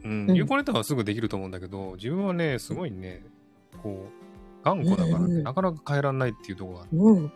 [0.04, 3.24] うんう、ん有効ネタはすぐできると思うんだけど、自分はね、すごいね、
[3.82, 6.98] こう、頑固だからね、なかなか変えらんないっていうところがある。
[6.98, 7.24] うん。
[7.24, 7.30] い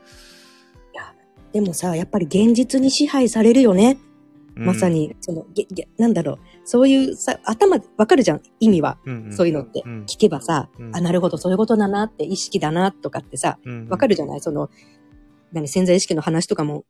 [0.94, 1.14] や、
[1.52, 3.98] でもさ、やっぱり現実に支配されるよね。
[4.56, 6.38] うんまさ、に、その、げ、げ、なんだろう。
[6.64, 8.40] そういうさ、頭、わかるじゃん。
[8.60, 8.98] 意味は。
[9.04, 9.82] うんそういうのって。
[9.84, 14.40] うん聞けばさ、うんあ、なるほど、そういうことだなって、意識だな、とかってさ、うんわかるじゃない？
[14.40, 14.70] その、
[15.52, 16.84] 何、潜在意識の話とかも、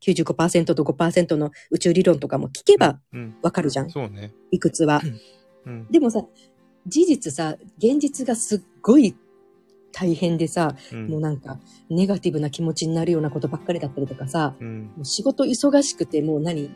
[0.00, 3.36] 95%と5%の宇宙理論とかも聞けばうん。
[3.42, 3.90] わかるじゃん。
[3.90, 4.32] そうね。
[4.52, 5.02] 理屈は。
[5.66, 5.86] うん。
[5.90, 6.24] でもさ、
[6.86, 9.16] 事実さ、現実がすっごい
[9.92, 11.58] 大変でさ、うんもうなんか、
[11.90, 14.54] ネガティブな気持ちになるようなことばっかりだったりとかさ、
[15.02, 16.70] 仕事忙しくて、もう何？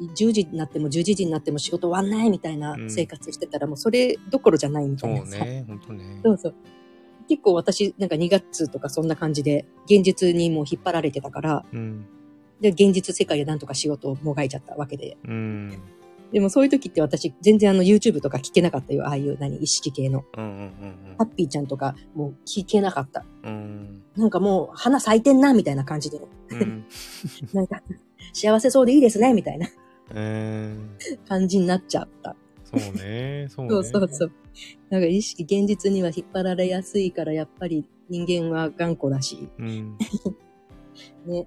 [0.00, 5.44] ?10 時になっても11時になっても仕事終わんないみたいなうん生活してたら、もうそれどころじゃないみたそいうなさ。
[5.44, 6.20] ね、ほんとね。
[6.24, 6.54] そうそう。
[7.28, 12.06] 結構私、なんか2月とかそんな感じで、現実にもう引っ張られてたから、うん。
[12.60, 15.16] で、現実世界でなんとか仕事をもがいちゃったわけで。
[15.24, 15.82] うん。
[16.32, 19.06] でもそういう時って私、全然あの YouTube とか聞けなかったよ。
[19.06, 20.24] ああいう何、意識系の。
[20.36, 20.72] うんうん
[21.18, 23.24] ハッピーちゃんとかもう聞けなかった。
[23.44, 24.02] うんうん。
[24.16, 26.20] なんかもう花咲いてんな、みたいな感じで。
[26.50, 26.84] うん。
[27.52, 27.82] なんか、
[28.32, 29.68] 幸せそうでいいですね、みたいな
[30.14, 32.36] えー、感じになっちゃった。
[32.64, 33.70] そうね、そうね。
[33.70, 34.32] そうそうそう。
[34.90, 39.96] なんか意識、現実には引っ張られやすいから、やっぱり人間は頑固だし、うん。
[41.26, 41.46] ね。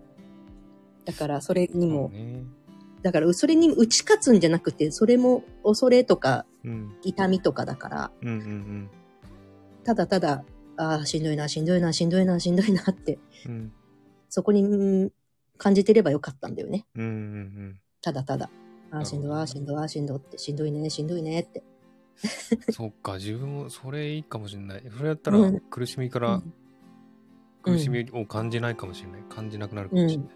[1.06, 2.44] だから、それにも、ね。
[3.02, 6.96] だから、それに打ち勝つんじゃなくて、それも恐れとかうん。
[7.04, 8.90] 痛みとかだから、うんうん
[9.84, 10.44] ただただ、
[10.78, 13.52] ああ、しんどいな、しんどいな、しんどいな、しんどいなって、うん。
[13.52, 13.74] うん。
[14.30, 15.12] そこにうん
[15.58, 16.86] 感じてればよかったんだよね。
[16.96, 18.50] うんうんただただ。
[18.92, 21.64] ああ、しんどい、ああ、しんどい、ああ、しんどいって、しんどいね、しんどいねって。
[22.68, 22.74] うん。
[22.74, 24.84] そっか、自分もそれいいかもしれない。
[24.96, 26.54] それやったらうん苦しみからうん
[27.62, 29.22] 苦しみを感じないかもしれない。
[29.30, 30.28] 感じなくなるかもしれない。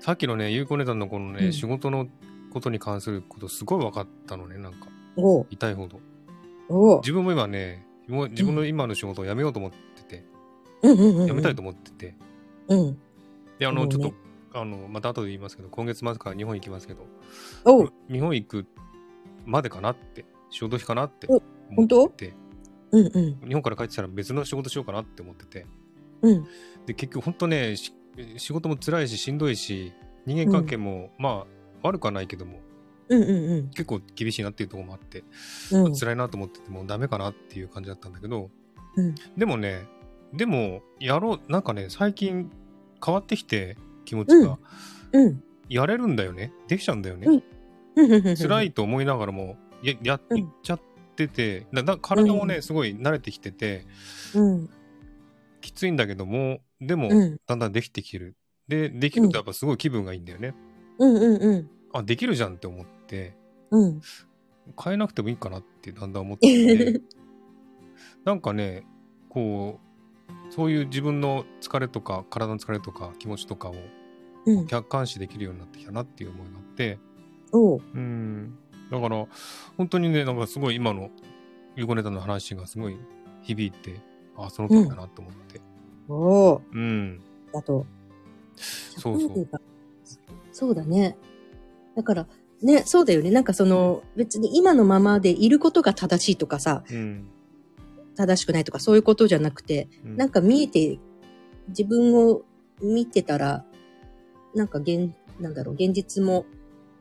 [0.00, 2.06] さっきのね、有効ネタのこのね、うん仕事の
[2.52, 4.88] ことに関することすごい分かったのね、なんか。
[5.50, 6.00] 痛いほど。
[7.00, 10.24] 自分も今ね、自分の今の仕事を辞めようと思ってて、
[10.82, 11.26] うんうんうんうん。
[11.26, 12.14] 辞めたいと思ってて。
[12.68, 12.98] うん。
[13.58, 14.14] で、あの、ちょっと、
[14.52, 17.06] あの、また後で言いますけど、今月末から日本行きますけど、
[17.64, 18.66] おう日本行く
[19.46, 22.34] までかなって、仕事費かなってお思ってて、
[22.92, 23.48] うんうん。
[23.48, 25.66] 日本から帰ってきたら別の仕事しようかなって思ってて、
[26.22, 26.44] うん。
[26.86, 27.94] で、結局本当ね、し
[28.36, 29.92] 仕事も辛いし、しんどいし、
[30.26, 31.46] 人間関係も、まあ、
[31.82, 32.60] 悪くはないけども、
[33.08, 33.68] うんうんうん。
[33.70, 35.24] 結構厳しいなっていうところもあって、
[35.72, 35.94] うん。
[35.94, 38.50] 辛いなと思ってて、もうダメかなっていう感じだったんだけど、
[38.96, 39.86] うんでもね、
[40.32, 42.50] でも、やろう、なんかね、最近
[43.04, 43.76] 変わってきて、
[44.10, 44.58] 気持ちが、
[45.12, 45.42] うん。
[45.68, 46.52] やれるんだよね。
[46.66, 47.28] できちゃうんだよね。
[47.94, 48.36] うん。
[48.36, 50.80] 辛いと思いながらも、や、やっうんちゃっ
[51.14, 53.86] てて、だだ体もね、うんすごい慣れてきてて、
[54.34, 54.70] うん。
[55.60, 57.40] きついんだけども、でも、うん。
[57.46, 58.34] だんだんできてきてる。
[58.66, 60.56] で、できるとやっぱすごい気分がいいんだよね。
[60.98, 61.70] うんうんうん。
[61.92, 63.36] あ、できるじゃんって思って、
[63.70, 64.00] うん。
[64.82, 67.00] 変えなくてもいいかなってだんだん思ってきて、
[68.26, 68.84] なんかね、
[69.28, 73.99] こう、そういう自分の疲れとか、体の疲れとか、気持ちとかをうん。
[74.68, 76.98] 客観視できるようになってきたなっていう思いがあって、
[77.52, 77.80] おう。
[77.94, 78.58] うん。
[78.90, 79.26] だから、
[79.76, 81.10] 本当にね、なんかすごい今の
[81.76, 82.96] ゆうこネタの話がすごい
[83.42, 84.00] 響いて、
[84.36, 85.60] あ、その通りだなと思って。
[86.08, 86.62] おう。
[86.72, 87.20] うん。
[87.52, 87.86] だと。
[88.56, 89.48] そうそう
[90.52, 91.16] そうだね。
[91.96, 92.26] だから、
[92.62, 93.30] ね、そうだよね。
[93.30, 97.28] なんかその、別に今のままでいることが正しいとかさ、うん。
[98.16, 100.98] 正しくないとかそういうことじゃなくて、うんなんか見えて、
[101.68, 102.42] 自分を
[102.82, 103.64] 見てたら、
[104.54, 106.44] なんか現、なんだろう、現実も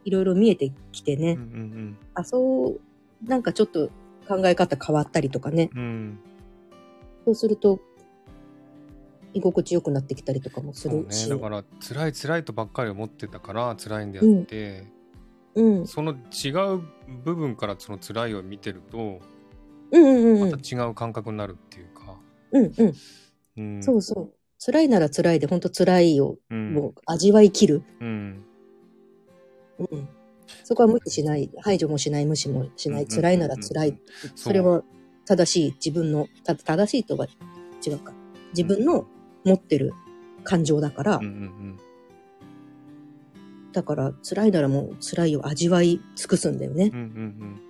[0.05, 2.79] いろいろ見えてきてね、うんうんあ、そう、
[3.27, 3.89] なんかちょっと
[4.27, 5.81] 考え方変わったりとかね、うん。
[5.81, 6.19] うん。
[7.25, 7.79] そうすると、
[9.33, 11.05] 居心地良くなってきたりとかもする。
[11.09, 11.29] し。
[11.29, 14.87] だから、辛い辛いとばっかり思ってたから辛いんであって、
[15.55, 15.87] うん。
[15.87, 16.81] その違う
[17.23, 19.19] 部分からその辛いを見てると、
[19.91, 22.19] うんうんうんまた違う感覚になるっていうか。
[22.51, 22.93] うんうん。
[23.57, 23.83] うん。
[23.83, 24.38] そうそう。
[24.63, 26.73] 辛いなら辛いで、本当辛いをうん。
[26.73, 27.83] もう味わい切る。
[28.01, 28.43] うん。
[29.79, 30.09] うん。
[30.63, 31.49] そこは無視しない。
[31.61, 33.03] 排除もしない、無視もしない。
[33.03, 33.97] うん辛いなら辛い。
[34.35, 34.83] それは
[35.25, 37.27] 正しい自分の、た正しいとは
[37.85, 38.13] 違うか。
[38.55, 39.05] 自分の
[39.45, 39.93] 持ってる
[40.43, 41.79] 感情だから、うんうん
[43.71, 46.99] だから辛いならもう辛いを味わい尽くすんだよねうん。。
[46.99, 47.61] うんうんうん。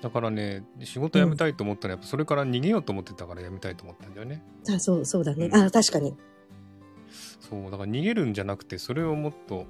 [0.00, 4.42] だからね、仕事辞めたいと思ったら、やっぱそれから逃げようと思ってたから辞めたいと思ったんだよね。
[4.68, 5.46] あ、そう、そうだね。
[5.46, 6.14] うんあ、確かに。
[7.40, 9.66] そう、だから逃げるんじゃなくて、それをもっと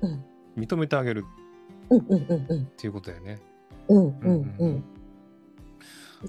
[0.00, 0.24] うん。
[0.56, 1.24] 認めてあげる
[1.90, 2.62] うんうんうんうん。
[2.62, 3.38] っていうことだよね。
[3.88, 4.84] うんうんうん。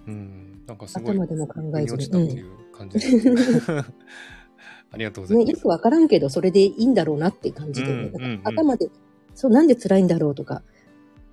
[0.07, 0.63] うん。
[0.67, 1.15] なんかすごい。
[1.15, 2.99] 頭でも考えずに落ちたっていう感じ。
[4.93, 5.53] ありがとうございね、ます。
[5.53, 8.89] よくわからんけど、それでいいんだろうなって感じで、ねうんうんうん頭で、
[9.33, 10.63] そう、なんで辛いんだろうとか、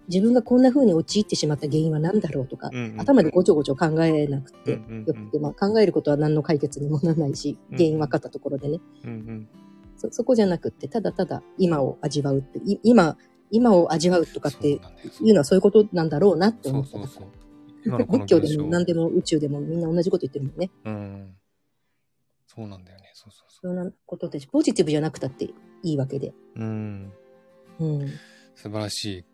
[0.08, 9.48] 自分がこんな風に陥ってしまった原因は何だろうとか、うんうん頭でごちょごちょ考えなくてうんうんうんよくて、まあ考えることは何の解決にもならないし、うん原因分かったところでね、うんうん。
[9.96, 13.16] そ、そこじゃなくって、ただただ今を味わうって、い今、
[13.50, 17.32] 今を味わうとかっていうのはそういうことなんだろうなって思ったからそうそうそう。
[17.84, 20.70] 今のこの仏教でも何でも宇宙でもみんな同じこと言ってるもんね。
[20.84, 21.34] うん。
[22.46, 23.10] そうなんだよね。
[23.14, 26.28] そうそうそそんなことで、ポジティブじゃなくたっていいわけで。
[26.28, 26.34] う。
[26.56, 27.12] うん。
[27.80, 28.08] うん。
[28.54, 29.24] 素晴らしい。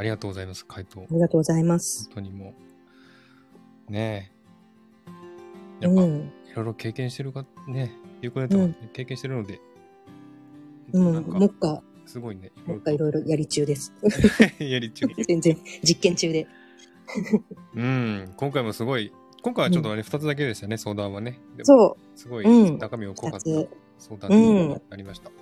[0.00, 1.02] ありがとうございます、回答。
[1.02, 2.06] ありがとうございます。
[2.06, 2.54] 本当にも
[3.86, 3.92] う。
[3.92, 4.32] ね
[5.82, 5.84] え。
[5.84, 6.32] やっぱ、いうん。
[6.56, 9.60] ろいろ経験してるか、ね、ゆうこねとかうん経験してるので、
[10.94, 11.12] うん。
[11.12, 12.50] なんかもっか、すごいね。
[12.64, 13.92] もっかいろいろやり中です。
[14.58, 15.06] やり中。
[15.28, 16.46] 全然、実験中で。
[17.74, 18.32] うん。
[18.38, 19.12] 今回もすごい、
[19.42, 21.38] 今回はちょっとね、二、つだけでしたね、相談はね。
[21.62, 22.18] そう。
[22.18, 23.50] すごいうん中身を濃かった
[23.98, 25.28] 相談になりました。
[25.28, 25.32] あ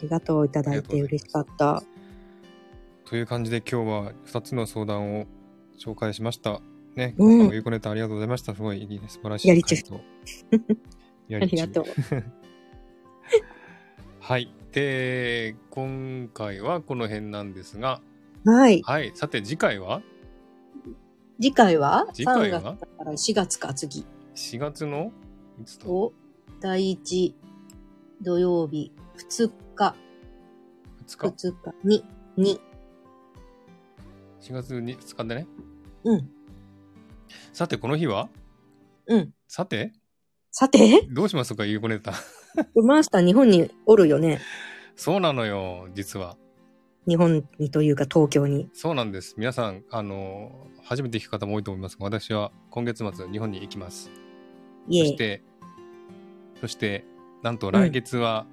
[0.00, 1.82] りがとういただいて嬉しかった。
[3.12, 5.26] という感じで今日は2つの相談を
[5.78, 6.62] 紹介しました。
[6.96, 8.54] ね、うんゆうこネタありがとうございました。
[8.54, 9.48] すごいいいね、素晴らしい。
[9.48, 10.00] やり中回答。
[11.28, 11.84] やあり中りがとう。
[14.18, 14.50] はい。
[14.72, 18.00] で、今回はこの辺なんですが、
[18.46, 18.80] はい。
[18.80, 19.12] はい。
[19.14, 20.00] さて次回は？
[21.38, 22.06] 次回は？
[22.14, 24.06] 次回は ?3 月だから4月か、次。
[24.34, 25.12] 4月の？
[25.60, 25.86] いつだ？
[25.86, 26.14] を、
[26.60, 27.34] 第1
[28.22, 29.94] 土曜日、2日、
[31.06, 32.06] 2日2日に、
[32.38, 32.58] に、
[34.42, 35.46] 4月に2日でね。
[36.02, 36.28] うん、
[37.52, 38.28] さてこの日は？
[39.06, 39.30] うん。
[39.46, 39.92] さて？
[40.50, 42.12] さて、どうしますかゆうこネタ。
[42.74, 44.40] マスター日本におるよね。
[44.96, 46.36] そうなのよ、実は。
[47.08, 48.68] 日本にというか東京に。
[48.74, 49.34] そうなんです。
[49.38, 54.10] 皆さん、あの、初めて聞く方も多いと思いますが、私は今月末日本に行きます。
[54.88, 55.42] そして、
[56.60, 57.04] そして、
[57.42, 58.46] なんと来月は、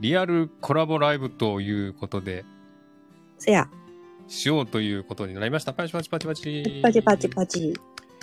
[0.00, 2.44] リアルコラボライブということで、
[3.38, 3.68] せや、
[4.32, 5.74] しようということになりました。
[5.74, 6.80] パチパチパチパチ。
[6.82, 7.68] パチパチパチ。
[7.68, 7.74] い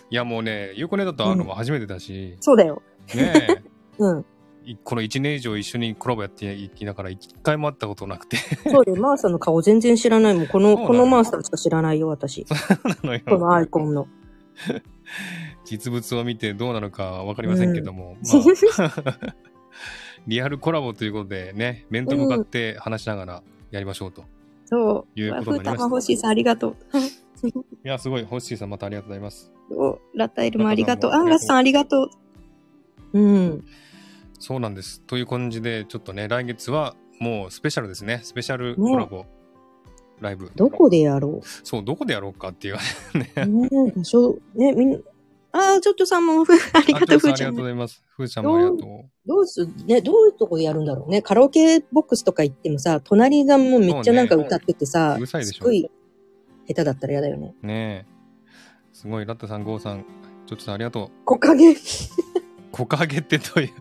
[0.10, 2.82] や、もうね、ゆうこねだと会うのも初めてだし、そうだよ。
[3.14, 3.64] ね
[4.00, 4.26] うん。
[4.84, 8.98] この1年以上一緒にコラボやっていきながら、一回も会ったことなくて、そうだよ。
[9.02, 10.48] マーサの顔全然知らないもん。
[10.48, 12.44] この、このマーサしか知らないよ、私。
[12.84, 14.08] なのよこのアイコンの。
[15.64, 18.18] 実物を見てどうなのかわかりませんけども、
[18.78, 19.16] まあ、
[20.26, 24.24] リアルコラボということでね、面と向かって話しながらやりましょうと。
[24.70, 25.20] そう。
[25.20, 26.76] いうことになりましたふうたまほしいさん、ありがとう。
[27.48, 27.52] い
[27.84, 29.52] や、すごい、ホッシーさんまたありがとうございます。
[29.72, 31.12] おラタイルもありがとう。
[31.12, 32.10] アンガスさん、ありがと
[33.14, 33.20] う。
[33.20, 33.66] うん。
[34.40, 35.02] そうなんです。
[35.02, 38.20] という感じで、ちょっとね、来月はもうスペシャルですね。
[38.24, 39.26] スペシャルコラボ、
[40.20, 40.52] ライブ。
[40.56, 43.32] どこでやろそう、どこでやろうかっていうね。
[43.38, 45.00] うねえ、場所、ね、みんな、
[45.52, 47.64] ああ、ちょっとさんも、ふありがとう、ふーちゃんありがとうご。
[47.64, 48.04] ざいます。
[48.08, 49.10] ふーちゃんもありがとう。
[49.30, 51.22] どうす、ね、どういうとこでやるんだろうね。
[51.22, 55.88] カラオケボックスとか行ってもさ、隣がもうめっちゃなんか歌っててさ、うるさいでしょすごい
[56.68, 57.54] 下手だったら嫌だよね。
[57.62, 58.14] ねえ。
[58.92, 60.04] すごい、ラッタさん、ゴーさん、
[60.48, 61.26] ちょっとさんありがとう。
[61.26, 61.76] 木陰。
[62.72, 63.68] 木陰ってどういう？
[63.68, 63.72] い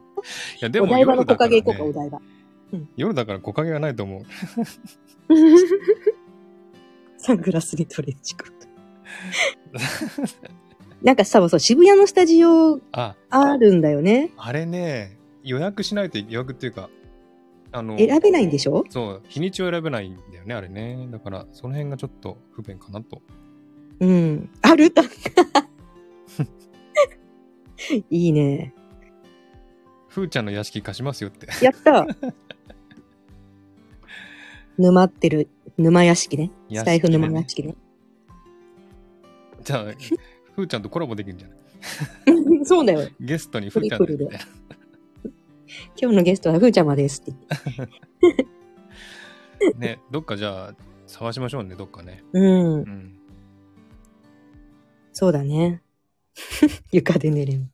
[0.61, 2.21] や、でもお台場の夜だから、木陰行こうか、おね、台場。
[2.97, 4.23] 夜だから木陰がないと思う。
[7.17, 8.53] サングラスにトレンチコート。
[11.03, 14.33] なんかさ、そう、渋谷のスタジオあ、あるんだよね。
[14.37, 15.18] あれね、
[15.49, 16.91] 予約しないと予約っていうか、
[17.73, 18.85] あの、選べないんでしょ？
[18.91, 21.09] そう、日にちを選べないんだよね、あれね。
[21.11, 23.23] だから、その辺がちょっと不便かなと。
[24.01, 24.51] うん。
[24.63, 24.91] ある？
[24.91, 25.03] た。
[28.11, 28.75] いいね。
[30.09, 31.47] ふーちゃんの屋敷貸しますよって。
[31.65, 32.07] やった
[34.77, 36.51] 沼ってる、沼屋敷ね。
[36.73, 37.75] スタイフ沼屋敷ね。
[39.63, 39.85] じゃあ、
[40.55, 41.55] ふーちゃんとコラボできるんじゃな
[42.61, 42.65] い？
[42.65, 43.09] そうだよ。
[43.21, 44.29] ゲストにふーちゃんで
[46.01, 47.33] 今日のゲストはふーちゃまですって
[48.21, 48.47] 言っ
[49.63, 49.75] て。
[49.79, 50.75] ね、どっかじゃあ、
[51.07, 52.23] 探しましょうね、どっかね。
[52.33, 52.77] うんう。
[52.83, 53.19] ん。
[55.13, 55.83] そうだね。
[56.93, 57.71] 床で寝れん。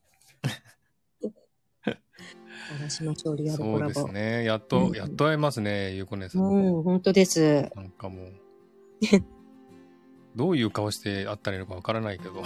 [2.78, 3.92] 探しましょう、リアルコそうラボ。
[3.92, 4.44] ですね。
[4.44, 6.42] やっと、うんやっと会えますね、ゆうこねさん。
[6.42, 7.70] うん、本当です。
[7.76, 8.32] なんかもう。
[10.34, 12.42] どういう顔して会ったらいいのかわからないけど。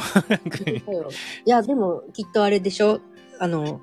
[1.47, 3.01] いや、でも、きっとあれでしょ？
[3.39, 3.81] あの、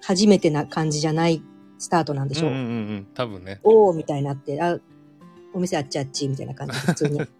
[0.00, 1.42] 初めてな感じじゃない
[1.78, 3.06] スタートなんでしょ、うんうんうんうん。
[3.14, 3.60] 多分ね。
[3.62, 4.78] おーみたいになって、あ、
[5.52, 7.18] お店あっちあっちみたいな感じで普通に。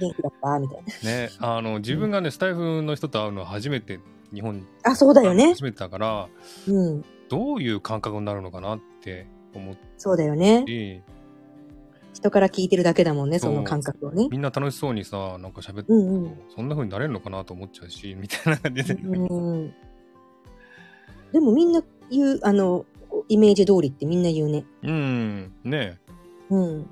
[0.00, 0.58] 元気だった？
[0.58, 1.10] みたいな。
[1.10, 4.00] ね、あの、自分がね、スタイフの人と会うのは初めて、
[4.32, 4.66] 日本に。
[4.82, 5.50] あ、そうだよね。
[5.50, 6.28] 初めてだから、
[6.66, 7.04] うん。
[7.28, 11.02] どういう感覚になるのかなって思っそうだよね。
[12.12, 14.28] 人から聞いてるだけだもんね、その感覚をね。
[14.30, 16.38] みんな楽しそうにさ、なんか喋って、うんうん。
[16.54, 18.94] そんな風になれるのかなと思っちゃうし、みたいな感じで。
[18.94, 19.74] うん。
[21.34, 22.86] でもみんな言う、あの、
[23.28, 24.64] イメージ通りってみんな言うね。
[24.84, 25.98] うん、ね
[26.48, 26.86] うん。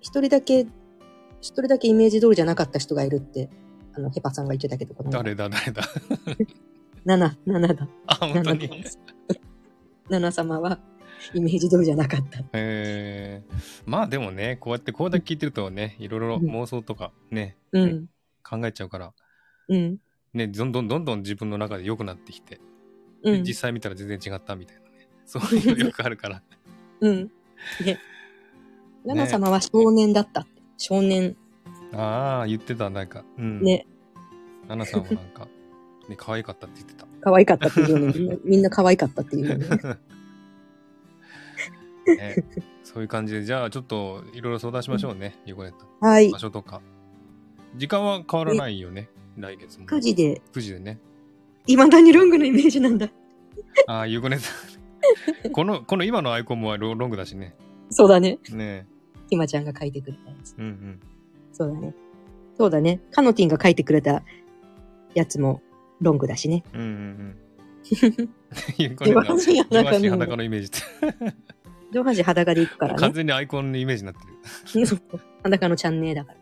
[0.00, 0.62] 一人だけ、
[1.40, 3.48] 一人だけイメージ通りじゃなかった人がいるって、
[3.94, 5.82] あの、ヘパさんが言ってたけど、誰だ、誰だ？
[7.06, 7.88] 7、7だ。
[8.08, 8.82] あ、本当7に。
[8.82, 8.98] です。
[10.10, 10.80] 7様は
[11.34, 12.42] イメージ通りじゃなかった。
[12.52, 18.08] えー、まあでもね、こうやってこうだけ聞いてるとね、いろいろ妄想とかね、うん。
[18.42, 19.12] 考えちゃうから、
[19.68, 19.98] うん。
[20.34, 22.60] ね、どんどんどんどん自分の中で良くなってきて、
[23.24, 23.44] うん。
[23.44, 25.08] 実際見たら全然違ったみたいなね。
[25.26, 26.42] そういうのよくあるから。
[27.00, 27.30] うん。
[27.84, 27.98] ね。
[29.04, 30.62] 7様は少年だったって。
[30.78, 31.36] 少年。
[31.92, 33.24] ああ、言ってた、なんか。
[33.38, 33.62] うん。
[33.62, 33.86] ね。
[34.68, 35.48] ナナさんもなんか、
[36.08, 37.06] ね、可愛かったって言ってた。
[37.20, 39.70] 可愛かったっていうのに、みんなみんな可愛かったっていうのに。
[42.16, 42.36] ね、
[42.82, 45.86] そういう感じで、じゃあちょっといろいろ相談しましょうね、ゆこねと。
[46.04, 46.38] はい場。
[46.38, 46.80] 所とか。
[47.76, 49.86] 時間は変わらないよね、来月も。
[49.86, 50.98] 9時で、9時でね。
[51.66, 53.08] 未だにロングのイメージなんだ。
[53.86, 54.50] ああ、ゆこねさ
[55.48, 55.50] ん。
[55.52, 57.54] この、この今のアイコンもロロングだしね。
[57.90, 58.38] そうだね。
[58.50, 58.86] ね
[59.28, 60.54] ひまちゃんが書いてくれたやつ。
[60.58, 61.00] うんうん。
[61.52, 61.94] そうだね。
[62.58, 63.00] そうだね。
[63.10, 64.22] カノティンが書いてくれた
[65.14, 65.62] やつも
[66.00, 66.64] ロングだしね。
[66.72, 67.36] うんうんうん。
[68.78, 71.36] ゆこね上半身上裸の半身裸のイメージって。
[71.92, 73.14] 上半身裸で行くから完ね。
[73.16, 74.34] 全にアイコンのイメージになってる。
[75.42, 76.41] 裸のチャンネルだから。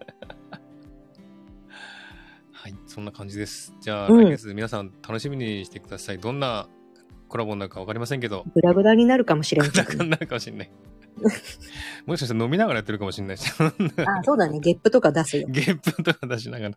[2.90, 3.72] はい、そんな感じです。
[3.80, 6.18] じゃあ、うん来月皆さん楽しみにしてください。
[6.18, 6.68] どんな
[7.28, 9.88] コラボになるかわかりませんけど、グラグラになるかもしれんけどね。
[9.94, 10.70] なかなるかもしれない。
[12.06, 13.50] もしかしたら飲みながらやってるかもしれないし。
[13.60, 14.58] あ、そうだね。
[14.60, 15.46] ゲップとか出すよ。
[15.48, 16.76] ゲップとか出しながら、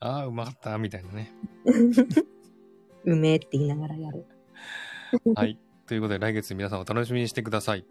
[0.00, 1.32] ああ、うまかった、みたいなね。
[3.04, 4.26] うめえって言いながらやる。
[5.34, 5.58] はい。
[5.86, 7.86] ということで、来月皆さんお楽しみにしてください。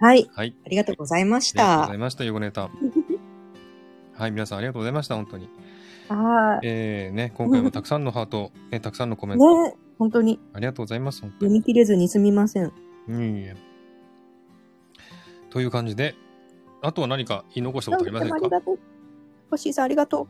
[0.00, 0.26] はい。
[0.34, 0.56] はい。
[0.64, 1.98] ありがとうございましありがとうごたざい。
[1.98, 2.70] ました、ヨゴネタ。
[4.16, 5.48] はい、皆さんありがとうございました、本当に。
[6.08, 11.54] はえー、ね、今回もたくさんのハート、 ね、たくさんのコメント、ね本当にありがとうございます、読に。
[11.54, 12.72] み切れずにすみません。
[13.08, 13.56] うんいえ。
[15.50, 16.14] という感じで、
[16.82, 18.34] あとは何か言い残したことありませんか？
[18.36, 18.78] ありがとう。
[19.50, 20.26] 星さんありがと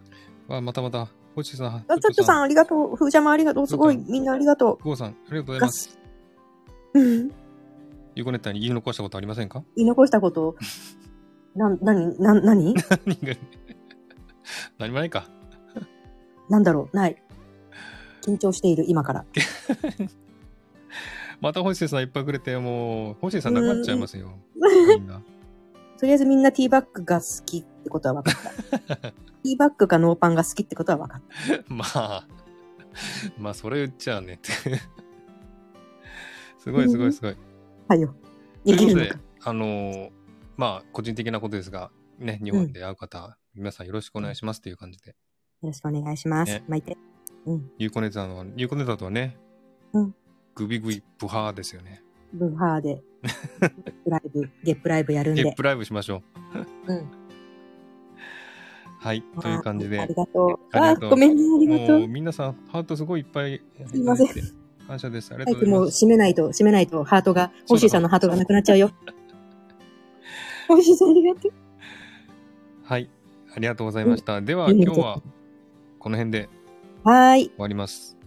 [0.49, 2.97] あまたまた、星さん、ちょっとさんありがとう。
[2.97, 3.67] ふーちゃんもありがとう。
[3.67, 3.97] すごい。
[3.97, 5.59] みんなありがとゴーさん、ありがとうござう。
[5.59, 5.99] います。
[6.93, 7.31] うん。
[8.15, 9.65] ゆうこネタに言い残したことありませんか？
[9.77, 10.57] 言い残したこと？
[11.57, 12.75] なん、なに、な、なに
[14.79, 15.25] 何もないか。
[16.49, 17.23] なんだろうない。
[18.23, 19.25] 緊張している、今から。
[21.41, 24.39] また星さんいっぱいくれて、もう、星さんなくなっちゃいますよ。
[24.57, 25.23] みんな。
[25.99, 28.97] とりあえずみんなティーバッグが好きってことは分かった。
[28.97, 31.23] ティーバッグかノーパンが好きってことは分かっ
[31.67, 31.75] た。
[31.75, 32.27] まあ、
[33.39, 34.51] まあ、それ言っちゃうねって。
[36.59, 37.37] すごいすごいすごい。
[37.89, 38.15] はいよ。
[38.65, 40.11] ということでできるのか。、あのー
[40.57, 45.17] まあ、個人的なことですが、ね、日本で会う方、皆さんよろしくお願いしますという感じで。
[45.65, 46.53] よろしくお願いします。
[46.53, 46.99] ね巻いて。
[47.47, 47.71] うん。
[47.79, 49.37] ゆうこネタの、ゆうこネタとはね、
[49.93, 50.15] うん
[50.55, 52.03] グビグイプハーですよね。
[52.33, 53.03] ブーハーで、
[54.07, 55.55] ライブ、ゲップライブやるんでゲッ。
[55.55, 56.23] プライブしましょ
[56.87, 56.93] う。
[56.93, 57.09] うん。
[58.99, 60.15] はい、という感じであり。
[60.15, 60.77] がとう。
[60.77, 62.09] あごめんね、ありがともうう。
[62.09, 64.29] 皆さん、ハートすごいいっぱいすいません
[64.87, 65.33] 感謝です。
[65.35, 65.93] ありがとうございます。
[65.93, 68.91] 閉めないと、閉めないと、ハートが、ホッシーさんのハートがなくなっちゃうよ。
[70.69, 71.53] ホッシーさんありがとう。
[72.85, 73.11] はい、
[73.57, 74.41] ありがとうございました。
[74.41, 75.23] では、うん今日は
[76.05, 76.51] この辺で
[77.03, 77.45] はーい。
[77.47, 78.19] 終わります。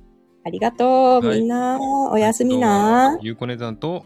[0.44, 1.28] ありがとう。
[1.28, 1.78] はいみんな、
[2.12, 3.20] おやすみな。
[3.22, 4.04] ゆうこねさんと、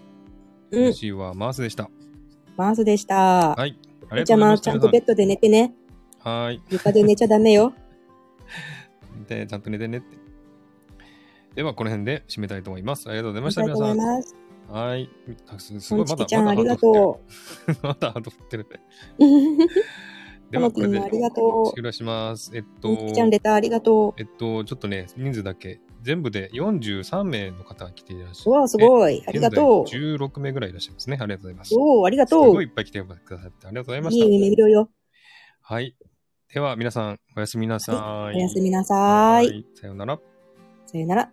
[0.72, 0.88] うん。
[0.89, 1.89] MC はマースでした。
[2.57, 3.56] マースでした。
[3.56, 3.80] はい、
[4.10, 4.72] ありがじゃあまあ、とうございました。
[4.72, 5.73] ちゃんとベッドで寝てね。
[6.19, 7.73] はい、床で寝ちゃダメよ。
[9.30, 10.18] で、ちゃんと寝てねって。
[11.56, 13.07] では、この辺で締めたいと思います。
[13.07, 14.77] ありがとうございあました、皆さん。
[14.77, 15.10] はい。
[15.60, 17.22] すポごい、まだ、まだありがと
[17.68, 17.88] う。
[17.88, 18.68] まだハート振ってる。
[19.19, 19.23] う。
[20.52, 22.52] では、これでポンチキもありがと終了します。
[22.53, 22.65] えっう。
[22.82, 28.49] とちゃん、レターありがとえっと、ちょっとね、人数だけ、全部で43名の方が来ていらっしう。
[28.52, 28.57] ゃる。
[28.60, 29.23] うわ、すごい。
[29.26, 31.18] ありがと現在16名ぐらいいらっしゃいますね。
[31.19, 31.76] ありがとうございます。
[31.76, 31.78] う。
[31.80, 32.53] おー、ありがすとう。
[32.53, 34.26] ごいいっぱい来てくださってありがとうございました。
[34.26, 34.90] いい夢見ろよ。
[35.61, 35.95] はい。
[36.53, 38.36] では、皆さん、おやすみなさい。
[38.36, 39.48] おやすみなさーい。
[39.48, 39.65] はい。
[39.76, 40.19] さようなら。
[40.86, 41.32] さよなら。